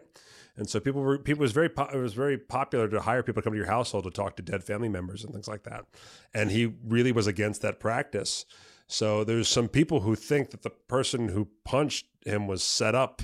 And 0.55 0.69
so 0.69 0.79
people 0.79 1.01
were 1.01 1.17
people 1.17 1.41
was 1.41 1.51
very 1.51 1.69
po- 1.69 1.89
it 1.93 1.97
was 1.97 2.13
very 2.13 2.37
popular 2.37 2.87
to 2.87 3.01
hire 3.01 3.23
people 3.23 3.41
to 3.41 3.43
come 3.43 3.53
to 3.53 3.57
your 3.57 3.67
household 3.67 4.03
to 4.03 4.11
talk 4.11 4.35
to 4.35 4.43
dead 4.43 4.63
family 4.63 4.89
members 4.89 5.23
and 5.23 5.33
things 5.33 5.47
like 5.47 5.63
that. 5.63 5.85
And 6.33 6.51
he 6.51 6.73
really 6.87 7.11
was 7.11 7.25
against 7.27 7.61
that 7.63 7.79
practice. 7.79 8.45
So 8.87 9.23
there's 9.23 9.47
some 9.47 9.67
people 9.67 10.01
who 10.01 10.15
think 10.15 10.51
that 10.51 10.61
the 10.61 10.69
person 10.69 11.29
who 11.29 11.47
punched 11.63 12.05
him 12.25 12.45
was 12.47 12.61
set 12.63 12.93
up 12.93 13.23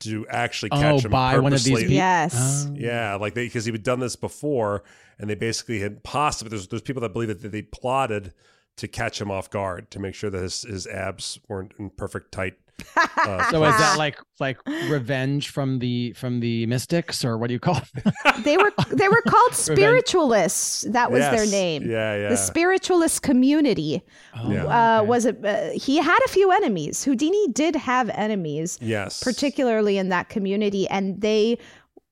to 0.00 0.26
actually 0.28 0.70
oh, 0.72 0.80
catch 0.80 0.94
oh 0.94 0.98
him 1.06 1.10
by 1.10 1.38
one 1.38 1.52
of 1.52 1.62
these 1.62 1.68
purposely. 1.68 1.82
people 1.82 1.94
Yes. 1.94 2.66
Oh. 2.68 2.74
Yeah, 2.76 3.14
like 3.16 3.34
they 3.34 3.46
because 3.46 3.64
he 3.64 3.72
had 3.72 3.82
done 3.82 4.00
this 4.00 4.16
before, 4.16 4.82
and 5.18 5.28
they 5.28 5.34
basically 5.34 5.80
had 5.80 6.02
possibly 6.02 6.50
there's 6.50 6.68
there's 6.68 6.82
people 6.82 7.02
that 7.02 7.12
believe 7.12 7.28
that 7.28 7.48
they 7.50 7.62
plotted 7.62 8.34
to 8.76 8.88
catch 8.88 9.20
him 9.20 9.30
off 9.30 9.50
guard 9.50 9.90
to 9.92 9.98
make 9.98 10.14
sure 10.14 10.30
that 10.30 10.42
his 10.42 10.62
his 10.62 10.86
abs 10.86 11.38
weren't 11.48 11.72
in 11.78 11.90
perfect 11.90 12.32
tight. 12.32 12.54
Uh, 12.96 13.50
so 13.50 13.64
is 13.64 13.76
that 13.76 13.96
like 13.98 14.18
like 14.40 14.58
revenge 14.88 15.50
from 15.50 15.78
the 15.78 16.12
from 16.12 16.40
the 16.40 16.66
mystics 16.66 17.24
or 17.24 17.38
what 17.38 17.48
do 17.48 17.54
you 17.54 17.60
call 17.60 17.76
it? 17.78 18.44
they 18.44 18.56
were 18.56 18.72
they 18.92 19.08
were 19.08 19.22
called 19.22 19.54
spiritualists. 19.54 20.82
That 20.82 21.10
was 21.10 21.20
their 21.20 21.46
name. 21.46 21.88
Yeah, 21.90 22.16
yeah. 22.16 22.28
The 22.28 22.36
spiritualist 22.36 23.22
community 23.22 24.02
Yeah. 24.48 24.64
uh, 24.66 25.00
okay. 25.00 25.08
was 25.08 25.26
a, 25.26 25.34
uh, 25.48 25.70
he 25.78 25.96
had 25.98 26.18
a 26.24 26.28
few 26.28 26.50
enemies. 26.50 27.04
Houdini 27.04 27.48
did 27.52 27.76
have 27.76 28.10
enemies, 28.10 28.78
yes, 28.80 29.22
particularly 29.22 29.98
in 29.98 30.08
that 30.10 30.28
community, 30.28 30.88
and 30.88 31.20
they 31.20 31.58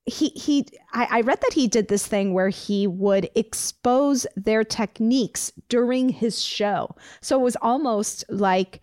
he 0.05 0.29
he 0.31 0.67
I, 0.93 1.07
I 1.11 1.21
read 1.21 1.41
that 1.41 1.53
he 1.53 1.69
did 1.69 1.89
this 1.89 2.07
thing 2.07 2.35
where 2.35 2.49
he 2.49 2.87
would 2.87 3.31
expose 3.35 4.27
their 4.37 4.65
techniques 4.65 5.53
during 5.69 6.09
his 6.09 6.43
show. 6.43 6.95
So 7.21 7.39
it 7.39 7.43
was 7.43 7.57
almost 7.63 8.25
like 8.29 8.81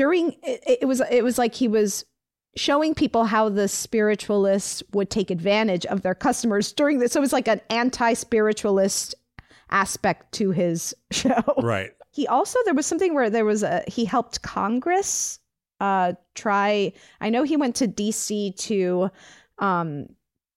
during 0.00 0.34
it, 0.42 0.78
it 0.80 0.88
was 0.88 1.02
it 1.10 1.22
was 1.22 1.36
like 1.36 1.54
he 1.54 1.68
was 1.68 2.06
showing 2.56 2.94
people 2.94 3.24
how 3.24 3.50
the 3.50 3.68
spiritualists 3.68 4.82
would 4.94 5.10
take 5.10 5.30
advantage 5.30 5.84
of 5.84 6.00
their 6.00 6.14
customers 6.14 6.72
during 6.72 6.98
this. 6.98 7.12
So 7.12 7.20
it 7.20 7.20
was 7.20 7.34
like 7.34 7.48
an 7.48 7.60
anti-spiritualist 7.68 9.14
aspect 9.70 10.32
to 10.32 10.52
his 10.52 10.94
show. 11.10 11.42
right. 11.58 11.90
He 12.12 12.26
also 12.26 12.58
there 12.64 12.72
was 12.72 12.86
something 12.86 13.14
where 13.14 13.28
there 13.28 13.44
was 13.44 13.62
a 13.62 13.84
he 13.88 14.06
helped 14.06 14.40
Congress 14.40 15.38
uh 15.80 16.14
try 16.34 16.94
I 17.20 17.28
know 17.28 17.42
he 17.42 17.58
went 17.58 17.76
to 17.76 17.86
DC 17.86 18.56
to 18.56 19.10
um 19.58 20.06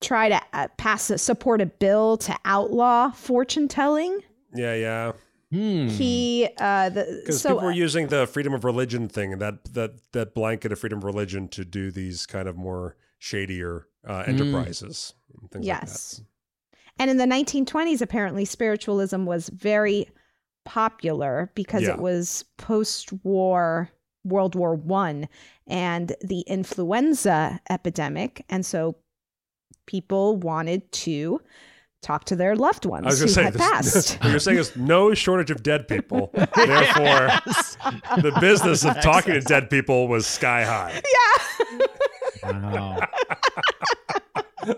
try 0.00 0.30
to 0.30 0.40
uh, 0.54 0.68
pass 0.78 1.10
a, 1.10 1.18
support 1.18 1.60
a 1.60 1.66
bill 1.66 2.16
to 2.16 2.34
outlaw 2.46 3.10
fortune 3.10 3.68
telling. 3.68 4.20
Yeah, 4.54 4.74
yeah. 4.74 5.12
Hmm. 5.54 5.86
He 5.86 6.48
uh 6.58 6.88
the 6.88 7.32
so 7.32 7.50
people 7.50 7.66
were 7.66 7.72
using 7.72 8.08
the 8.08 8.26
freedom 8.26 8.52
of 8.54 8.64
religion 8.64 9.08
thing 9.08 9.32
and 9.34 9.40
that 9.40 9.72
that 9.74 9.92
that 10.12 10.34
blanket 10.34 10.72
of 10.72 10.80
freedom 10.80 10.98
of 10.98 11.04
religion 11.04 11.46
to 11.48 11.64
do 11.64 11.92
these 11.92 12.26
kind 12.26 12.48
of 12.48 12.56
more 12.56 12.96
shadier 13.18 13.86
uh, 14.06 14.24
enterprises. 14.26 15.14
and 15.40 15.50
Things 15.50 15.64
Yes. 15.66 16.20
And 16.98 17.10
in 17.10 17.16
the 17.16 17.24
1920s, 17.26 18.00
apparently, 18.02 18.44
spiritualism 18.44 19.24
was 19.24 19.48
very 19.48 20.08
popular 20.64 21.50
because 21.54 21.82
Yeah. 21.82 21.94
it 21.94 21.98
was 22.00 22.44
post-war 22.58 23.90
World 24.24 24.54
War 24.54 24.74
One 24.74 25.28
and 25.66 26.14
the 26.20 26.40
influenza 26.40 27.60
epidemic, 27.70 28.44
and 28.48 28.64
so 28.66 28.96
people 29.86 30.36
wanted 30.38 30.90
to 30.92 31.40
talk 32.04 32.24
to 32.26 32.36
their 32.36 32.54
loved 32.54 32.84
ones 32.84 33.06
I 33.06 33.08
was 33.10 33.18
who 33.20 33.24
going 33.24 33.28
to 33.28 33.34
say, 33.34 33.42
had 33.44 33.52
this- 33.54 33.60
passed. 33.62 34.14
what 34.22 34.30
you're 34.30 34.38
saying 34.38 34.58
is 34.58 34.76
no 34.76 35.14
shortage 35.14 35.50
of 35.50 35.62
dead 35.62 35.88
people. 35.88 36.30
Therefore, 36.34 37.30
the 38.20 38.36
business 38.40 38.84
of 38.84 39.00
talking 39.00 39.34
to 39.34 39.40
dead 39.40 39.70
people 39.70 40.06
was 40.08 40.26
sky 40.26 40.64
high. 40.64 41.00
Yeah. 42.42 42.50
Wow. 42.52 43.00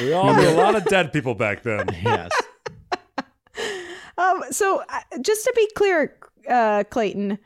We 0.00 0.12
all 0.14 0.34
knew 0.34 0.48
a 0.48 0.54
lot 0.56 0.74
of 0.74 0.84
dead 0.86 1.12
people 1.12 1.34
back 1.34 1.62
then. 1.62 1.86
yes. 2.02 2.30
Um, 4.16 4.42
so 4.50 4.82
uh, 4.88 5.00
just 5.20 5.44
to 5.44 5.52
be 5.54 5.68
clear, 5.76 6.16
uh, 6.48 6.84
Clayton, 6.88 7.38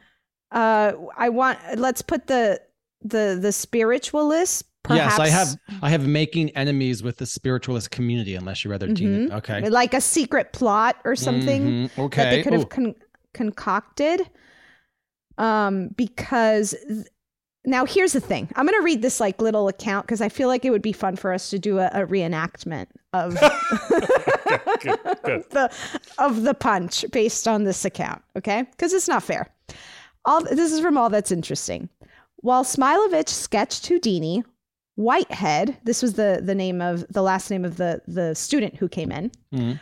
uh, 0.52 0.92
I 1.16 1.28
want 1.30 1.58
let's 1.76 2.02
put 2.02 2.26
the 2.28 2.60
the 3.02 3.38
the 3.40 3.50
spiritualists. 3.52 4.62
Perhaps, 4.86 5.18
Yes, 5.18 5.20
I 5.20 5.28
have 5.28 5.56
I 5.82 5.90
have 5.90 6.06
making 6.06 6.50
enemies 6.50 7.02
with 7.02 7.16
the 7.18 7.26
spiritualist 7.26 7.90
community, 7.90 8.34
unless 8.34 8.64
you 8.64 8.70
rather 8.70 8.86
deem 8.88 9.26
it. 9.26 9.32
Okay. 9.32 9.68
like 9.68 9.94
a 9.94 10.00
secret 10.00 10.52
plot 10.52 10.96
or 11.04 11.16
something 11.16 11.62
Mhm, 11.88 11.94
that 11.94 12.02
Okay. 12.02 12.30
they 12.30 12.42
could 12.42 12.52
have 12.52 12.68
con- 12.68 12.94
concocted. 13.34 14.28
Um, 15.38 15.88
because 15.96 16.74
th- 16.88 17.06
now 17.64 17.84
here's 17.84 18.12
the 18.12 18.20
thing. 18.20 18.48
I'm 18.56 18.64
gonna 18.64 18.80
read 18.82 19.02
this 19.02 19.18
like 19.20 19.40
little 19.42 19.68
account 19.68 20.06
because 20.06 20.20
I 20.20 20.28
feel 20.28 20.48
like 20.48 20.64
it 20.64 20.70
would 20.70 20.82
be 20.82 20.92
fun 20.92 21.16
for 21.16 21.32
us 21.32 21.50
to 21.50 21.58
do 21.58 21.78
a, 21.78 21.86
a 21.88 22.06
reenactment 22.06 22.86
of 23.12 23.34
Good, 24.80 24.98
good. 25.24 25.44
the 25.50 25.70
of 26.18 26.42
the 26.42 26.54
punch 26.54 27.04
based 27.12 27.46
on 27.48 27.64
this 27.64 27.84
account, 27.84 28.22
okay? 28.36 28.62
Because 28.70 28.92
it's 28.92 29.08
not 29.08 29.22
fair. 29.22 29.48
All 30.24 30.42
this 30.42 30.72
is 30.72 30.80
from 30.80 30.96
all 30.96 31.10
that's 31.10 31.32
interesting. 31.32 31.88
While 32.36 32.64
Smilovich 32.64 33.28
sketched 33.28 33.86
Houdini, 33.88 34.44
Whitehead, 34.96 35.76
this 35.84 36.02
was 36.02 36.14
the 36.14 36.40
the 36.42 36.54
name 36.54 36.80
of 36.82 37.06
the 37.08 37.22
last 37.22 37.50
name 37.50 37.64
of 37.64 37.76
the 37.76 38.02
the 38.08 38.34
student 38.34 38.76
who 38.76 38.88
came 38.88 39.12
in. 39.12 39.30
Mhm. 39.52 39.80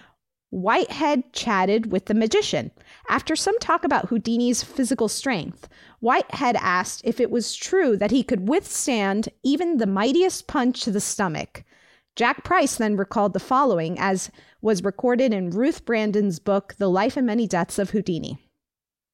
Whitehead 0.51 1.33
chatted 1.33 1.91
with 1.91 2.05
the 2.07 2.15
magician. 2.15 2.71
After 3.09 3.35
some 3.35 3.59
talk 3.59 3.85
about 3.85 4.09
Houdini's 4.09 4.62
physical 4.62 5.09
strength, 5.09 5.69
Whitehead 6.01 6.57
asked 6.61 7.01
if 7.05 7.21
it 7.21 7.31
was 7.31 7.57
true 7.57 7.97
that 7.97 8.12
he 8.12 8.23
could 8.23 8.49
withstand 8.49 9.29
even 9.43 9.79
the 9.79 9.87
mightiest 9.87 10.47
punch 10.47 10.83
to 10.83 10.93
the 10.93 11.01
stomach. 11.01 11.65
Jack 12.15 12.45
Price 12.45 12.77
then 12.77 12.97
recalled 12.97 13.33
the 13.33 13.41
following, 13.41 13.99
as 13.99 14.31
was 14.62 14.85
recorded 14.85 15.33
in 15.33 15.51
Ruth 15.51 15.85
Brandon's 15.85 16.39
book, 16.39 16.75
The 16.79 16.89
Life 16.89 17.17
and 17.17 17.27
Many 17.27 17.49
Deaths 17.49 17.79
of 17.79 17.91
Houdini. 17.91 18.39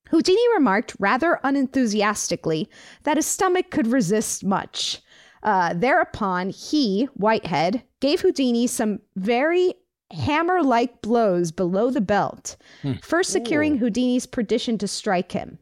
Houdini 0.09 0.47
remarked 0.53 0.95
rather 0.99 1.39
unenthusiastically 1.43 2.69
that 3.03 3.17
his 3.17 3.25
stomach 3.25 3.71
could 3.71 3.87
resist 3.87 4.43
much. 4.43 5.01
Uh, 5.43 5.73
thereupon, 5.73 6.49
he, 6.49 7.05
Whitehead, 7.15 7.83
gave 7.99 8.21
Houdini 8.21 8.67
some 8.67 8.99
very 9.15 9.73
hammer 10.11 10.61
like 10.61 11.01
blows 11.01 11.51
below 11.51 11.89
the 11.89 12.01
belt, 12.01 12.57
first 13.01 13.31
securing 13.31 13.77
Houdini's 13.77 14.25
perdition 14.25 14.77
to 14.79 14.87
strike 14.87 15.31
him. 15.31 15.57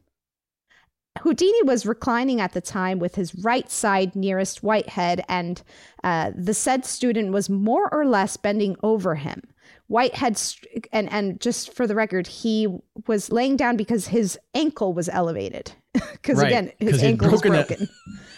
Houdini 1.20 1.62
was 1.64 1.86
reclining 1.86 2.40
at 2.40 2.52
the 2.52 2.60
time 2.60 2.98
with 2.98 3.14
his 3.14 3.34
right 3.36 3.70
side 3.70 4.14
nearest 4.14 4.62
Whitehead, 4.62 5.24
and 5.28 5.62
uh, 6.04 6.30
the 6.36 6.54
said 6.54 6.84
student 6.84 7.32
was 7.32 7.50
more 7.50 7.92
or 7.92 8.06
less 8.06 8.36
bending 8.36 8.76
over 8.82 9.16
him. 9.16 9.42
Whitehead, 9.88 10.36
st- 10.36 10.86
and 10.92 11.10
and 11.12 11.40
just 11.40 11.74
for 11.74 11.86
the 11.86 11.96
record, 11.96 12.26
he 12.26 12.68
was 13.08 13.32
laying 13.32 13.56
down 13.56 13.76
because 13.76 14.06
his 14.08 14.38
ankle 14.54 14.92
was 14.92 15.08
elevated. 15.08 15.72
Because 16.12 16.38
Right, 16.38 16.48
again, 16.48 16.72
his 16.78 17.02
ankle 17.02 17.30
was 17.30 17.40
broken. 17.40 17.88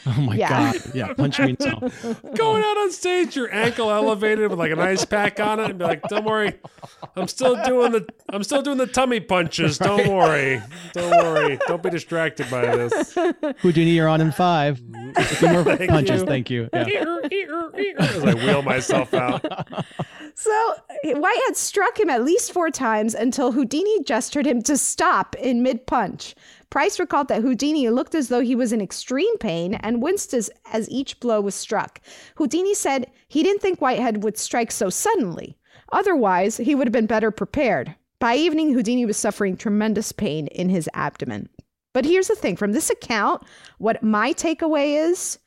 Oh 0.07 0.21
my 0.21 0.35
Yeah. 0.37 0.73
god. 0.73 0.83
Yeah. 0.95 1.13
Punch 1.15 1.39
me 1.39 1.57
so. 1.61 1.71
Going 2.37 2.63
out 2.65 2.77
on 2.79 2.91
stage, 2.93 3.37
your 3.37 3.53
ankle 3.55 3.91
elevated 3.91 4.51
with 4.51 4.59
like 4.59 4.73
an 4.73 4.81
ice 4.81 5.05
pack 5.05 5.39
on 5.39 5.61
it, 5.61 5.71
and 5.71 5.79
be 5.79 5.85
like, 5.85 6.03
"Don't 6.09 6.25
worry, 6.25 6.55
I'm 7.17 7.29
still 7.29 7.55
doing 7.65 7.93
the 7.93 8.07
I'm 8.29 8.43
still 8.43 8.63
doing 8.63 8.79
the 8.79 8.87
tummy 8.87 9.21
punches. 9.21 9.79
Don't 9.79 10.09
worry, 10.09 10.61
don't 10.93 11.11
worry, 11.11 11.59
don't 11.69 11.83
be 11.83 11.91
distracted 11.91 12.51
by 12.51 12.63
this." 12.77 13.15
Houdini, 13.61 13.91
you're 13.93 14.09
on 14.09 14.21
in 14.21 14.33
five. 14.33 14.81
More 14.91 15.15
Thank 15.65 15.91
punches. 15.91 16.21
you. 16.23 16.27
Thank 16.27 16.51
you. 16.51 16.69
Yeah. 16.73 17.05
As 17.99 18.25
I 18.25 18.35
wheel 18.35 18.63
myself 18.63 19.15
out. 19.15 19.45
So 20.35 20.75
Whitehead 21.05 21.57
struck 21.57 22.01
him 22.01 22.09
at 22.11 22.25
least 22.25 22.53
four 22.53 22.71
times 22.71 23.15
until 23.15 23.53
Houdini 23.53 24.03
gestured 24.03 24.47
him 24.47 24.63
to 24.63 24.77
stop 24.77 25.37
in 25.37 25.63
mid 25.63 25.87
punch. 25.87 26.35
Price 26.73 26.99
recalled 26.99 27.29
that 27.29 27.43
Houdini 27.43 27.91
looked 27.91 28.15
as 28.15 28.29
though 28.29 28.41
he 28.41 28.55
was 28.55 28.73
in 28.73 28.81
extreme 28.81 29.37
pain 29.37 29.75
and 29.75 30.03
winced 30.03 30.33
as, 30.33 30.51
as 30.73 30.89
each 30.89 31.21
blow 31.21 31.39
was 31.39 31.55
struck. 31.55 32.01
Houdini 32.37 32.73
said 32.73 33.11
he 33.29 33.43
didn't 33.43 33.61
think 33.61 33.83
Whitehead 33.83 34.23
would 34.25 34.39
strike 34.39 34.73
so 34.73 34.89
suddenly. 34.89 35.59
Otherwise, 35.93 36.57
he 36.57 36.75
would 36.75 36.87
have 36.87 36.93
been 36.93 37.05
better 37.05 37.31
prepared. 37.31 37.95
By 38.21 38.37
evening, 38.37 38.73
Houdini 38.73 39.05
was 39.05 39.19
suffering 39.19 39.55
tremendous 39.55 40.13
pain 40.13 40.47
in 40.47 40.71
his 40.71 40.89
abdomen. 40.95 41.51
But 41.93 42.07
here's 42.07 42.29
the 42.29 42.35
thing 42.35 42.57
from 42.57 42.73
this 42.73 42.89
account, 42.89 43.43
what 43.77 44.03
my 44.03 44.33
takeaway 44.33 45.11
is, 45.11 45.39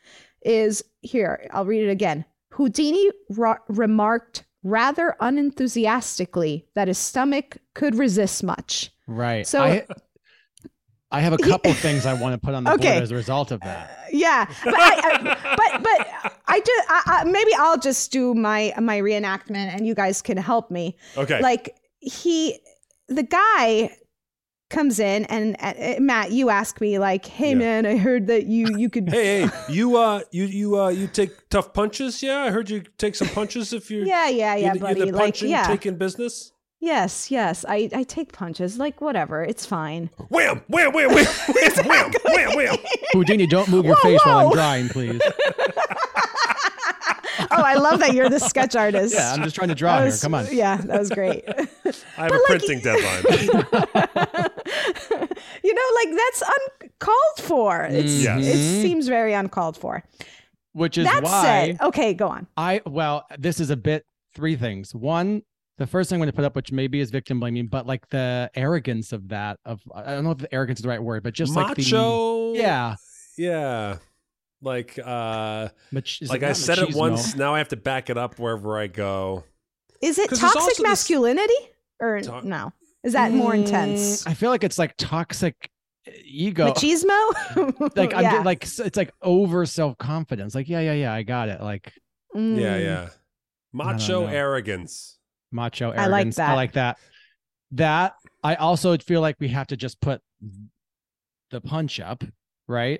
is 0.43 0.83
here, 1.01 1.49
I'll 1.51 1.65
read 1.65 1.85
it 1.87 1.89
again. 1.89 2.23
Houdini 2.51 3.09
ra- 3.31 3.57
remarked 3.67 4.43
rather 4.61 5.15
unenthusiastically 5.19 6.67
that 6.75 6.87
his 6.87 6.99
stomach 6.99 7.57
could 7.73 7.95
resist 7.95 8.43
much. 8.43 8.91
Right. 9.07 9.47
So- 9.47 9.63
I, 9.63 9.87
I 11.15 11.21
have 11.21 11.31
a 11.33 11.37
couple 11.37 11.71
things 11.73 12.05
I 12.05 12.13
want 12.13 12.33
to 12.33 12.37
put 12.45 12.53
on 12.53 12.65
the 12.65 12.71
Okay. 12.73 12.91
board 12.91 13.03
as 13.03 13.11
a 13.11 13.15
result 13.15 13.51
of 13.51 13.61
that. 13.61 14.07
Yeah, 14.11 14.45
but 14.63 14.75
I, 14.77 14.91
I, 15.03 15.55
but 15.55 15.83
but 15.83 16.07
I 16.47 16.59
just 16.59 16.89
I, 16.89 17.01
I, 17.05 17.23
maybe 17.23 17.51
I'll 17.57 17.79
just 17.79 18.11
do 18.11 18.33
my 18.33 18.73
my 18.81 18.99
reenactment, 18.99 19.73
and 19.73 19.87
you 19.87 19.95
guys 19.95 20.21
can 20.21 20.37
help 20.37 20.69
me. 20.69 20.97
Okay. 21.17 21.41
Like 21.41 21.75
he, 21.99 22.59
the 23.07 23.23
guy 23.23 23.95
comes 24.69 24.99
in, 24.99 25.23
and 25.25 25.55
uh, 25.59 25.99
Matt, 25.99 26.31
you 26.31 26.49
ask 26.49 26.81
me 26.81 26.99
like, 26.99 27.25
"Hey 27.25 27.51
Yeah. 27.51 27.55
man, 27.55 27.85
I 27.85 27.95
heard 27.97 28.27
that 28.27 28.45
you 28.47 28.67
you 28.67 28.89
could." 28.89 29.09
Hey, 29.15 29.43
hey, 29.43 29.49
you 29.69 29.95
uh, 29.97 30.21
you 30.31 30.43
you 30.45 30.79
uh, 30.79 30.89
you 30.89 31.07
take 31.07 31.31
tough 31.49 31.73
punches? 31.73 32.21
Yeah, 32.21 32.43
I 32.43 32.51
heard 32.51 32.69
you 32.69 32.83
take 32.97 33.15
some 33.15 33.29
punches 33.29 33.71
if 33.73 33.89
you're 33.89 34.05
Yeah, 34.05 34.27
yeah, 34.27 34.55
yeah, 34.55 34.73
you, 34.73 34.79
buddy. 34.81 34.99
You're 34.99 35.11
the 35.11 35.17
like, 35.17 35.41
yeah, 35.41 35.67
taking 35.67 35.95
business. 35.97 36.51
Yes, 36.85 37.31
yes. 37.31 37.65
I 37.67 37.89
I 37.93 38.03
take 38.03 38.31
punches. 38.31 38.77
Like 38.77 39.01
whatever, 39.01 39.43
it's 39.43 39.65
fine. 39.65 40.09
Wham, 40.29 40.61
wham, 40.67 40.93
wham, 40.93 41.13
wham, 41.13 41.25
wham, 41.47 41.85
wham, 41.85 42.11
wham, 42.25 42.55
wham. 42.55 42.77
Houdini, 43.11 43.47
don't 43.47 43.69
move 43.69 43.85
your 43.85 43.95
Whoa, 43.95 44.01
face 44.01 44.25
while 44.25 44.37
I'm 44.37 44.45
whoa. 44.47 44.53
drawing, 44.53 44.89
please. 44.89 45.21
Oh, 47.51 47.61
I 47.61 47.75
love 47.75 47.99
that 47.99 48.13
you're 48.13 48.29
the 48.29 48.39
sketch 48.39 48.75
artist. 48.75 49.13
Yeah, 49.13 49.33
I'm 49.33 49.43
just 49.43 49.55
trying 49.55 49.69
to 49.69 49.75
draw 49.75 49.99
That 49.99 50.09
here. 50.09 50.17
Come 50.21 50.33
on. 50.33 50.47
Yeah, 50.51 50.77
that 50.77 50.99
was 50.99 51.09
great. 51.09 51.43
I 52.17 52.23
have 52.23 52.31
a 52.33 52.39
printing 52.45 52.79
deadline. 52.79 53.23
you 55.63 55.73
know, 55.73 55.89
like 55.95 56.09
that's 56.17 56.43
uncalled 56.81 57.39
for. 57.39 57.83
It's, 57.83 58.11
mm-hmm. 58.11 58.39
Yes. 58.39 58.55
It 58.55 58.81
seems 58.81 59.07
very 59.07 59.33
uncalled 59.33 59.77
for. 59.77 60.03
Which 60.73 60.97
is 60.97 61.05
that 61.05 61.23
why 61.23 61.41
said, 61.43 61.81
okay, 61.81 62.13
go 62.13 62.27
on. 62.27 62.47
I 62.57 62.81
well, 62.85 63.25
this 63.37 63.59
is 63.59 63.69
a 63.69 63.77
bit 63.77 64.05
three 64.33 64.55
things. 64.55 64.93
One, 64.93 65.43
the 65.77 65.87
first 65.87 66.09
thing 66.09 66.17
I'm 66.17 66.19
going 66.21 66.31
to 66.31 66.35
put 66.35 66.45
up, 66.45 66.55
which 66.55 66.71
maybe 66.71 66.99
is 66.99 67.11
victim 67.11 67.39
blaming, 67.39 67.67
but 67.67 67.85
like 67.85 68.07
the 68.09 68.49
arrogance 68.55 69.11
of 69.11 69.27
that. 69.29 69.59
Of 69.65 69.81
I 69.93 70.13
don't 70.13 70.23
know 70.23 70.31
if 70.31 70.37
the 70.37 70.53
arrogance 70.53 70.79
is 70.79 70.83
the 70.83 70.89
right 70.89 71.01
word, 71.03 71.23
but 71.23 71.33
just 71.33 71.55
like 71.55 71.77
Macho. 71.77 72.53
the 72.53 72.59
yeah. 72.59 72.95
Yeah. 73.37 73.97
Like 74.61 74.97
uh 75.03 75.69
Mach- 75.91 76.21
is 76.21 76.29
like 76.29 76.43
I 76.43 76.47
not 76.47 76.57
said 76.57 76.79
it 76.79 76.95
once, 76.95 77.35
now 77.35 77.53
I 77.53 77.57
have 77.59 77.67
to 77.69 77.75
back 77.77 78.09
it 78.09 78.17
up 78.17 78.39
wherever 78.39 78.79
I 78.79 78.87
go. 78.87 79.43
Is 80.01 80.17
it 80.17 80.29
toxic 80.29 80.43
also 80.55 80.65
this- 80.67 80.81
masculinity 80.81 81.53
or 81.99 82.21
To- 82.21 82.47
no? 82.47 82.71
Is 83.03 83.13
that 83.13 83.31
more 83.31 83.51
Mm, 83.53 83.65
intense? 83.65 84.25
I 84.25 84.33
feel 84.33 84.49
like 84.49 84.63
it's 84.63 84.79
like 84.79 84.95
toxic 84.97 85.69
ego. 86.23 86.71
Machismo? 86.71 87.95
like 87.97 88.13
I'm 88.15 88.23
yeah. 88.23 88.41
like 88.43 88.63
it's 88.63 88.97
like 88.97 89.11
over 89.21 89.65
self 89.65 89.97
confidence. 89.97 90.55
Like 90.55 90.67
yeah, 90.69 90.79
yeah, 90.79 90.93
yeah, 90.93 91.13
I 91.13 91.21
got 91.23 91.49
it. 91.49 91.61
Like 91.61 91.91
Yeah, 92.33 92.39
Mm. 92.41 92.83
yeah. 92.83 93.09
Macho 93.73 94.25
arrogance. 94.25 95.19
Macho 95.51 95.91
I 95.91 96.05
arrogance. 96.05 96.37
like 96.37 96.45
I 96.45 96.49
that. 96.49 96.55
like 96.55 96.71
that. 96.73 96.97
That 97.71 98.13
I 98.43 98.55
also 98.55 98.97
feel 98.97 99.21
like 99.21 99.35
we 99.39 99.47
have 99.49 99.67
to 99.67 99.77
just 99.77 99.99
put 100.01 100.21
the 101.51 101.61
punch 101.61 101.99
up, 101.99 102.23
right? 102.67 102.99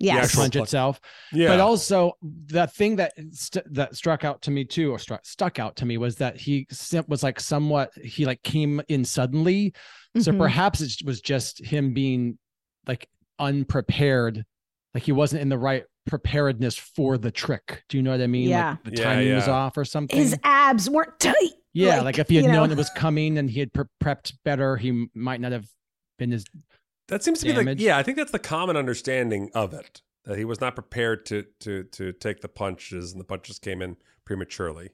The 0.00 0.06
Yes. 0.06 0.24
actual 0.26 0.42
punch 0.42 0.54
punch. 0.54 0.64
itself. 0.64 1.00
Yeah. 1.32 1.48
But 1.48 1.60
also 1.60 2.12
the 2.22 2.66
thing 2.66 2.96
that 2.96 3.12
st- 3.32 3.72
that 3.74 3.94
struck 3.96 4.24
out 4.24 4.42
to 4.42 4.50
me 4.50 4.64
too, 4.64 4.90
or 4.90 4.98
struck 4.98 5.24
stuck 5.24 5.58
out 5.58 5.76
to 5.76 5.86
me, 5.86 5.96
was 5.98 6.16
that 6.16 6.36
he 6.36 6.66
sim- 6.70 7.04
was 7.08 7.22
like 7.22 7.38
somewhat 7.40 7.92
he 8.02 8.26
like 8.26 8.42
came 8.42 8.80
in 8.88 9.04
suddenly. 9.04 9.72
So 10.18 10.32
Mhm. 10.32 10.38
perhaps 10.38 10.80
it 10.80 10.92
was 11.04 11.20
just 11.20 11.64
him 11.64 11.94
being 11.94 12.38
like 12.86 13.08
unprepared, 13.38 14.44
like 14.94 15.04
he 15.04 15.12
wasn't 15.12 15.42
in 15.42 15.48
the 15.48 15.58
right 15.58 15.84
preparedness 16.06 16.76
for 16.76 17.16
the 17.16 17.30
trick. 17.30 17.82
Do 17.88 17.96
you 17.96 18.02
know 18.02 18.10
what 18.10 18.20
I 18.20 18.26
mean? 18.26 18.48
Yeah. 18.48 18.70
Like 18.70 18.84
the 18.84 18.90
Yeah, 19.00 19.04
timing 19.04 19.34
was 19.34 19.48
off 19.48 19.76
or 19.76 19.84
something. 19.84 20.18
His 20.18 20.36
abs 20.44 20.90
weren't 20.90 21.18
tight. 21.18 21.34
Yeah, 21.74 21.96
Like, 21.96 22.04
like, 22.04 22.18
if 22.20 22.28
he 22.28 22.36
had 22.36 22.44
you 22.46 22.52
known 22.52 22.68
know. 22.68 22.74
it 22.74 22.78
was 22.78 22.90
coming 22.90 23.36
and 23.36 23.50
he 23.50 23.60
had 23.60 23.72
pre- 23.72 23.84
prepped 24.02 24.34
better, 24.44 24.76
he 24.76 25.08
might 25.12 25.40
not 25.40 25.52
have 25.52 25.66
been 26.18 26.32
as. 26.32 26.44
That 27.08 27.22
seems 27.22 27.40
to 27.40 27.46
be 27.46 27.52
the 27.52 27.74
yeah. 27.76 27.98
I 27.98 28.02
think 28.02 28.16
that's 28.16 28.32
the 28.32 28.38
common 28.38 28.76
understanding 28.76 29.50
of 29.54 29.74
it 29.74 30.00
that 30.24 30.38
he 30.38 30.44
was 30.44 30.60
not 30.60 30.74
prepared 30.74 31.26
to 31.26 31.44
to 31.60 31.82
to 31.84 32.12
take 32.12 32.40
the 32.40 32.48
punches, 32.48 33.12
and 33.12 33.20
the 33.20 33.24
punches 33.24 33.58
came 33.58 33.82
in 33.82 33.96
prematurely. 34.24 34.90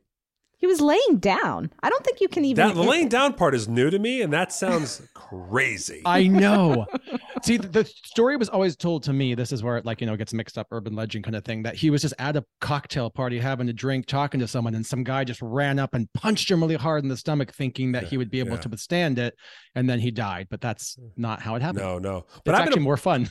He 0.61 0.67
was 0.67 0.81
laying 0.81 1.19
down. 1.19 1.73
I 1.83 1.89
don't 1.89 2.05
think 2.05 2.21
you 2.21 2.29
can 2.29 2.45
even. 2.45 2.67
That 2.69 2.75
the 2.75 2.83
laying 2.83 3.09
down 3.09 3.33
part 3.33 3.55
is 3.55 3.67
new 3.67 3.89
to 3.89 3.99
me, 3.99 4.21
and 4.21 4.31
that 4.35 4.53
sounds 4.53 5.01
crazy. 5.15 6.03
I 6.05 6.27
know. 6.27 6.87
See, 7.43 7.57
the, 7.57 7.67
the 7.69 7.85
story 7.85 8.37
was 8.37 8.51
always 8.51 8.77
told 8.77 9.03
to 9.05 9.15
me. 9.15 9.35
This 9.35 9.53
is 9.53 9.63
where 9.63 9.79
it, 9.79 9.87
like, 9.87 10.03
you 10.03 10.07
know, 10.07 10.17
gets 10.17 10.35
mixed 10.35 10.59
up 10.59 10.67
urban 10.71 10.95
legend 10.95 11.25
kind 11.25 11.35
of 11.35 11.47
thing 11.47 11.63
that 11.63 11.77
he 11.77 11.89
was 11.89 12.03
just 12.03 12.13
at 12.19 12.37
a 12.37 12.45
cocktail 12.61 13.09
party 13.09 13.39
having 13.39 13.71
a 13.71 13.73
drink, 13.73 14.05
talking 14.05 14.39
to 14.41 14.47
someone, 14.47 14.75
and 14.75 14.85
some 14.85 15.03
guy 15.03 15.25
just 15.25 15.41
ran 15.41 15.79
up 15.79 15.95
and 15.95 16.13
punched 16.13 16.51
him 16.51 16.61
really 16.61 16.75
hard 16.77 17.03
in 17.05 17.09
the 17.09 17.17
stomach, 17.17 17.53
thinking 17.55 17.93
that 17.93 18.05
he 18.05 18.19
would 18.19 18.31
be 18.31 18.41
able 18.41 18.51
yeah. 18.53 18.57
to 18.61 18.69
withstand 18.69 19.19
it. 19.19 19.35
And 19.75 19.89
then 19.89 19.99
he 19.99 20.11
died. 20.11 20.49
But 20.51 20.61
that's 20.61 20.99
not 21.17 21.41
how 21.41 21.55
it 21.55 21.63
happened. 21.63 21.85
no, 21.85 21.99
no. 21.99 22.27
But 22.45 22.45
But 22.45 22.51
it's 22.53 22.59
I've 22.61 22.65
been 22.67 22.73
actually 22.73 22.83
a- 22.83 22.85
more 22.85 22.97
fun. 22.99 23.31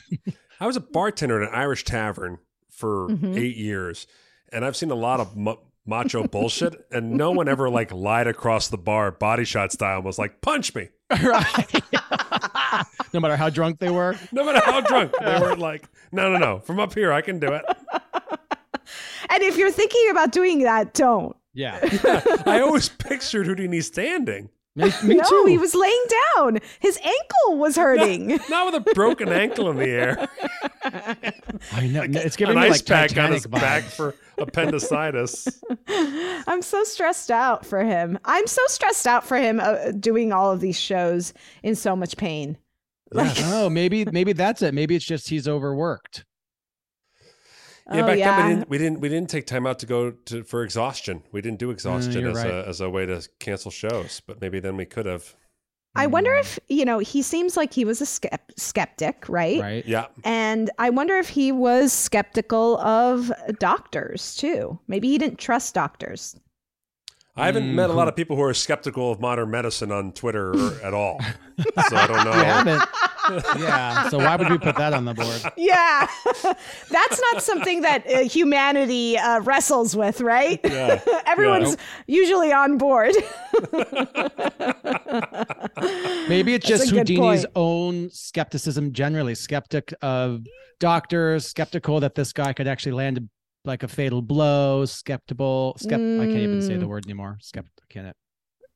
I 0.58 0.66
was 0.66 0.76
a 0.76 0.80
bartender 0.80 1.40
at 1.42 1.48
an 1.48 1.54
Irish 1.54 1.84
tavern 1.84 2.38
for 2.72 3.08
Mhm. 3.08 3.38
eight 3.38 3.56
years, 3.56 4.08
and 4.52 4.64
I've 4.64 4.76
seen 4.76 4.90
a 4.90 4.94
lot 4.96 5.20
of 5.20 5.36
ma- 5.36 5.56
macho 5.86 6.24
bullshit, 6.28 6.74
and 6.90 7.12
no 7.12 7.30
one 7.30 7.48
ever 7.48 7.68
like 7.70 7.92
lied 7.92 8.26
across 8.26 8.68
the 8.68 8.78
bar, 8.78 9.10
body 9.10 9.44
shot 9.44 9.72
style, 9.72 9.96
and 9.96 10.04
was 10.04 10.18
like, 10.18 10.40
"Punch 10.40 10.74
me," 10.74 10.88
right. 11.22 11.82
no 13.12 13.20
matter 13.20 13.36
how 13.36 13.50
drunk 13.50 13.78
they 13.78 13.90
were. 13.90 14.16
no 14.32 14.44
matter 14.44 14.60
how 14.64 14.80
drunk 14.80 15.12
they 15.20 15.40
were. 15.40 15.56
Like, 15.56 15.88
no, 16.12 16.30
no, 16.32 16.38
no, 16.38 16.58
from 16.60 16.80
up 16.80 16.94
here, 16.94 17.12
I 17.12 17.20
can 17.20 17.38
do 17.38 17.52
it. 17.52 17.64
And 19.28 19.42
if 19.42 19.56
you're 19.56 19.70
thinking 19.70 20.08
about 20.10 20.32
doing 20.32 20.60
that, 20.60 20.94
don't. 20.94 21.36
Yeah. 21.54 21.78
I 22.46 22.60
always 22.60 22.88
pictured 22.88 23.46
Houdini 23.46 23.80
standing, 23.80 24.48
Me, 24.76 24.90
me 25.04 25.16
no, 25.16 25.24
too. 25.24 25.44
he 25.46 25.58
was 25.58 25.74
laying 25.74 26.04
down. 26.36 26.58
His 26.78 26.96
ankle 26.98 27.58
was 27.58 27.76
hurting. 27.76 28.38
not 28.48 28.72
with 28.72 28.86
a 28.86 28.94
broken 28.94 29.28
ankle 29.28 29.70
in 29.70 29.76
the 29.76 29.88
air, 29.88 30.28
I 31.72 31.86
know. 31.88 32.02
It's 32.02 32.36
an 32.36 32.38
giving 32.38 32.56
me 32.56 32.62
ice 32.62 32.70
like 32.70 32.86
pack 32.86 33.10
on 33.10 33.16
Titanic 33.16 33.34
his 33.34 33.46
back 33.46 33.82
for 33.84 34.14
appendicitis. 34.40 35.62
I'm 35.88 36.62
so 36.62 36.82
stressed 36.84 37.30
out 37.30 37.64
for 37.64 37.84
him. 37.84 38.18
I'm 38.24 38.46
so 38.46 38.62
stressed 38.66 39.06
out 39.06 39.24
for 39.24 39.36
him 39.36 39.60
uh, 39.60 39.92
doing 39.92 40.32
all 40.32 40.50
of 40.50 40.60
these 40.60 40.78
shows 40.78 41.32
in 41.62 41.74
so 41.74 41.94
much 41.94 42.16
pain. 42.16 42.56
Like, 43.12 43.36
oh, 43.44 43.68
maybe 43.68 44.04
maybe 44.04 44.32
that's 44.32 44.62
it. 44.62 44.72
Maybe 44.72 44.94
it's 44.94 45.04
just 45.04 45.28
he's 45.28 45.48
overworked. 45.48 46.24
Yeah, 47.90 48.04
Oh, 48.04 48.06
back 48.06 48.18
yeah. 48.18 48.36
then 48.36 48.46
we 48.46 48.54
didn't 48.54 48.70
we 48.70 48.78
didn't 48.78 49.00
we 49.00 49.08
didn't 49.08 49.30
take 49.30 49.46
time 49.46 49.66
out 49.66 49.80
to 49.80 49.86
go 49.86 50.12
to 50.12 50.44
for 50.44 50.62
exhaustion. 50.62 51.24
We 51.32 51.40
didn't 51.40 51.58
do 51.58 51.70
exhaustion 51.70 52.20
you're 52.20 52.30
as 52.30 52.36
right. 52.36 52.46
a 52.46 52.68
as 52.68 52.80
a 52.80 52.88
way 52.88 53.06
to 53.06 53.26
cancel 53.40 53.70
shows, 53.70 54.22
but 54.26 54.40
maybe 54.40 54.60
then 54.60 54.76
we 54.76 54.86
could 54.86 55.06
have. 55.06 55.34
I 55.96 56.06
wonder 56.06 56.30
mm. 56.30 56.40
if, 56.40 56.58
you 56.68 56.84
know, 56.84 56.98
he 57.00 57.20
seems 57.20 57.56
like 57.56 57.72
he 57.72 57.84
was 57.84 58.00
a 58.00 58.06
skep- 58.06 58.52
skeptic, 58.56 59.28
right? 59.28 59.60
Right. 59.60 59.86
Yeah, 59.86 60.06
And 60.24 60.70
I 60.78 60.90
wonder 60.90 61.16
if 61.16 61.28
he 61.28 61.50
was 61.50 61.92
skeptical 61.92 62.78
of 62.78 63.32
doctors 63.58 64.36
too. 64.36 64.78
Maybe 64.86 65.08
he 65.08 65.18
didn't 65.18 65.38
trust 65.38 65.74
doctors. 65.74 66.36
I 67.36 67.46
haven't 67.46 67.64
Mm, 67.64 67.74
met 67.74 67.90
a 67.90 67.92
lot 67.92 68.08
of 68.08 68.16
people 68.16 68.36
who 68.36 68.42
are 68.42 68.52
skeptical 68.52 69.12
of 69.12 69.20
modern 69.20 69.50
medicine 69.50 69.92
on 69.92 70.12
Twitter 70.12 70.50
or, 70.52 70.80
at 70.84 70.92
all, 70.92 71.18
so 71.88 71.96
I 71.96 72.06
don't 72.06 72.24
know. 72.24 72.32
We 72.32 72.44
haven't. 72.44 72.82
yeah. 73.60 74.08
So 74.08 74.18
why 74.18 74.34
would 74.36 74.50
we 74.50 74.58
put 74.58 74.76
that 74.76 74.92
on 74.92 75.04
the 75.04 75.14
board? 75.14 75.40
Yeah. 75.56 76.08
That's 76.90 77.20
not 77.32 77.42
something 77.42 77.82
that 77.82 78.04
uh, 78.10 78.18
humanity 78.28 79.16
uh, 79.16 79.40
wrestles 79.40 79.96
with, 79.96 80.20
right? 80.20 80.58
Yeah. 80.64 81.00
Everyone's 81.26 81.76
usually 82.08 82.52
on 82.52 82.76
board. 82.76 83.14
Maybe 86.28 86.54
it's 86.54 86.68
That's 86.68 86.82
just 86.82 86.90
Houdini's 86.92 87.42
point. 87.44 87.46
own 87.54 88.10
skepticism 88.10 88.92
generally, 88.92 89.34
skeptic 89.34 89.94
of 90.02 90.40
doctors, 90.78 91.46
skeptical 91.46 92.00
that 92.00 92.14
this 92.14 92.32
guy 92.32 92.52
could 92.52 92.66
actually 92.66 92.92
land 92.92 93.28
like 93.64 93.82
a 93.82 93.88
fatal 93.88 94.22
blow, 94.22 94.84
skeptical, 94.84 95.76
skept- 95.80 96.20
I 96.20 96.26
can't 96.26 96.38
even 96.38 96.62
say 96.62 96.76
the 96.76 96.86
Mm. 96.86 96.88
word 96.88 97.06
anymore. 97.06 97.38
Skept 97.42 97.68
can 97.88 98.06
it? 98.06 98.16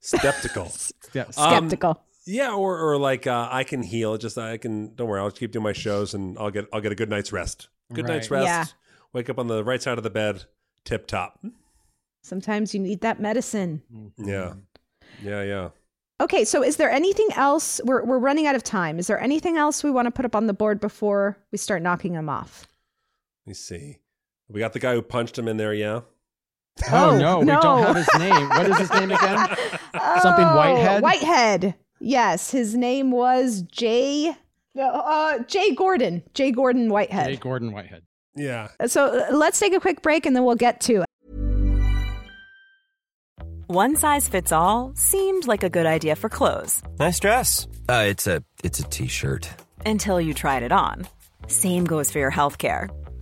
Skeptical. 0.00 0.70
Yeah. 1.14 1.22
Um, 1.36 1.68
Skeptical. 1.68 2.02
yeah, 2.26 2.52
or 2.52 2.78
or 2.80 2.96
like 2.98 3.26
uh, 3.26 3.48
I 3.50 3.62
can 3.64 3.82
heal. 3.82 4.16
Just 4.18 4.36
I 4.36 4.56
can. 4.58 4.94
Don't 4.96 5.06
worry. 5.08 5.20
I'll 5.20 5.28
just 5.30 5.38
keep 5.38 5.52
doing 5.52 5.62
my 5.62 5.72
shows, 5.72 6.12
and 6.14 6.36
I'll 6.38 6.50
get 6.50 6.66
I'll 6.72 6.80
get 6.80 6.90
a 6.92 6.96
good 6.96 7.08
night's 7.08 7.32
rest. 7.32 7.68
Good 7.92 8.06
night's 8.08 8.30
rest. 8.30 8.46
Yeah. 8.46 8.64
Wake 9.12 9.30
up 9.30 9.38
on 9.38 9.46
the 9.46 9.62
right 9.62 9.80
side 9.80 9.96
of 9.96 10.02
the 10.04 10.10
bed, 10.10 10.44
tip 10.84 11.06
top. 11.06 11.38
Sometimes 12.22 12.74
you 12.74 12.80
need 12.80 13.00
that 13.02 13.20
medicine. 13.20 13.82
Yeah, 14.18 14.54
yeah, 15.22 15.42
yeah. 15.42 15.68
Okay, 16.20 16.44
so 16.44 16.62
is 16.64 16.76
there 16.76 16.90
anything 16.90 17.28
else? 17.36 17.80
We're, 17.84 18.04
we're 18.04 18.18
running 18.18 18.46
out 18.46 18.54
of 18.56 18.62
time. 18.64 18.98
Is 18.98 19.06
there 19.08 19.20
anything 19.20 19.56
else 19.58 19.84
we 19.84 19.90
want 19.90 20.06
to 20.06 20.10
put 20.10 20.24
up 20.24 20.34
on 20.34 20.46
the 20.46 20.52
board 20.54 20.80
before 20.80 21.36
we 21.52 21.58
start 21.58 21.82
knocking 21.82 22.14
them 22.14 22.28
off? 22.28 22.66
Let 23.44 23.50
me 23.50 23.54
see. 23.54 23.98
We 24.48 24.60
got 24.60 24.72
the 24.72 24.78
guy 24.78 24.94
who 24.94 25.02
punched 25.02 25.38
him 25.38 25.48
in 25.48 25.56
there. 25.56 25.74
Yeah. 25.74 26.00
Oh, 26.90 27.10
Oh, 27.10 27.18
no, 27.18 27.38
we 27.40 27.46
don't 27.46 27.82
have 27.84 27.96
his 27.96 28.08
name. 28.18 28.48
What 28.50 28.68
is 28.68 28.78
his 28.78 28.90
name 28.92 29.10
again? 29.12 29.36
Something 30.20 30.44
Oh, 30.44 30.56
Whitehead? 30.56 31.02
Whitehead. 31.02 31.74
Yes, 32.00 32.50
his 32.50 32.74
name 32.74 33.10
was 33.12 33.62
Jay. 33.62 34.34
Uh, 34.78 35.38
Jay 35.46 35.72
Gordon. 35.74 36.22
Jay 36.34 36.50
Gordon 36.50 36.88
Whitehead. 36.90 37.26
Jay 37.28 37.36
Gordon 37.36 37.72
Whitehead. 37.72 38.02
Yeah. 38.34 38.68
So 38.86 39.06
uh, 39.06 39.34
let's 39.36 39.60
take 39.60 39.72
a 39.72 39.78
quick 39.80 40.02
break 40.02 40.26
and 40.26 40.34
then 40.34 40.44
we'll 40.44 40.56
get 40.56 40.80
to 40.82 41.02
it. 41.02 41.06
One 43.68 43.96
size 43.96 44.28
fits 44.28 44.52
all 44.52 44.92
seemed 44.94 45.46
like 45.46 45.62
a 45.62 45.70
good 45.70 45.86
idea 45.86 46.16
for 46.16 46.28
clothes 46.28 46.82
Nice 46.98 47.18
dress. 47.18 47.66
Uh, 47.88 48.04
it's 48.08 48.26
a 48.26 48.42
it's 48.62 48.78
a 48.80 48.84
t-shirt. 48.84 49.48
until 49.86 50.20
you 50.20 50.34
tried 50.34 50.62
it 50.62 50.72
on. 50.72 51.06
Same 51.46 51.84
goes 51.84 52.10
for 52.10 52.18
your 52.18 52.30
healthcare. 52.32 52.90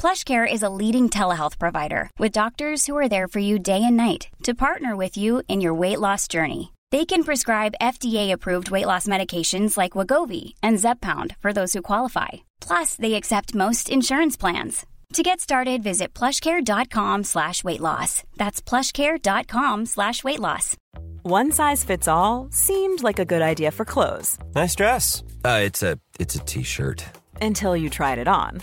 PlushCare 0.00 0.50
is 0.50 0.62
a 0.62 0.68
leading 0.68 1.08
telehealth 1.08 1.58
provider 1.58 2.10
with 2.18 2.32
doctors 2.32 2.86
who 2.86 2.96
are 2.96 3.08
there 3.08 3.26
for 3.28 3.38
you 3.40 3.58
day 3.58 3.82
and 3.82 3.96
night 3.96 4.28
to 4.44 4.54
partner 4.54 4.94
with 4.94 5.16
you 5.16 5.42
in 5.48 5.60
your 5.60 5.74
weight 5.74 5.98
loss 6.00 6.28
journey. 6.28 6.72
They 6.92 7.04
can 7.04 7.24
prescribe 7.24 7.74
FDA-approved 7.80 8.70
weight 8.70 8.86
loss 8.86 9.06
medications 9.08 9.76
like 9.76 9.92
Wegovy 9.92 10.54
and 10.62 10.76
Zepbound 10.78 11.34
for 11.38 11.52
those 11.52 11.72
who 11.72 11.82
qualify. 11.82 12.28
Plus, 12.60 12.94
they 12.94 13.14
accept 13.14 13.54
most 13.54 13.90
insurance 13.90 14.36
plans. 14.36 14.86
To 15.14 15.22
get 15.22 15.40
started, 15.40 15.82
visit 15.82 16.12
plushcare.com 16.14 17.24
slash 17.24 17.64
weight 17.64 17.80
loss. 17.80 18.22
That's 18.36 18.60
plushcare.com 18.60 19.86
slash 19.86 20.22
weight 20.22 20.40
loss. 20.40 20.76
One 21.22 21.50
size 21.52 21.82
fits 21.84 22.06
all 22.06 22.48
seemed 22.50 23.02
like 23.02 23.18
a 23.18 23.24
good 23.24 23.42
idea 23.42 23.70
for 23.72 23.84
clothes 23.84 24.38
Nice 24.54 24.74
dress. 24.76 25.24
Uh, 25.44 25.60
it's 25.64 25.82
a 25.82 25.98
it's 26.20 26.34
a 26.36 26.40
t-shirt. 26.40 27.04
until 27.40 27.76
you 27.76 27.90
tried 27.90 28.18
it 28.18 28.28
on. 28.28 28.62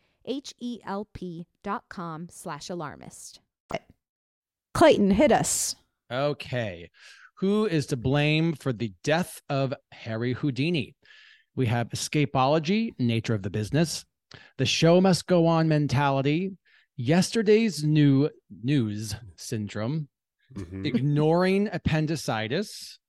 H-E-L-P 0.25 1.47
dot 1.63 1.83
com 1.89 2.27
slash 2.29 2.69
alarmist. 2.69 3.39
Clayton, 4.73 5.11
hit 5.11 5.31
us. 5.31 5.75
Okay. 6.11 6.89
Who 7.39 7.65
is 7.65 7.87
to 7.87 7.97
blame 7.97 8.53
for 8.53 8.71
the 8.71 8.93
death 9.03 9.41
of 9.49 9.73
Harry 9.91 10.33
Houdini? 10.33 10.95
We 11.55 11.65
have 11.65 11.89
escapology, 11.89 12.93
nature 12.97 13.33
of 13.33 13.41
the 13.43 13.49
business, 13.49 14.05
the 14.57 14.65
show 14.65 15.01
must 15.01 15.27
go 15.27 15.45
on 15.47 15.67
mentality, 15.67 16.51
yesterday's 16.95 17.83
new 17.83 18.29
news 18.63 19.15
syndrome, 19.35 20.07
Mhm. 20.53 20.85
ignoring 20.85 21.67
appendicitis, 21.71 22.99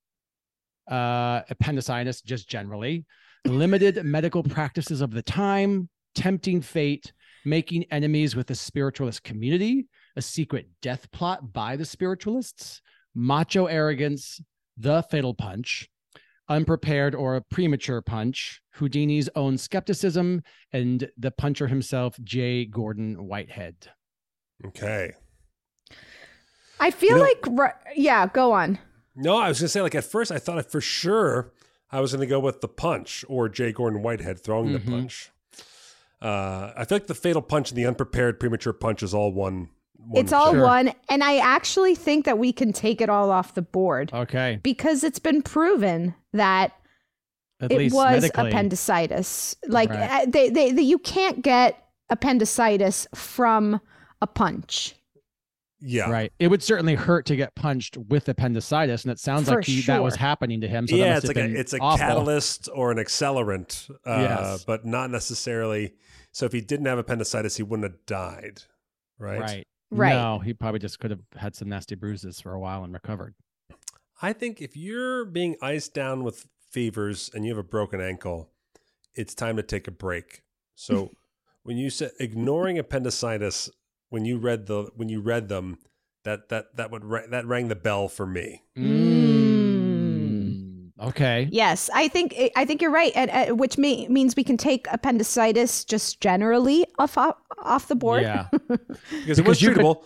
uh, 0.90 1.42
appendicitis 1.48 2.22
just 2.22 2.48
generally, 2.48 3.04
limited 3.44 4.02
medical 4.04 4.42
practices 4.42 5.00
of 5.00 5.12
the 5.12 5.22
time, 5.22 5.88
tempting 6.14 6.60
fate, 6.60 7.12
making 7.44 7.84
enemies 7.90 8.36
with 8.36 8.46
the 8.46 8.54
spiritualist 8.54 9.22
community, 9.24 9.86
a 10.16 10.22
secret 10.22 10.68
death 10.80 11.10
plot 11.12 11.52
by 11.52 11.76
the 11.76 11.84
spiritualists, 11.84 12.80
macho 13.14 13.66
arrogance, 13.66 14.40
the 14.76 15.02
fatal 15.10 15.34
punch, 15.34 15.88
unprepared 16.48 17.14
or 17.14 17.36
a 17.36 17.40
premature 17.40 18.00
punch, 18.02 18.60
Houdini's 18.76 19.28
own 19.36 19.56
skepticism, 19.58 20.42
and 20.72 21.08
the 21.16 21.30
puncher 21.30 21.66
himself, 21.66 22.16
J. 22.22 22.64
Gordon 22.64 23.26
Whitehead. 23.26 23.88
Okay. 24.66 25.12
I 26.80 26.90
feel 26.90 27.10
You 27.10 27.16
know- 27.16 27.54
like, 27.56 27.78
yeah, 27.96 28.26
go 28.26 28.52
on. 28.52 28.78
No, 29.14 29.36
I 29.36 29.48
was 29.48 29.60
gonna 29.60 29.68
say 29.68 29.82
like 29.82 29.94
at 29.94 30.04
first 30.04 30.32
I 30.32 30.38
thought 30.38 30.70
for 30.70 30.80
sure 30.80 31.52
I 31.90 32.00
was 32.00 32.12
gonna 32.12 32.26
go 32.26 32.40
with 32.40 32.60
the 32.60 32.68
punch 32.68 33.24
or 33.28 33.48
Jay 33.48 33.70
Gordon 33.72 34.02
Whitehead 34.02 34.42
throwing 34.42 34.72
the 34.72 34.78
Mhm. 34.78 34.86
punch. 34.88 35.30
Uh, 36.22 36.72
I 36.76 36.84
feel 36.84 36.96
like 36.96 37.06
the 37.08 37.14
fatal 37.14 37.42
punch 37.42 37.70
and 37.70 37.78
the 37.78 37.86
unprepared 37.86 38.38
premature 38.38 38.72
punch 38.72 39.02
is 39.02 39.12
all 39.12 39.32
one. 39.32 39.68
one 39.96 40.22
It's 40.24 40.32
all 40.32 40.52
shot. 40.52 40.62
one. 40.62 40.92
And 41.08 41.24
I 41.24 41.38
actually 41.38 41.94
think 41.94 42.24
that 42.26 42.38
we 42.38 42.52
can 42.52 42.72
take 42.72 43.00
it 43.00 43.08
all 43.08 43.30
off 43.30 43.54
the 43.54 43.62
board 43.62 44.10
Okay. 44.12 44.60
because 44.62 45.02
it's 45.04 45.18
been 45.18 45.42
proven 45.42 46.14
that 46.32 46.72
At 47.60 47.72
it 47.72 47.78
least 47.78 47.94
was 47.94 48.22
medically. 48.22 48.50
appendicitis. 48.50 49.56
Like 49.66 49.90
Right. 49.90 50.22
uh, 50.22 50.26
they, 50.28 50.48
they, 50.50 50.70
they, 50.72 50.82
you 50.82 50.98
can't 50.98 51.42
get 51.42 51.76
appendicitis 52.10 53.06
from 53.14 53.80
a 54.20 54.26
punch. 54.26 54.94
Yeah. 55.84 56.08
Right. 56.10 56.32
It 56.38 56.48
would 56.48 56.62
certainly 56.62 56.94
hurt 56.94 57.26
to 57.26 57.36
get 57.36 57.54
punched 57.54 57.96
with 57.96 58.28
appendicitis, 58.28 59.02
and 59.02 59.10
it 59.10 59.18
sounds 59.18 59.48
For 59.48 59.56
like 59.56 59.64
he, 59.64 59.80
that 59.82 60.02
was 60.02 60.14
happening 60.14 60.60
to 60.60 60.68
him. 60.68 60.86
So 60.86 60.96
that 60.96 61.02
yeah, 61.02 61.16
it's 61.16 61.26
like 61.26 61.36
a 61.36 61.44
it's 61.44 61.72
a 61.72 61.78
awful. 61.78 61.98
catalyst 62.06 62.68
or 62.72 62.92
an 62.92 62.98
accelerant, 62.98 63.90
uh, 64.06 64.20
Yes. 64.20 64.64
but 64.64 64.86
not 64.86 65.10
necessarily. 65.10 65.94
So 66.30 66.46
if 66.46 66.52
he 66.52 66.60
didn't 66.60 66.86
have 66.86 66.98
appendicitis, 66.98 67.56
he 67.56 67.62
wouldn't 67.62 67.90
have 67.90 68.06
died, 68.06 68.62
right? 69.18 69.40
Right. 69.40 69.66
Right. 69.90 70.14
No, 70.14 70.38
he 70.38 70.54
probably 70.54 70.78
just 70.80 70.98
could 71.00 71.10
have 71.10 71.20
had 71.36 71.54
some 71.54 71.68
nasty 71.68 71.94
bruises 71.94 72.40
for 72.40 72.52
a 72.52 72.60
while 72.60 72.82
and 72.82 72.94
recovered. 72.94 73.34
I 74.22 74.32
think 74.32 74.62
if 74.62 74.76
you're 74.76 75.24
being 75.26 75.56
iced 75.60 75.92
down 75.92 76.24
with 76.24 76.46
fevers 76.70 77.30
and 77.34 77.44
you 77.44 77.50
have 77.50 77.58
a 77.58 77.68
broken 77.68 78.00
ankle, 78.00 78.50
it's 79.14 79.34
time 79.34 79.56
to 79.56 79.62
take 79.62 79.86
a 79.88 79.90
break. 79.90 80.42
So 80.76 81.10
when 81.64 81.76
you 81.76 81.90
said 81.90 82.12
ignoring 82.18 82.78
appendicitis, 82.78 83.68
when 84.12 84.24
you 84.24 84.38
read 84.38 84.66
the 84.66 84.90
when 84.94 85.08
you 85.08 85.20
read 85.20 85.48
them, 85.48 85.78
that 86.24 86.48
that 86.50 86.76
that 86.76 86.90
would 86.90 87.04
ra- 87.04 87.26
that 87.30 87.46
rang 87.46 87.68
the 87.68 87.74
bell 87.74 88.08
for 88.08 88.26
me. 88.26 88.62
Mm. 89.52 90.90
Okay. 91.02 91.48
Yes, 91.50 91.90
I 91.92 92.06
think 92.08 92.34
I 92.56 92.64
think 92.64 92.80
you're 92.80 92.92
right, 92.92 93.12
and 93.16 93.30
uh, 93.30 93.54
which 93.56 93.76
may, 93.76 94.06
means 94.08 94.36
we 94.36 94.44
can 94.44 94.56
take 94.56 94.86
appendicitis 94.92 95.84
just 95.84 96.20
generally 96.20 96.86
off 96.98 97.18
off, 97.18 97.36
off 97.58 97.88
the 97.88 97.96
board. 97.96 98.22
Yeah. 98.22 98.48
Because, 99.10 99.38
it 99.38 99.46
was 99.46 99.58
Because 99.58 99.58
could- 99.60 99.76
treatable. 99.78 100.04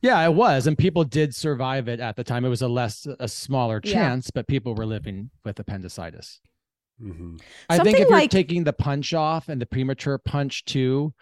Yeah, 0.00 0.20
it 0.26 0.34
was, 0.34 0.66
and 0.66 0.76
people 0.76 1.04
did 1.04 1.32
survive 1.32 1.86
it 1.86 2.00
at 2.00 2.16
the 2.16 2.24
time. 2.24 2.44
It 2.44 2.48
was 2.48 2.60
a 2.62 2.66
less, 2.66 3.06
a 3.20 3.28
smaller 3.28 3.80
Yeah. 3.84 3.92
chance, 3.92 4.32
but 4.32 4.48
people 4.48 4.74
were 4.74 4.84
living 4.86 5.30
with 5.44 5.60
appendicitis. 5.60 6.40
Mhm. 7.00 7.40
I 7.70 7.76
think 7.76 7.86
Something 7.96 8.02
if 8.02 8.08
you're 8.10 8.28
taking 8.28 8.64
the 8.64 8.72
punch 8.72 9.14
off 9.14 9.48
and 9.48 9.60
the 9.60 9.66
premature 9.66 10.18
punch 10.18 10.64
too, 10.64 11.14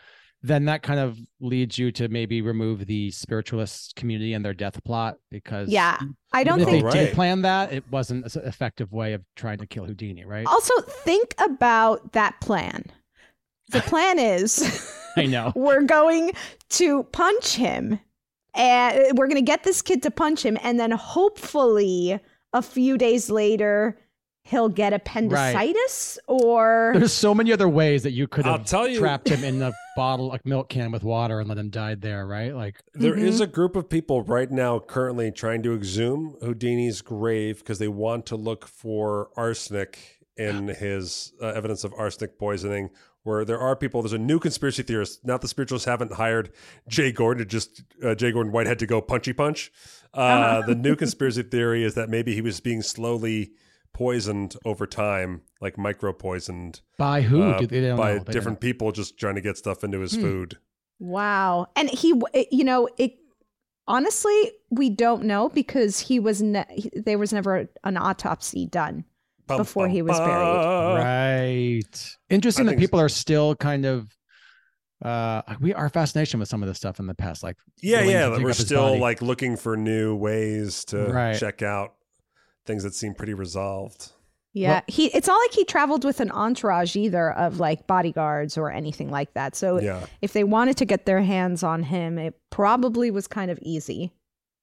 then 0.42 0.64
that 0.64 0.82
kind 0.82 0.98
of 0.98 1.18
leads 1.40 1.78
you 1.78 1.92
to 1.92 2.08
maybe 2.08 2.40
remove 2.40 2.86
the 2.86 3.10
spiritualist 3.10 3.94
community 3.96 4.32
and 4.32 4.44
their 4.44 4.54
death 4.54 4.82
plot 4.84 5.18
because 5.30 5.68
yeah. 5.68 5.98
I 6.32 6.44
don't 6.44 6.58
think. 6.58 6.70
they 6.70 6.82
Right. 6.82 6.92
did 6.92 7.14
plan 7.14 7.42
that, 7.42 7.72
it 7.72 7.84
wasn't 7.90 8.34
an 8.34 8.42
effective 8.44 8.92
way 8.92 9.12
of 9.12 9.22
trying 9.36 9.58
to 9.58 9.66
kill 9.66 9.84
Houdini, 9.84 10.24
right? 10.24 10.46
Also, 10.46 10.72
think 10.80 11.34
about 11.38 12.12
that 12.12 12.40
plan. 12.40 12.84
The 13.70 13.80
plan 13.82 14.18
is 14.18 14.94
I 15.16 15.26
know. 15.26 15.52
we're 15.56 15.82
going 15.82 16.32
to 16.70 17.02
punch 17.04 17.54
him, 17.54 18.00
and 18.54 19.18
we're 19.18 19.26
going 19.28 19.36
to 19.36 19.42
get 19.42 19.64
this 19.64 19.82
kid 19.82 20.02
to 20.04 20.10
punch 20.10 20.42
him, 20.42 20.56
and 20.62 20.80
then 20.80 20.90
hopefully 20.92 22.18
a 22.52 22.62
few 22.62 22.96
days 22.96 23.30
later 23.30 23.98
he'll 24.50 24.68
get 24.68 24.92
appendicitis 24.92 26.18
or 26.26 26.92
There's 26.94 27.12
so 27.12 27.34
many 27.34 27.52
other 27.52 27.68
ways 27.68 28.02
that 28.02 28.12
you 28.12 28.26
could 28.26 28.46
I'll 28.46 28.58
have 28.58 28.66
tell 28.66 28.88
you- 28.88 28.98
trapped 28.98 29.28
him 29.28 29.44
in 29.44 29.62
a 29.62 29.72
bottle, 29.96 30.28
like 30.28 30.44
milk 30.44 30.68
can 30.68 30.90
with 30.90 31.04
water, 31.04 31.40
and 31.40 31.48
let 31.48 31.58
him 31.58 31.70
die 31.70 31.94
there, 31.94 32.26
right? 32.26 32.54
Like, 32.54 32.76
There 32.94 33.16
is 33.16 33.36
Mm-hmm. 33.36 33.44
a 33.44 33.46
group 33.46 33.76
of 33.76 33.88
people 33.88 34.22
right 34.22 34.50
now 34.50 34.78
currently 34.80 35.30
trying 35.30 35.62
to 35.62 35.74
exhume 35.74 36.36
Houdini's 36.42 37.00
grave 37.02 37.58
because 37.60 37.78
they 37.78 37.88
want 37.88 38.26
to 38.26 38.36
look 38.36 38.66
for 38.66 39.30
arsenic 39.36 40.18
in 40.36 40.68
his 40.68 41.32
uh, 41.40 41.46
evidence 41.48 41.84
of 41.84 41.92
arsenic 41.96 42.38
poisoning. 42.38 42.90
Where 43.22 43.44
there 43.44 43.58
are 43.60 43.76
people, 43.76 44.00
there's 44.00 44.14
a 44.14 44.18
new 44.18 44.38
conspiracy 44.38 44.82
theorist. 44.82 45.26
not 45.26 45.42
the 45.42 45.48
spiritualists 45.48 45.84
haven't 45.86 46.14
hired 46.14 46.52
Jay 46.88 47.12
Gordon 47.12 47.44
to 47.44 47.48
just 47.48 47.82
uh, 48.02 48.14
Jay 48.14 48.32
Gordon 48.32 48.50
Whitehead 48.50 48.78
to 48.78 48.86
go 48.86 49.02
punchy 49.02 49.34
punch. 49.34 49.70
Uh, 50.14 50.62
the 50.62 50.74
new 50.74 50.96
conspiracy 51.04 51.42
theory 51.42 51.84
is 51.84 51.94
that 51.94 52.08
maybe 52.08 52.34
he 52.34 52.40
was 52.40 52.60
being 52.60 52.80
slowly 52.80 53.52
poisoned 53.92 54.56
over 54.64 54.86
time, 54.86 55.42
like 55.60 55.76
micro 55.78 56.12
poisoned 56.12 56.80
by 56.98 57.22
who? 57.22 57.42
uh, 57.42 57.58
they, 57.60 57.66
they 57.66 57.80
don't 57.82 57.96
by 57.96 58.08
know. 58.08 58.12
They 58.12 58.24
don't 58.24 58.32
different 58.32 58.60
people 58.60 58.92
just 58.92 59.18
trying 59.18 59.34
to 59.36 59.40
get 59.40 59.56
stuff 59.56 59.84
into 59.84 60.00
his 60.00 60.14
Hmm. 60.14 60.20
food. 60.22 60.58
wow. 60.98 61.66
And 61.76 61.88
he, 61.90 62.14
you 62.50 62.64
know, 62.64 62.88
it 62.98 63.14
honestly 63.88 64.52
we 64.70 64.88
don't 64.90 65.24
know 65.24 65.48
because 65.48 65.98
he 65.98 66.20
was 66.20 66.40
ne- 66.40 66.90
there 66.94 67.18
was 67.18 67.32
never 67.32 67.68
an 67.84 67.96
autopsy 67.96 68.66
done. 68.66 69.04
Bum, 69.46 69.56
Before 69.56 69.86
bum, 69.86 69.90
he 69.92 70.02
was 70.02 70.16
buried. 70.18 71.00
right. 71.04 72.16
Interesting 72.28 72.66
I 72.66 72.66
that 72.66 72.70
think 72.72 72.80
people 72.82 73.00
are 73.00 73.08
still 73.08 73.54
kind 73.56 73.84
of 73.84 74.08
uh 75.04 75.42
we 75.60 75.72
our 75.74 75.88
fascination 75.88 76.38
with 76.40 76.48
some 76.48 76.62
of 76.62 76.68
this 76.68 76.76
stuff 76.76 77.00
in 77.00 77.06
the 77.06 77.14
past 77.14 77.42
like 77.42 77.56
Yeah, 77.80 78.02
yeah. 78.02 78.28
that 78.28 78.42
We're 78.42 78.52
still 78.52 78.88
body. 78.90 79.00
like 79.00 79.22
looking 79.22 79.56
for 79.56 79.76
new 79.76 80.14
ways 80.14 80.84
to 80.86 81.06
Right. 81.06 81.38
check 81.38 81.62
out 81.62 81.94
things 82.66 82.82
that 82.82 82.94
seem 82.94 83.14
pretty 83.14 83.34
resolved. 83.34 84.12
Yeah, 84.52 84.70
Well- 84.72 84.82
he. 84.88 85.06
It's 85.08 85.28
not 85.28 85.36
like 85.38 85.52
he 85.52 85.64
traveled 85.64 86.04
with 86.04 86.20
an 86.20 86.30
entourage 86.32 86.96
either 86.96 87.32
of 87.32 87.60
like 87.60 87.86
bodyguards 87.86 88.58
or 88.58 88.70
anything 88.70 89.10
like 89.10 89.32
that. 89.34 89.54
So 89.54 89.80
Yeah. 89.80 90.04
if 90.22 90.32
they 90.32 90.42
wanted 90.44 90.76
to 90.78 90.84
get 90.84 91.06
their 91.06 91.22
hands 91.22 91.62
on 91.62 91.84
him, 91.84 92.18
it 92.18 92.34
probably 92.50 93.10
was 93.10 93.26
kind 93.28 93.50
of 93.50 93.58
easy. 93.62 94.12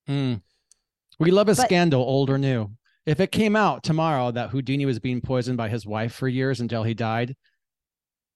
Mm. 0.09 0.41
we 1.19 1.31
love 1.31 1.47
a 1.49 1.55
But- 1.55 1.65
scandal 1.65 2.01
old 2.01 2.29
or 2.29 2.37
new 2.37 2.69
if 3.05 3.19
it 3.19 3.31
came 3.31 3.55
out 3.57 3.83
tomorrow 3.83 4.31
that 4.31 4.51
houdini 4.51 4.85
was 4.85 4.99
being 4.99 5.19
poisoned 5.19 5.57
by 5.57 5.67
his 5.67 5.85
wife 5.85 6.13
for 6.13 6.27
years 6.29 6.61
until 6.61 6.83
he 6.83 6.93
died 6.93 7.35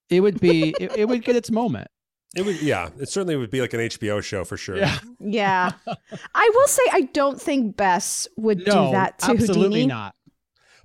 it 0.09 0.19
would 0.19 0.39
be 0.41 0.73
it, 0.79 0.97
it 0.97 1.07
would 1.07 1.23
get 1.23 1.35
its 1.37 1.49
moment 1.51 1.87
It 2.35 2.45
would, 2.45 2.61
yeah. 2.61 2.89
It 2.99 3.09
certainly 3.09 3.35
would 3.35 3.51
be 3.51 3.59
like 3.59 3.73
an 3.73 3.81
HBO 3.81 4.23
show 4.23 4.45
for 4.45 4.55
sure. 4.57 4.77
yeah 4.77 4.99
Yeah, 5.19 5.71
I 6.33 6.51
will 6.53 6.67
say 6.67 6.81
I 6.93 7.01
don't 7.13 7.41
think 7.41 7.75
Bess 7.75 8.27
would 8.37 8.59
no 8.65 8.85
do 8.87 8.91
that 8.93 9.19
to 9.19 9.31
absolutely 9.31 9.81
Houdini. 9.81 9.87
not 9.87 10.15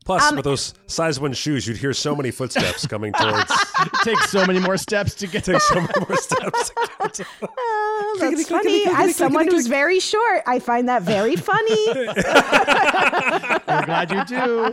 Plus, 0.06 0.22
Um, 0.22 0.36
with 0.36 0.44
those 0.44 0.72
size 0.86 1.18
one 1.20 1.32
shoes, 1.34 1.66
you'd 1.66 1.76
hear 1.76 1.92
so 1.92 2.14
many 2.14 2.30
footsteps 2.30 2.86
coming 2.86 3.12
towards. 3.12 3.50
it 3.82 3.92
takes 4.04 4.30
so 4.30 4.46
many 4.46 4.60
more 4.60 4.76
steps 4.76 5.14
to 5.16 5.26
get 5.26 5.42
Take 5.44 5.60
so 5.60 5.74
many 5.74 5.92
more 6.08 6.16
steps 6.16 6.68
to 6.70 6.74
get 7.02 7.16
short. 7.16 7.28
Oh, 7.98 8.16
that's 8.20 8.48
funny. 8.48 8.84
As 8.86 9.16
someone 9.16 9.48
who's 9.48 9.66
very 9.68 10.00
short, 10.00 10.42
I 10.46 10.58
find 10.58 10.88
that 10.88 11.02
very 11.02 11.34
funny. 11.34 11.86
I'm 13.68 13.84
glad 13.84 14.10
you 14.10 14.24
do. 14.26 14.64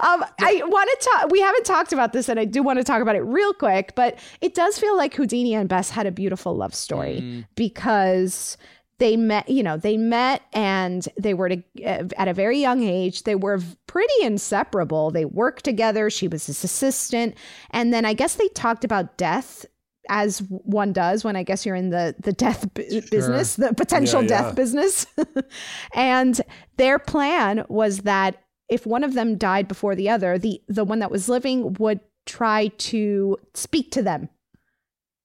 um, 0.00 0.24
I 0.40 0.62
want 0.66 0.90
to 0.90 1.08
talk. 1.10 1.30
We 1.30 1.40
haven't 1.40 1.64
talked 1.64 1.92
about 1.92 2.12
this, 2.12 2.28
and 2.28 2.38
I 2.40 2.44
do 2.44 2.62
want 2.62 2.78
to 2.78 2.84
talk 2.84 3.02
about 3.02 3.16
it 3.16 3.20
real 3.22 3.52
quick. 3.52 3.94
But 3.94 4.18
it 4.40 4.54
does 4.54 4.78
feel 4.78 4.96
like 4.96 5.14
Houdini 5.14 5.54
and 5.54 5.68
Bess 5.68 5.90
had 5.90 6.06
a 6.06 6.12
beautiful 6.12 6.56
love 6.56 6.74
story 6.74 7.20
Mm. 7.22 7.46
because 7.54 8.56
they 8.98 9.16
met. 9.16 9.48
You 9.48 9.62
know, 9.62 9.76
they 9.76 9.96
met 9.96 10.42
and 10.52 11.06
they 11.18 11.34
were 11.34 11.48
to, 11.48 11.62
uh, 11.84 12.04
at 12.16 12.28
a 12.28 12.34
very 12.34 12.58
young 12.60 12.82
age. 12.82 13.24
They 13.24 13.34
were 13.34 13.60
pretty 13.86 14.12
inseparable. 14.22 15.10
They 15.10 15.24
worked 15.24 15.64
together. 15.64 16.10
She 16.10 16.28
was 16.28 16.46
his 16.46 16.62
assistant, 16.64 17.34
and 17.70 17.92
then 17.92 18.04
I 18.04 18.12
guess 18.14 18.34
they 18.36 18.48
talked 18.48 18.84
about 18.84 19.16
death. 19.16 19.66
As 20.10 20.40
one 20.48 20.92
does 20.92 21.24
when 21.24 21.34
I 21.34 21.42
guess 21.44 21.64
you're 21.64 21.74
in 21.74 21.88
the 21.88 22.14
the 22.18 22.32
death 22.32 22.72
bu- 22.74 23.00
business, 23.10 23.56
the 23.56 23.72
potential 23.72 24.20
Yeah, 24.22 24.28
death 24.28 24.46
yeah. 24.48 24.52
business. 24.52 25.06
and 25.94 26.40
their 26.76 26.98
plan 26.98 27.64
was 27.68 28.00
that 28.00 28.36
if 28.68 28.86
one 28.86 29.02
of 29.02 29.14
them 29.14 29.36
died 29.38 29.66
before 29.66 29.94
the 29.94 30.10
other, 30.10 30.36
the 30.38 30.60
the 30.68 30.84
one 30.84 30.98
that 30.98 31.10
was 31.10 31.28
living 31.30 31.72
would 31.78 32.00
try 32.26 32.68
to 32.78 33.38
speak 33.54 33.90
to 33.92 34.02
them. 34.02 34.28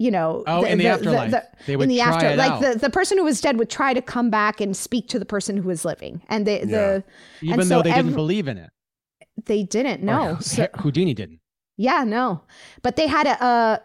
You 0.01 0.11
know, 0.11 0.43
Oh, 0.47 0.63
in 0.63 0.77
the 0.77 0.87
afterlife. 0.87 1.33
They 1.65 1.75
would 1.75 1.83
in 1.83 1.89
the 1.89 1.97
try 1.97 2.13
after, 2.15 2.27
it 2.29 2.37
like 2.37 2.51
out. 2.51 2.61
the, 2.61 2.79
the 2.79 2.89
person 2.89 3.17
who 3.17 3.25
was 3.25 3.41
dead 3.41 3.59
would 3.59 3.69
try 3.69 3.93
to 3.93 4.01
come 4.01 4.29
back 4.29 4.61
and 4.61 4.75
speak 4.75 5.09
to 5.09 5.19
the 5.19 5.25
person 5.25 5.57
who 5.57 5.67
was 5.67 5.83
living, 5.83 6.21
and 6.29 6.47
they 6.47 6.63
the 6.63 7.03
Even 7.41 7.59
though 7.67 7.79
so 7.79 7.81
they 7.81 7.91
didn't 7.93 8.13
believe 8.13 8.47
in 8.47 8.57
it. 8.57 8.69
they 9.45 9.63
didn't 9.63 10.01
Or 10.03 10.05
know. 10.05 10.37
So- 10.39 10.67
Houdini 10.75 11.13
didn't. 11.13 11.41
yeah, 11.75 12.05
no, 12.05 12.41
but 12.81 12.95
they 12.95 13.07
had 13.07 13.27
a. 13.27 13.43
a 13.45 13.81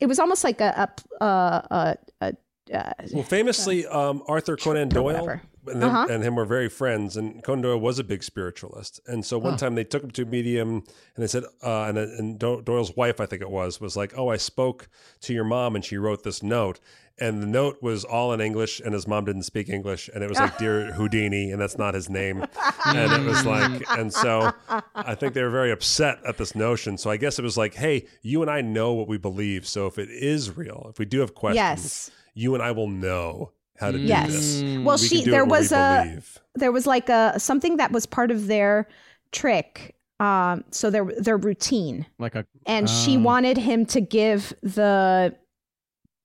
it 0.00 0.06
was 0.06 0.18
almost 0.18 0.44
like 0.44 0.60
a 0.60 0.90
a 1.20 1.24
a, 1.24 1.96
a, 2.20 2.34
a 2.72 2.94
Well, 3.14 3.22
famously, 3.22 3.86
um, 3.86 4.22
Arthur 4.28 4.56
Conan 4.58 4.90
Doyle 4.90 5.04
whatever. 5.04 5.42
And, 5.66 5.82
them- 5.82 5.90
Uh-huh. 5.90 6.06
and 6.10 6.22
him 6.22 6.34
were 6.36 6.44
very 6.44 6.68
friends, 6.68 7.16
and 7.16 7.42
Conan 7.42 7.62
Doyle 7.62 7.80
was 7.80 7.98
a 7.98 8.04
big 8.04 8.22
spiritualist. 8.22 9.00
And 9.06 9.24
so 9.24 9.38
one 9.38 9.52
Huh. 9.52 9.58
time 9.58 9.74
they 9.74 9.84
took 9.84 10.02
him 10.02 10.10
to 10.12 10.22
a 10.22 10.26
medium, 10.26 10.84
and 11.14 11.22
they 11.22 11.26
said, 11.26 11.44
uh, 11.62 11.84
and, 11.84 11.98
and 11.98 12.38
Doyle's 12.38 12.96
wife, 12.96 13.20
I 13.20 13.26
think 13.26 13.42
it 13.42 13.50
was, 13.50 13.80
was 13.80 13.96
like, 13.96 14.12
"Oh, 14.16 14.28
I 14.28 14.36
spoke 14.36 14.88
to 15.22 15.32
your 15.34 15.44
mom, 15.44 15.74
and 15.74 15.84
she 15.84 15.96
wrote 15.96 16.22
this 16.24 16.42
note." 16.42 16.80
And 17.16 17.40
the 17.40 17.46
note 17.46 17.80
was 17.80 18.02
all 18.02 18.32
in 18.32 18.40
English, 18.40 18.80
and 18.80 18.92
his 18.92 19.06
mom 19.06 19.24
didn't 19.24 19.44
speak 19.44 19.68
English, 19.68 20.10
and 20.12 20.24
it 20.24 20.28
was 20.28 20.36
like 20.38 20.58
"Dear 20.58 20.92
Houdini," 20.94 21.52
and 21.52 21.60
that's 21.60 21.78
not 21.78 21.94
his 21.94 22.10
name. 22.10 22.44
And 22.86 23.12
it 23.12 23.26
was 23.26 23.46
like, 23.46 23.82
and 23.96 24.12
so 24.12 24.52
I 24.94 25.14
think 25.14 25.32
they 25.32 25.42
were 25.42 25.48
very 25.48 25.70
upset 25.70 26.18
at 26.26 26.36
this 26.38 26.54
notion. 26.54 26.98
So 26.98 27.10
I 27.10 27.16
guess 27.16 27.38
it 27.38 27.42
was 27.42 27.56
like, 27.56 27.74
"Hey, 27.74 28.06
you 28.22 28.42
and 28.42 28.50
I 28.50 28.60
know 28.62 28.92
what 28.92 29.06
we 29.08 29.16
believe. 29.16 29.66
So 29.66 29.86
if 29.86 29.96
it 29.98 30.10
is 30.10 30.54
real, 30.56 30.88
if 30.90 30.98
we 30.98 31.04
do 31.06 31.20
have 31.20 31.34
questions, 31.34 31.56
Yes. 31.56 32.10
you 32.34 32.52
and 32.54 32.62
I 32.62 32.72
will 32.72 32.88
know 32.88 33.52
how 33.78 33.90
to 33.90 33.98
do 33.98 34.04
Yes. 34.04 34.32
this. 34.32 34.62
Well, 34.84 34.96
We 34.96 35.06
she 35.08 35.16
can 35.16 35.24
do 35.24 35.30
it 35.30 35.32
there 35.32 35.44
when 35.44 35.50
we 35.50 35.58
was 35.58 35.72
a 35.72 36.02
believe. 36.04 36.38
there 36.54 36.72
was 36.72 36.86
like 36.86 37.08
a 37.08 37.38
something 37.38 37.76
that 37.78 37.92
was 37.92 38.06
part 38.06 38.30
of 38.30 38.46
their 38.46 38.86
trick. 39.32 39.94
Um, 40.20 40.64
so 40.70 40.90
their 40.90 41.04
their 41.18 41.36
routine, 41.36 42.06
Like 42.18 42.36
a 42.36 42.46
and 42.66 42.88
she 42.88 43.16
Oh. 43.16 43.20
wanted 43.20 43.58
him 43.58 43.84
to 43.86 44.00
give 44.00 44.52
the. 44.62 45.34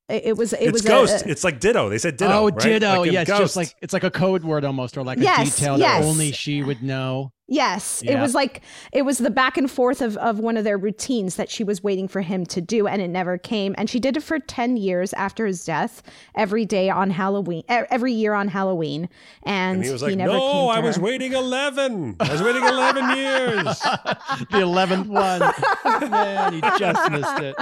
It 0.08 0.26
it 0.28 0.38
was 0.38 0.54
it 0.54 0.60
it's 0.62 0.72
was 0.74 0.82
ghost. 0.84 1.26
A, 1.26 1.30
it's 1.30 1.44
like 1.44 1.60
ditto. 1.60 1.90
They 1.90 1.98
said 1.98 2.18
ditto. 2.18 2.32
oh, 2.32 2.50
right? 2.50 2.60
ditto. 2.60 3.02
Like 3.02 3.12
yeah, 3.12 3.22
it's 3.22 3.30
Ghost. 3.30 3.42
just 3.42 3.56
like 3.56 3.76
it's 3.82 3.94
like 3.94 4.04
a 4.04 4.12
code 4.12 4.44
word 4.44 4.64
almost, 4.64 4.96
or 4.98 5.04
like 5.04 5.18
Yes, 5.20 5.56
a 5.56 5.60
detail 5.60 5.80
yes. 5.80 6.02
that 6.04 6.08
only 6.08 6.32
she 6.32 6.62
would 6.64 6.82
know. 6.84 7.32
Yes, 7.50 8.02
it 8.06 8.18
was 8.20 8.34
like 8.34 8.62
it 8.94 9.02
was 9.02 9.18
the 9.18 9.30
back 9.30 9.58
and 9.58 9.70
forth 9.70 10.02
of 10.02 10.16
of 10.18 10.40
one 10.40 10.56
of 10.56 10.64
their 10.64 10.78
routines 10.78 11.36
that 11.36 11.50
she 11.50 11.64
was 11.64 11.84
waiting 11.84 12.08
for 12.08 12.22
him 12.22 12.46
to 12.46 12.62
do, 12.62 12.88
and 12.88 13.02
it 13.02 13.10
never 13.10 13.38
came. 13.38 13.76
And 13.78 13.90
she 13.90 14.00
did 14.00 14.16
it 14.16 14.24
for 14.24 14.40
ten 14.40 14.78
years 14.78 15.12
after 15.14 15.46
his 15.46 15.66
death, 15.66 16.02
every 16.36 16.66
day 16.66 16.90
on 16.90 17.10
Halloween, 17.10 17.64
e- 17.70 17.86
every 17.90 18.14
year 18.14 18.34
on 18.34 18.48
Halloween, 18.48 19.10
and, 19.44 19.78
and 19.78 19.86
he 19.86 19.92
was 19.92 20.02
like, 20.02 20.16
never 20.16 20.34
"No, 20.34 20.40
to 20.40 20.70
I 20.70 20.80
was 20.80 20.96
her. 20.96 21.02
waiting 21.02 21.34
eleven. 21.34 22.16
I 22.20 22.32
was 22.32 22.42
waiting 22.42 22.64
eleven 22.64 23.10
years." 23.18 23.80
the 24.52 24.60
eleventh 24.62 25.08
one. 25.08 25.40
Man, 26.10 26.54
you 26.54 26.62
just 26.78 27.12
missed 27.12 27.40
it. 27.40 27.56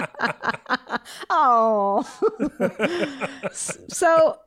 Oh. 1.29 2.03
so 3.53 4.39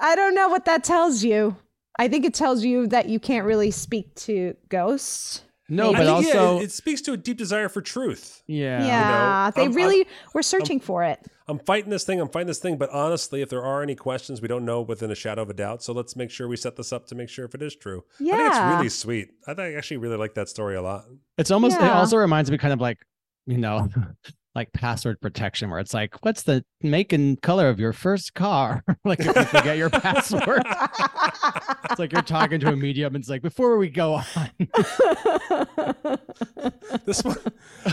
I 0.00 0.14
don't 0.16 0.34
know 0.34 0.48
what 0.48 0.64
that 0.66 0.84
tells 0.84 1.22
you. 1.24 1.56
I 1.98 2.08
think 2.08 2.24
it 2.24 2.34
tells 2.34 2.64
you 2.64 2.86
that 2.88 3.08
you 3.08 3.20
can't 3.20 3.46
really 3.46 3.70
speak 3.70 4.14
to 4.16 4.54
ghosts. 4.68 5.42
No, 5.68 5.90
I 5.90 5.92
but 5.92 5.98
think, 6.20 6.34
yeah, 6.34 6.40
also, 6.40 6.58
it, 6.60 6.64
it 6.64 6.72
speaks 6.72 7.00
to 7.02 7.12
a 7.12 7.16
deep 7.16 7.38
desire 7.38 7.70
for 7.70 7.80
truth. 7.80 8.42
yeah, 8.46 8.84
Yeah, 8.84 9.50
they 9.54 9.62
I'm- 9.62 9.72
really 9.72 10.06
were 10.34 10.42
searching 10.42 10.78
for 10.78 11.04
it. 11.04 11.20
I'm 11.48 11.58
fighting 11.58 11.90
this 11.90 12.04
thing. 12.04 12.20
I'm 12.20 12.28
fighting 12.28 12.46
this 12.48 12.58
thing. 12.58 12.76
But 12.78 12.90
honestly, 12.90 13.40
if 13.42 13.48
there 13.50 13.62
are 13.62 13.82
any 13.82 13.94
questions, 13.94 14.40
we 14.42 14.48
don't 14.48 14.64
know 14.64 14.80
within 14.82 15.10
a 15.10 15.14
shadow 15.14 15.42
of 15.42 15.50
a 15.50 15.54
doubt. 15.54 15.82
So 15.82 15.92
let's 15.92 16.16
make 16.16 16.30
sure 16.30 16.48
we 16.48 16.56
set 16.56 16.76
this 16.76 16.90
up 16.92 17.06
to 17.08 17.14
make 17.14 17.28
sure 17.28 17.44
if 17.44 17.54
it 17.54 17.60
is 17.62 17.76
true. 17.76 18.04
I 18.20 18.24
think 18.24 18.48
it's 18.48 18.58
really 18.76 18.88
sweet. 18.88 19.28
I 19.46 19.52
think 19.54 19.74
I 19.74 19.74
actually 19.74 19.98
really 19.98 20.16
like 20.16 20.34
that 20.34 20.48
story 20.48 20.74
a 20.76 20.82
lot. 20.82 21.04
It's 21.38 21.50
almost. 21.50 21.76
It 21.76 21.82
also 21.82 22.16
reminds 22.18 22.50
me 22.50 22.56
kind 22.58 22.72
of 22.72 22.80
like, 22.80 22.98
you 23.46 23.58
know, 23.58 23.88
like 24.54 24.72
password 24.72 25.20
protection, 25.20 25.70
where 25.70 25.80
it's 25.80 25.94
like, 25.94 26.14
what's 26.24 26.42
the 26.44 26.64
make 26.82 27.12
and 27.12 27.40
color 27.42 27.68
of 27.68 27.80
your 27.80 27.92
first 27.92 28.34
car? 28.34 28.84
like 29.04 29.20
if 29.20 29.26
you 29.26 29.44
forget 29.44 29.76
your 29.76 29.90
password, 29.90 30.62
it's 31.90 31.98
like 31.98 32.12
you're 32.12 32.22
talking 32.22 32.60
to 32.60 32.68
a 32.68 32.76
medium. 32.76 33.14
And 33.14 33.22
it's 33.22 33.28
like 33.28 33.42
before 33.42 33.76
we 33.76 33.90
go 33.90 34.14
on. 34.14 34.24
This 37.04 37.22
one, 37.22 37.36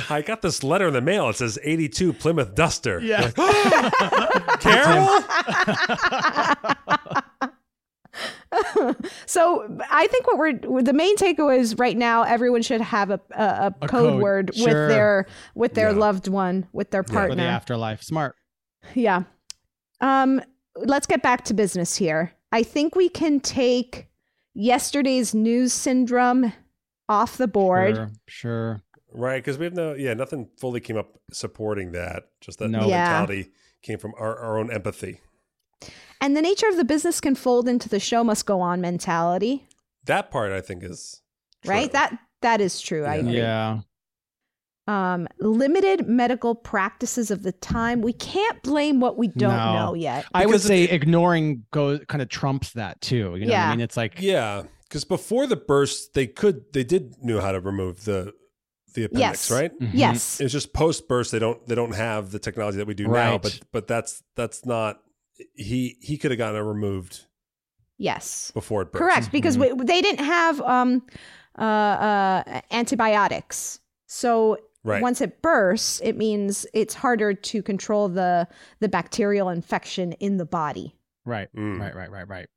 I 0.09 0.21
got 0.21 0.41
this 0.41 0.63
letter 0.63 0.87
in 0.87 0.93
the 0.93 1.01
mail. 1.01 1.29
It 1.29 1.35
says 1.35 1.59
82 1.61 2.13
Plymouth 2.13 2.55
Duster. 2.55 2.99
Yeah. 3.01 3.31
Carol? 4.59 5.19
so 9.25 9.77
I 9.89 10.07
think 10.07 10.27
what 10.27 10.37
we're 10.37 10.81
the 10.81 10.93
main 10.93 11.15
takeaway 11.17 11.59
is 11.59 11.77
right 11.77 11.97
now 11.97 12.23
everyone 12.23 12.61
should 12.61 12.81
have 12.81 13.09
a 13.11 13.19
a, 13.31 13.43
a 13.43 13.75
A 13.81 13.87
code, 13.87 13.89
code, 13.89 14.21
word 14.21 14.51
sure. 14.55 14.65
with 14.67 14.89
their 14.89 15.27
with 15.55 15.73
their 15.73 15.91
Yeah. 15.91 15.97
loved 15.97 16.27
one 16.27 16.67
with 16.73 16.91
their 16.91 17.03
partner. 17.03 17.29
for 17.29 17.35
the 17.35 17.41
afterlife. 17.47 18.03
Smart. 18.03 18.35
Yeah. 18.93 19.23
Um, 20.01 20.41
let's 20.75 21.07
get 21.07 21.21
back 21.21 21.45
to 21.45 21.53
business 21.53 21.95
here. 21.95 22.33
I 22.51 22.63
think 22.63 22.95
we 22.95 23.07
can 23.09 23.39
take 23.39 24.07
yesterday's 24.53 25.33
news 25.33 25.71
syndrome 25.73 26.51
off 27.07 27.37
the 27.37 27.47
board. 27.47 27.95
Sure. 27.95 28.11
sure. 28.27 28.81
Right, 29.13 29.43
because 29.43 29.57
we 29.57 29.65
have 29.65 29.73
no, 29.73 29.93
yeah, 29.93 30.13
nothing 30.13 30.47
fully 30.57 30.79
came 30.79 30.97
up 30.97 31.19
supporting 31.33 31.91
that. 31.91 32.23
Just 32.39 32.59
that 32.59 32.69
No. 32.69 32.87
Yeah. 32.87 33.03
mentality 33.03 33.51
came 33.81 33.97
from 33.99 34.13
our, 34.17 34.37
our 34.37 34.57
own 34.57 34.71
empathy. 34.71 35.19
And 36.19 36.37
the 36.37 36.41
nature 36.41 36.67
of 36.67 36.77
the 36.77 36.83
business 36.85 37.19
can 37.19 37.33
fold 37.35 37.67
into 37.67 37.89
the 37.89 37.99
show 37.99 38.23
must 38.23 38.45
go 38.45 38.61
on 38.61 38.79
mentality, 38.81 39.67
That 40.05 40.31
part 40.31 40.51
I 40.51 40.61
think 40.61 40.83
is 40.83 41.21
right? 41.65 41.91
That 41.91 42.17
that 42.41 42.59
is 42.61 42.81
true. 42.81 43.05
I 43.05 43.15
Yeah. 43.15 43.21
agree. 43.21 43.37
Yeah. 43.37 43.79
Um, 44.87 45.27
limited 45.39 46.07
medical 46.07 46.55
practices 46.55 47.29
of 47.31 47.43
the 47.43 47.51
time. 47.51 48.01
We 48.01 48.13
can't 48.13 48.61
blame 48.63 48.99
what 48.99 49.15
we 49.17 49.27
don't 49.27 49.55
No. 49.55 49.73
know 49.73 49.93
yet. 49.93 50.25
I 50.33 50.45
would 50.47 50.59
say 50.61 50.83
ignoring 50.83 51.65
goes 51.71 52.01
kind 52.07 52.21
of 52.21 52.29
trumps 52.29 52.71
that 52.73 52.99
too. 52.99 53.15
You 53.15 53.23
know 53.23 53.29
what 53.31 53.47
Yeah. 53.47 53.67
I 53.67 53.71
mean? 53.71 53.79
It's 53.79 53.95
like 53.95 54.19
Yeah, 54.19 54.63
because 54.83 55.03
before 55.05 55.45
the 55.47 55.55
burst, 55.55 56.13
they 56.13 56.25
could 56.27 56.63
they 56.73 56.83
did 56.83 57.13
know 57.23 57.39
how 57.41 57.51
to 57.51 57.59
remove 57.59 58.05
the 58.05 58.33
the 58.93 59.05
appendix, 59.05 59.49
Yes. 59.49 59.51
right? 59.51 59.71
mhm. 59.79 59.89
Yes. 59.93 60.41
It's 60.41 60.51
just 60.51 60.73
post 60.73 61.07
burst 61.07 61.31
they 61.31 61.39
don't 61.39 61.65
they 61.67 61.75
don't 61.75 61.95
have 61.95 62.31
the 62.31 62.39
technology 62.39 62.77
that 62.77 62.87
we 62.87 62.93
do 62.95 63.07
now. 63.07 63.37
But 63.37 63.61
but 63.71 63.87
that's 63.87 64.23
that's 64.35 64.65
not 64.65 64.99
he 65.55 65.97
he 66.01 66.17
could 66.17 66.31
have 66.31 66.37
gotten 66.37 66.55
it 66.59 66.63
removed 66.63 67.25
Yes. 67.97 68.51
before 68.53 68.81
it 68.81 68.91
burst. 68.91 68.99
Correct, 69.03 69.31
because 69.31 69.57
we, 69.57 69.71
they 69.73 70.01
didn't 70.01 70.25
have 70.25 70.59
um, 70.61 71.05
uh, 71.57 71.61
uh, 71.61 72.61
antibiotics. 72.71 73.79
So 74.07 74.57
Right. 74.83 75.01
once 75.03 75.21
it 75.21 75.43
bursts, 75.43 76.01
it 76.03 76.17
means 76.17 76.65
it's 76.73 76.95
harder 76.95 77.35
to 77.35 77.61
control 77.61 78.09
the 78.09 78.47
the 78.79 78.89
bacterial 78.89 79.49
infection 79.49 80.13
in 80.13 80.37
the 80.37 80.45
body. 80.45 80.95
right, 81.25 81.49
Mm. 81.55 81.79
right, 81.79 81.95
right, 81.95 82.09
right, 82.09 82.27
right. 82.27 82.47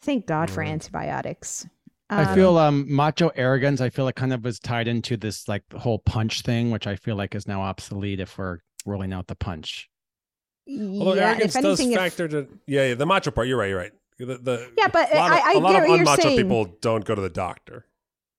Thank 0.00 0.26
God 0.26 0.50
for 0.50 0.62
antibiotics. 0.62 1.66
I 2.10 2.24
Um, 2.24 2.34
feel 2.34 2.56
um 2.58 2.86
macho 2.94 3.28
arrogance. 3.36 3.80
I 3.80 3.90
feel 3.90 4.04
like 4.06 4.16
kind 4.16 4.32
of 4.32 4.42
was 4.44 4.58
tied 4.58 4.88
into 4.88 5.16
this 5.16 5.48
like 5.48 5.62
whole 5.74 5.98
punch 5.98 6.40
thing, 6.42 6.70
which 6.70 6.86
I 6.86 6.96
feel 6.96 7.16
like 7.16 7.34
is 7.34 7.46
now 7.46 7.60
obsolete 7.62 8.18
if 8.20 8.36
we're 8.38 8.58
rolling 8.86 9.12
out 9.12 9.26
the 9.28 9.34
punch. 9.36 9.88
Although 10.68 11.14
yeah, 11.14 11.28
arrogance 11.30 11.56
if 11.56 11.64
anything, 11.64 11.90
does 11.92 12.20
if- 12.20 12.30
to 12.30 12.48
yeah, 12.66 12.88
yeah 12.88 12.94
the 12.94 13.06
macho 13.06 13.30
part. 13.30 13.48
You're 13.48 13.58
right. 13.58 13.68
You're 13.68 13.78
right. 13.78 13.92
The, 14.18 14.38
the, 14.38 14.70
Yeah, 14.78 14.88
but 14.88 15.12
a 15.12 15.16
lot 15.18 15.32
of, 15.32 15.38
I- 15.38 15.40
I 15.40 15.52
a 15.54 15.58
lot 15.58 15.72
get 15.72 15.82
of 15.82 15.88
what 15.88 15.96
you're 15.96 16.06
unmacho 16.06 16.22
saying. 16.22 16.36
people 16.36 16.66
don't 16.80 17.04
go 17.04 17.14
to 17.14 17.20
the 17.20 17.30
doctor. 17.30 17.86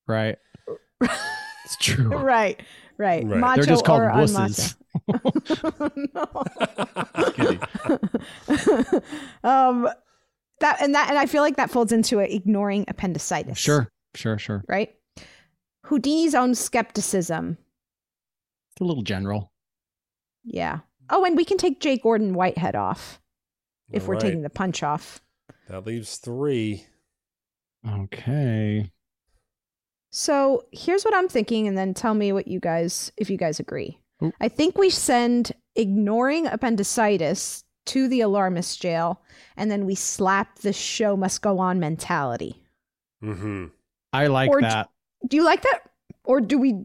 Right. 0.07 0.38
it's 1.01 1.76
true. 1.82 2.07
right, 2.07 2.61
right, 2.97 3.26
Right. 3.26 3.39
macho 3.39 3.61
They're 3.63 3.74
just 3.74 3.84
called 3.86 4.01
or 4.03 4.09
wusses. 4.11 4.76
unmacho. 5.09 5.84
um, 9.43 9.89
that 10.59 10.82
and 10.82 10.95
that 10.95 11.09
and 11.09 11.17
I 11.17 11.26
feel 11.26 11.41
like 11.41 11.57
that 11.57 11.69
folds 11.69 11.91
into 11.91 12.19
it, 12.19 12.32
ignoring 12.32 12.86
appendicitis. 12.88 13.57
Sure, 13.57 13.89
sure, 14.15 14.38
sure. 14.38 14.63
right? 14.69 14.93
Houdini's 15.88 16.36
own 16.36 16.55
skepticism. 16.55 17.57
It's 18.71 18.82
a 18.82 18.86
little 18.86 19.03
general. 19.03 19.51
Yeah. 20.45 20.80
Oh, 21.14 21.24
and 21.26 21.38
we 21.38 21.45
can 21.45 21.57
take 21.59 21.80
Jake 21.80 22.01
Gordon 22.01 22.34
Whitehead 22.34 22.76
off 22.76 23.22
if 23.91 24.01
All 24.03 24.07
we're 24.09 24.14
right. 24.16 24.22
taking 24.22 24.41
the 24.41 24.49
punch 24.49 24.82
off. 24.82 25.22
That 25.70 25.86
leaves 25.86 26.18
three. 26.18 26.88
Okay. 27.88 28.89
So 30.11 30.66
here's 30.72 31.03
what 31.03 31.14
I'm 31.14 31.28
thinking, 31.28 31.68
and 31.68 31.78
then 31.78 31.93
tell 31.93 32.16
me 32.16 32.34
what 32.34 32.47
you 32.47 32.59
guys, 32.59 33.11
if 33.16 33.30
you 33.30 33.38
guys 33.38 33.59
agree. 33.59 33.99
Ooh. 34.24 34.32
I 34.41 34.47
think 34.47 34.76
we 34.78 34.89
send 34.89 35.51
ignoring 35.76 36.47
appendicitis 36.47 37.64
to 37.88 38.07
the 38.07 38.22
alarmist 38.22 38.82
jail, 38.82 39.22
and 39.55 39.70
then 39.70 39.86
we 39.86 39.93
slap 39.93 40.59
the 40.59 40.74
show 40.74 41.16
must 41.16 41.43
go 41.43 41.59
on 41.59 41.80
mentality. 41.80 42.64
Mm-hmm. 43.24 43.66
I 44.14 44.28
like 44.28 44.49
Or 44.49 44.61
d- 44.61 44.66
that. 44.66 44.89
Do 45.28 45.38
you 45.38 45.43
like 45.43 45.61
that? 45.61 45.82
Or 46.24 46.41
do 46.41 46.57
we 46.57 46.76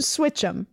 switch 0.00 0.40
them? 0.40 0.68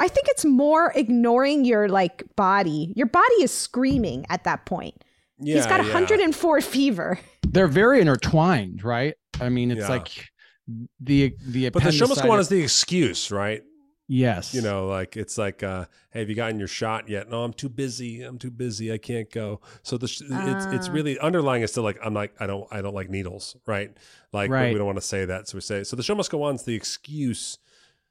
I 0.00 0.08
think 0.08 0.26
it's 0.30 0.44
more 0.44 0.92
ignoring 0.96 1.64
your 1.64 1.88
like 1.88 2.24
body. 2.36 2.92
Your 2.96 3.06
body 3.06 3.34
is 3.42 3.52
screaming 3.52 4.26
at 4.30 4.42
that 4.44 4.66
point. 4.66 5.04
Yeah, 5.38 5.56
He's 5.56 5.66
got 5.66 5.80
yeah. 5.84 5.92
104 5.92 6.60
fever. 6.60 7.18
They're 7.48 7.68
very 7.68 8.00
intertwined, 8.00 8.82
right? 8.82 9.14
I 9.40 9.48
mean, 9.50 9.70
it's 9.70 9.80
Yeah. 9.82 9.88
like 9.88 10.28
the 11.00 11.34
the 11.46 11.68
But 11.70 11.82
the 11.84 11.92
show 11.92 12.06
must 12.06 12.22
go 12.22 12.30
on 12.32 12.38
appendicitis- 12.38 12.40
as 12.40 12.48
the 12.48 12.62
excuse, 12.62 13.30
right? 13.30 13.62
yes, 14.12 14.54
You 14.54 14.60
know, 14.62 14.88
like 14.88 15.16
it's 15.16 15.38
like, 15.38 15.62
uh, 15.62 15.84
hey, 16.10 16.18
have 16.20 16.28
you 16.28 16.34
gotten 16.34 16.58
your 16.58 16.66
shot 16.66 17.08
yet? 17.08 17.30
No, 17.30 17.44
I'm 17.44 17.52
too 17.52 17.68
busy. 17.68 18.22
I'm 18.22 18.38
too 18.38 18.50
busy. 18.50 18.92
I 18.92 18.98
can't 18.98 19.30
go. 19.30 19.60
So 19.84 19.96
the 19.98 20.08
sh- 20.08 20.22
it's 20.28 20.64
it's 20.76 20.88
Ah. 20.88 20.92
really 20.92 21.16
underlying 21.20 21.62
is 21.62 21.70
still 21.70 21.84
like 21.84 21.98
I'm 22.02 22.12
like 22.14 22.32
I 22.40 22.46
don't 22.46 22.66
I 22.72 22.82
don't 22.82 22.94
like 22.94 23.08
needles, 23.10 23.56
right? 23.66 23.90
Like 24.32 24.50
Right. 24.50 24.72
we 24.72 24.78
don't 24.78 24.86
want 24.86 24.98
to 24.98 25.02
say 25.14 25.24
that, 25.26 25.48
so 25.48 25.56
we 25.56 25.60
say 25.60 25.84
so. 25.84 25.94
The 25.96 26.02
show 26.02 26.14
must 26.16 26.30
go 26.30 26.42
on 26.42 26.54
is 26.56 26.64
the 26.64 26.74
excuse 26.74 27.58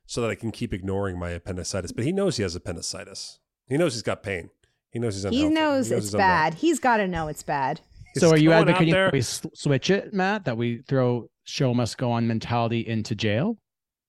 so 0.10 0.22
that 0.22 0.32
I 0.32 0.34
can 0.36 0.50
keep 0.52 0.74
ignoring 0.74 1.20
my 1.20 1.30
appendicitis. 1.30 1.92
But 1.92 2.04
he 2.04 2.12
knows 2.12 2.38
he 2.38 2.42
has 2.44 2.56
appendicitis. 2.56 3.38
He 3.68 3.78
knows 3.78 3.94
he's 3.94 4.02
got 4.02 4.24
pain. 4.24 4.50
He 4.90 4.98
knows 4.98 5.14
he's 5.14 5.24
unhealthy. 5.24 5.48
He 5.48 5.54
knows 5.54 5.92
it's 5.92 6.06
he's 6.06 6.14
unwell. 6.16 6.28
bad. 6.28 6.54
He's 6.56 6.80
got 6.80 6.98
to 6.98 7.08
know 7.08 7.28
it's 7.28 7.44
bad. 7.44 7.80
He's 8.16 8.22
So 8.22 8.32
are 8.32 8.38
you 8.40 8.52
advocating 8.52 8.92
that 8.96 9.14
we 9.14 9.22
switch 9.22 9.92
it, 9.92 10.12
Matt? 10.16 10.46
That 10.46 10.58
we 10.58 10.80
throw 10.88 11.30
show 11.44 11.76
must 11.76 12.00
go 12.00 12.12
on 12.12 12.26
mentality 12.28 12.80
into 12.88 13.14
jail? 13.14 13.60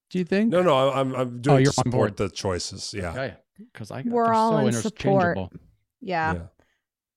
Do 0.09 0.19
you 0.19 0.25
think? 0.25 0.49
No, 0.51 0.63
no, 0.63 0.91
I'm 0.91 1.15
I'm 1.15 1.43
doing 1.43 1.57
Oh, 1.57 1.59
you're 1.59 1.73
to 1.73 1.81
on 1.81 1.85
support 1.85 2.17
board. 2.17 2.31
the 2.31 2.35
choices. 2.35 2.95
Yeah. 2.97 3.11
Okay. 3.11 3.35
Because 3.71 3.91
I 3.91 4.03
We're 4.07 4.33
all 4.33 4.53
so 4.53 4.67
in 4.69 4.73
support. 4.73 5.37
interchangeable. 5.37 5.53
Yeah. 6.01 6.33
Yeah. 6.33 6.41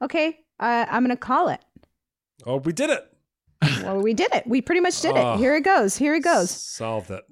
Okay. 0.04 0.40
Uh, 0.60 0.86
I'm 0.90 1.04
going 1.06 1.16
to 1.16 1.16
call 1.16 1.48
it. 1.48 1.62
Oh, 2.46 2.58
we 2.58 2.74
did 2.74 2.90
it. 2.90 3.06
Well, 3.82 4.02
we 4.02 4.14
did 4.14 4.34
it. 4.34 4.46
We 4.46 4.60
pretty 4.62 4.82
much 4.82 5.00
did 5.00 5.16
it. 5.16 5.38
Here 5.38 5.56
it 5.56 5.62
goes. 5.64 5.96
Here 5.96 6.14
it 6.16 6.24
goes. 6.26 6.52
Solved 6.52 7.12
it. 7.12 7.24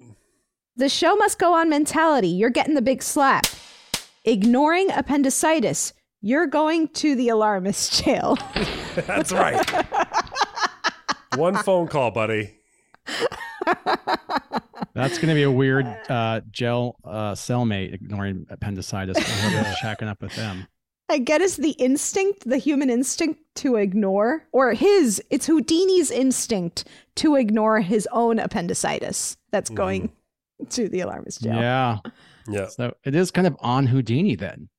The 0.82 0.90
show 0.90 1.16
must 1.16 1.38
go 1.38 1.54
on 1.54 1.70
mentality. 1.70 2.28
You're 2.28 2.50
getting 2.50 2.74
the 2.74 2.82
big 2.82 3.04
slap. 3.04 3.46
Ignoring 4.26 4.90
appendicitis. 4.90 5.94
You're 6.22 6.48
going 6.48 6.88
to 6.88 7.16
the 7.16 7.30
alarmist 7.30 8.04
jail. 8.04 8.36
That's 8.96 9.32
right. 9.32 9.64
One 11.36 11.56
phone 11.58 11.88
call, 11.88 12.10
buddy. 12.10 12.56
That's 14.96 15.20
going 15.20 15.28
to 15.28 15.36
be 15.36 15.44
a 15.44 15.52
weird 15.52 15.86
uh, 16.10 16.42
gel 16.50 16.96
uh, 17.06 17.34
cellmate 17.34 17.94
ignoring 17.94 18.48
appendicitis. 18.50 19.20
Whoever's 19.52 19.76
shacking 19.76 20.08
up 20.08 20.20
with 20.20 20.36
them. 20.36 20.66
I 21.10 21.20
get 21.20 21.42
is 21.42 21.58
the 21.58 21.74
instinct, 21.74 22.50
the 22.50 22.58
human 22.58 22.90
instinct 22.90 23.40
to 23.58 23.76
ignore, 23.76 24.48
or 24.52 24.74
his, 24.74 25.22
it's 25.30 25.46
Houdini's 25.46 26.10
instinct 26.10 26.86
to 27.18 27.36
ignore 27.36 27.82
his 27.82 28.08
own 28.12 28.40
appendicitis 28.40 29.38
that's 29.52 29.70
going 29.70 30.12
to 30.72 30.90
the 30.90 31.02
alarmist 31.02 31.42
jail. 31.42 31.56
Yeah. 31.56 31.98
Yeah. 32.48 32.68
So 32.68 32.94
it 33.04 33.16
is 33.16 33.32
kind 33.32 33.48
of 33.48 33.56
on 33.60 33.88
Houdini 33.88 34.36
then. 34.36 34.70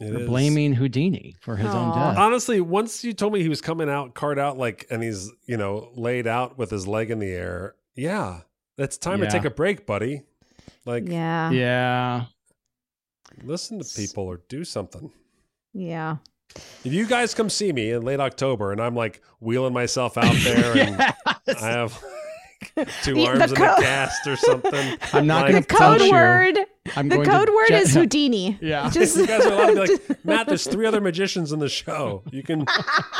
It 0.00 0.12
We're 0.12 0.26
blaming 0.26 0.74
Houdini 0.74 1.36
for 1.40 1.56
his 1.56 1.68
own 1.72 1.94
death. 1.94 2.18
Honestly, 2.18 2.60
once 2.60 3.04
you 3.04 3.12
told 3.12 3.32
me 3.32 3.42
he 3.42 3.48
was 3.48 3.60
coming 3.60 3.88
out, 3.88 4.14
card 4.14 4.38
out, 4.40 4.58
like, 4.58 4.86
and 4.90 5.02
he's, 5.02 5.30
you 5.46 5.56
know, 5.56 5.90
laid 5.94 6.26
out 6.26 6.58
with 6.58 6.70
his 6.70 6.86
leg 6.88 7.10
in 7.12 7.20
the 7.20 7.30
air. 7.30 7.76
Yeah. 7.94 8.40
It's 8.76 8.98
time 8.98 9.20
Yeah. 9.20 9.26
to 9.26 9.30
take 9.30 9.44
a 9.44 9.50
break, 9.50 9.86
buddy. 9.86 10.22
Like, 10.84 11.08
Yeah. 11.08 11.50
Yeah. 11.50 12.24
listen 13.44 13.78
to 13.78 13.84
people 13.96 14.24
or 14.24 14.40
do 14.48 14.64
something. 14.64 15.12
Yeah. 15.72 16.16
If 16.84 16.92
you 16.92 17.06
guys 17.06 17.32
come 17.34 17.48
see 17.48 17.72
me 17.72 17.90
in 17.90 18.02
late 18.02 18.20
October 18.20 18.72
and 18.72 18.80
I'm 18.80 18.94
like 18.96 19.20
wheeling 19.40 19.72
myself 19.72 20.18
out 20.18 20.34
there 20.42 20.76
and 20.86 21.00
I 21.00 21.14
have 21.60 22.00
like, 22.02 22.12
two 23.02 23.14
The- 23.14 23.26
arms 23.26 23.38
the 23.52 23.62
and 23.62 23.64
a 23.64 23.80
cast 23.82 24.26
or 24.26 24.36
something. 24.36 24.98
I'm 25.12 25.26
not 25.26 25.42
like, 25.44 25.52
going 25.52 25.62
The 25.62 25.68
to 25.68 25.74
punch 25.74 25.98
code 26.00 26.06
you. 26.06 26.12
word. 26.12 26.58
I'm 26.96 27.08
the 27.08 27.14
going 27.16 27.28
to 27.28 27.36
code 27.38 27.48
word 27.50 27.68
jet- 27.68 27.82
is 27.82 27.94
Houdini. 27.94 28.58
Yeah. 28.60 28.90
Just, 28.92 29.16
you 29.16 29.26
guys 29.26 29.44
are 29.46 29.52
allowed 29.52 29.66
to 29.68 29.72
be 29.74 29.78
like, 30.08 30.24
Matt, 30.24 30.46
there's 30.46 30.66
three 30.66 30.86
other 30.86 31.00
magicians 31.00 31.52
in 31.52 31.58
the 31.60 31.68
show. 31.68 32.22
You 32.30 32.42
can 32.42 32.66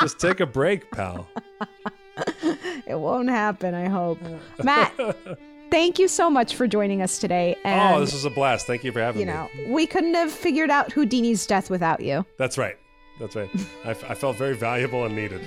just 0.00 0.18
take 0.18 0.40
a 0.40 0.46
break, 0.46 0.90
pal. 0.90 1.26
it 2.86 2.98
won't 2.98 3.28
happen, 3.30 3.74
I 3.74 3.88
hope. 3.88 4.18
Matt, 4.62 4.92
thank 5.70 5.98
you 5.98 6.08
so 6.08 6.28
much 6.30 6.54
for 6.54 6.66
joining 6.66 7.00
us 7.02 7.18
today. 7.18 7.56
Oh, 7.64 7.68
and, 7.68 7.94
oh, 7.96 8.00
this 8.00 8.12
was 8.12 8.24
a 8.24 8.30
blast. 8.30 8.66
Thank 8.66 8.84
you 8.84 8.92
for 8.92 9.00
having 9.00 9.20
you 9.20 9.26
me. 9.26 9.32
know, 9.32 9.48
we 9.68 9.86
couldn't 9.86 10.14
have 10.14 10.30
figured 10.32 10.70
out 10.70 10.92
Houdini's 10.92 11.46
death 11.46 11.70
without 11.70 12.00
you. 12.00 12.24
That's 12.38 12.58
right. 12.58 12.76
That's 13.20 13.36
right. 13.36 13.48
I, 13.84 13.90
f- 13.90 14.10
I 14.10 14.14
felt 14.14 14.36
very 14.36 14.54
valuable 14.56 15.04
and 15.04 15.14
needed. 15.14 15.40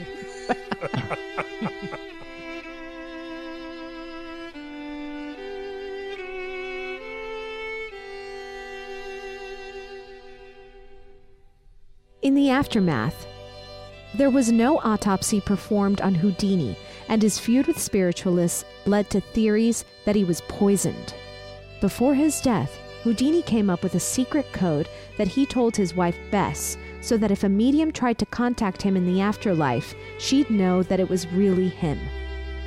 In 12.28 12.36
the 12.36 12.49
aftermath, 12.49 13.25
there 14.13 14.30
was 14.30 14.51
no 14.51 14.80
autopsy 14.80 15.39
performed 15.39 16.01
on 16.01 16.13
Houdini, 16.13 16.75
and 17.07 17.21
his 17.21 17.39
feud 17.39 17.67
with 17.67 17.80
spiritualists 17.80 18.65
led 18.86 19.09
to 19.11 19.21
theories 19.21 19.86
that 20.03 20.17
he 20.17 20.25
was 20.25 20.41
poisoned. 20.49 21.13
Before 21.80 22.13
his 22.13 22.41
death, 22.41 22.78
Houdini 23.03 23.41
came 23.43 23.69
up 23.69 23.82
with 23.82 23.95
a 23.95 24.01
secret 24.01 24.51
code 24.51 24.89
that 25.17 25.30
he 25.30 25.45
told 25.45 25.78
his 25.78 25.95
wife 25.95 26.17
Bess 26.30 26.78
so 26.99 27.15
that 27.15 27.32
if 27.32 27.45
a 27.45 27.49
medium 27.49 27.93
tried 27.93 28.17
to 28.17 28.25
contact 28.25 28.82
him 28.82 28.97
in 28.97 29.05
the 29.05 29.21
afterlife, 29.21 29.95
she'd 30.19 30.49
know 30.49 30.84
that 30.84 30.99
it 30.99 31.07
was 31.07 31.32
really 31.32 31.69
him. 31.69 31.97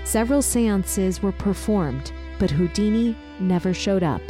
Several 0.04 0.40
seances 0.40 1.22
were 1.22 1.32
performed, 1.32 2.12
but 2.38 2.50
Houdini 2.50 3.14
never 3.38 3.74
showed 3.74 4.02
up. 4.02 4.22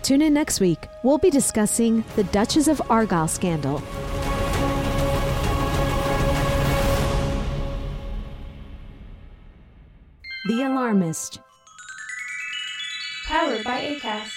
Tune 0.01 0.21
in 0.21 0.33
next 0.33 0.61
week. 0.61 0.87
We'll 1.03 1.17
be 1.17 1.29
discussing 1.29 2.05
the 2.15 2.23
Duchess 2.23 2.69
of 2.69 2.81
Argyll 2.89 3.27
scandal. 3.27 3.79
The 10.47 10.63
Alarmist. 10.63 11.41
Powered 13.25 13.65
by 13.65 13.81
ACAST. 13.99 14.36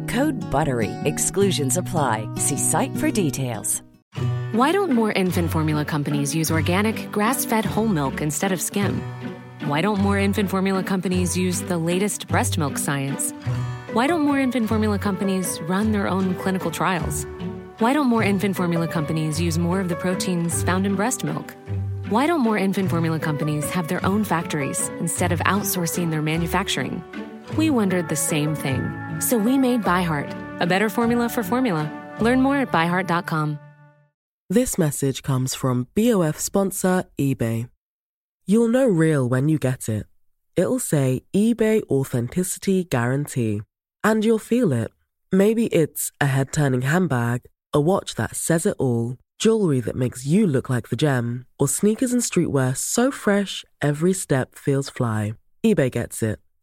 Code 0.07 0.41
BUTTERY. 0.49 0.89
Exclusions 1.05 1.77
apply. 1.77 2.27
See 2.35 2.57
site 2.57 2.95
for 2.97 3.11
details. 3.11 3.83
Why 4.51 4.71
don't 4.71 4.91
more 4.91 5.11
infant 5.11 5.51
formula 5.51 5.85
companies 5.85 6.35
use 6.35 6.51
organic, 6.51 7.09
grass 7.11 7.45
fed 7.45 7.63
whole 7.63 7.87
milk 7.87 8.19
instead 8.21 8.51
of 8.51 8.61
skim? 8.61 9.01
Why 9.65 9.79
don't 9.79 9.99
more 9.99 10.17
infant 10.17 10.49
formula 10.49 10.83
companies 10.83 11.37
use 11.37 11.61
the 11.61 11.77
latest 11.77 12.27
breast 12.27 12.57
milk 12.57 12.77
science? 12.77 13.31
Why 13.93 14.07
don't 14.07 14.21
more 14.23 14.39
infant 14.39 14.67
formula 14.67 14.99
companies 14.99 15.61
run 15.61 15.91
their 15.93 16.07
own 16.07 16.35
clinical 16.35 16.71
trials? 16.71 17.25
Why 17.79 17.93
don't 17.93 18.07
more 18.07 18.23
infant 18.23 18.55
formula 18.57 18.87
companies 18.87 19.39
use 19.39 19.57
more 19.57 19.79
of 19.79 19.87
the 19.87 19.95
proteins 19.95 20.63
found 20.63 20.85
in 20.85 20.95
breast 20.95 21.23
milk? 21.23 21.55
Why 22.09 22.27
don't 22.27 22.41
more 22.41 22.57
infant 22.57 22.89
formula 22.89 23.19
companies 23.19 23.69
have 23.69 23.87
their 23.87 24.05
own 24.05 24.25
factories 24.25 24.89
instead 24.99 25.31
of 25.31 25.39
outsourcing 25.39 26.11
their 26.11 26.21
manufacturing? 26.21 27.01
We 27.55 27.69
wondered 27.69 28.09
the 28.09 28.15
same 28.17 28.53
thing. 28.55 28.81
So 29.21 29.37
we 29.37 29.57
made 29.57 29.83
ByHeart, 29.83 30.59
a 30.59 30.67
better 30.67 30.89
formula 30.89 31.29
for 31.29 31.43
formula. 31.43 31.89
Learn 32.19 32.41
more 32.41 32.57
at 32.57 32.71
byheart.com. 32.71 33.59
This 34.49 34.77
message 34.77 35.23
comes 35.23 35.55
from 35.55 35.87
BOF 35.95 36.37
sponsor 36.37 37.05
eBay. 37.17 37.69
You'll 38.45 38.67
know 38.67 38.85
real 38.85 39.29
when 39.29 39.47
you 39.47 39.57
get 39.57 39.87
it. 39.87 40.07
It'll 40.57 40.79
say 40.79 41.21
eBay 41.33 41.81
Authenticity 41.89 42.83
Guarantee. 42.83 43.61
And 44.03 44.25
you'll 44.25 44.39
feel 44.39 44.73
it. 44.73 44.91
Maybe 45.31 45.67
it's 45.67 46.11
a 46.19 46.25
head 46.25 46.51
turning 46.51 46.81
handbag, 46.81 47.43
a 47.71 47.79
watch 47.79 48.15
that 48.15 48.35
says 48.35 48.65
it 48.65 48.75
all, 48.77 49.15
jewelry 49.39 49.79
that 49.79 49.95
makes 49.95 50.25
you 50.25 50.45
look 50.45 50.69
like 50.69 50.89
the 50.89 50.97
gem, 50.97 51.45
or 51.57 51.69
sneakers 51.69 52.11
and 52.11 52.21
streetwear 52.21 52.75
so 52.75 53.09
fresh 53.09 53.63
every 53.81 54.11
step 54.11 54.55
feels 54.55 54.89
fly. 54.89 55.35
eBay 55.65 55.89
gets 55.89 56.21
it. 56.21 56.39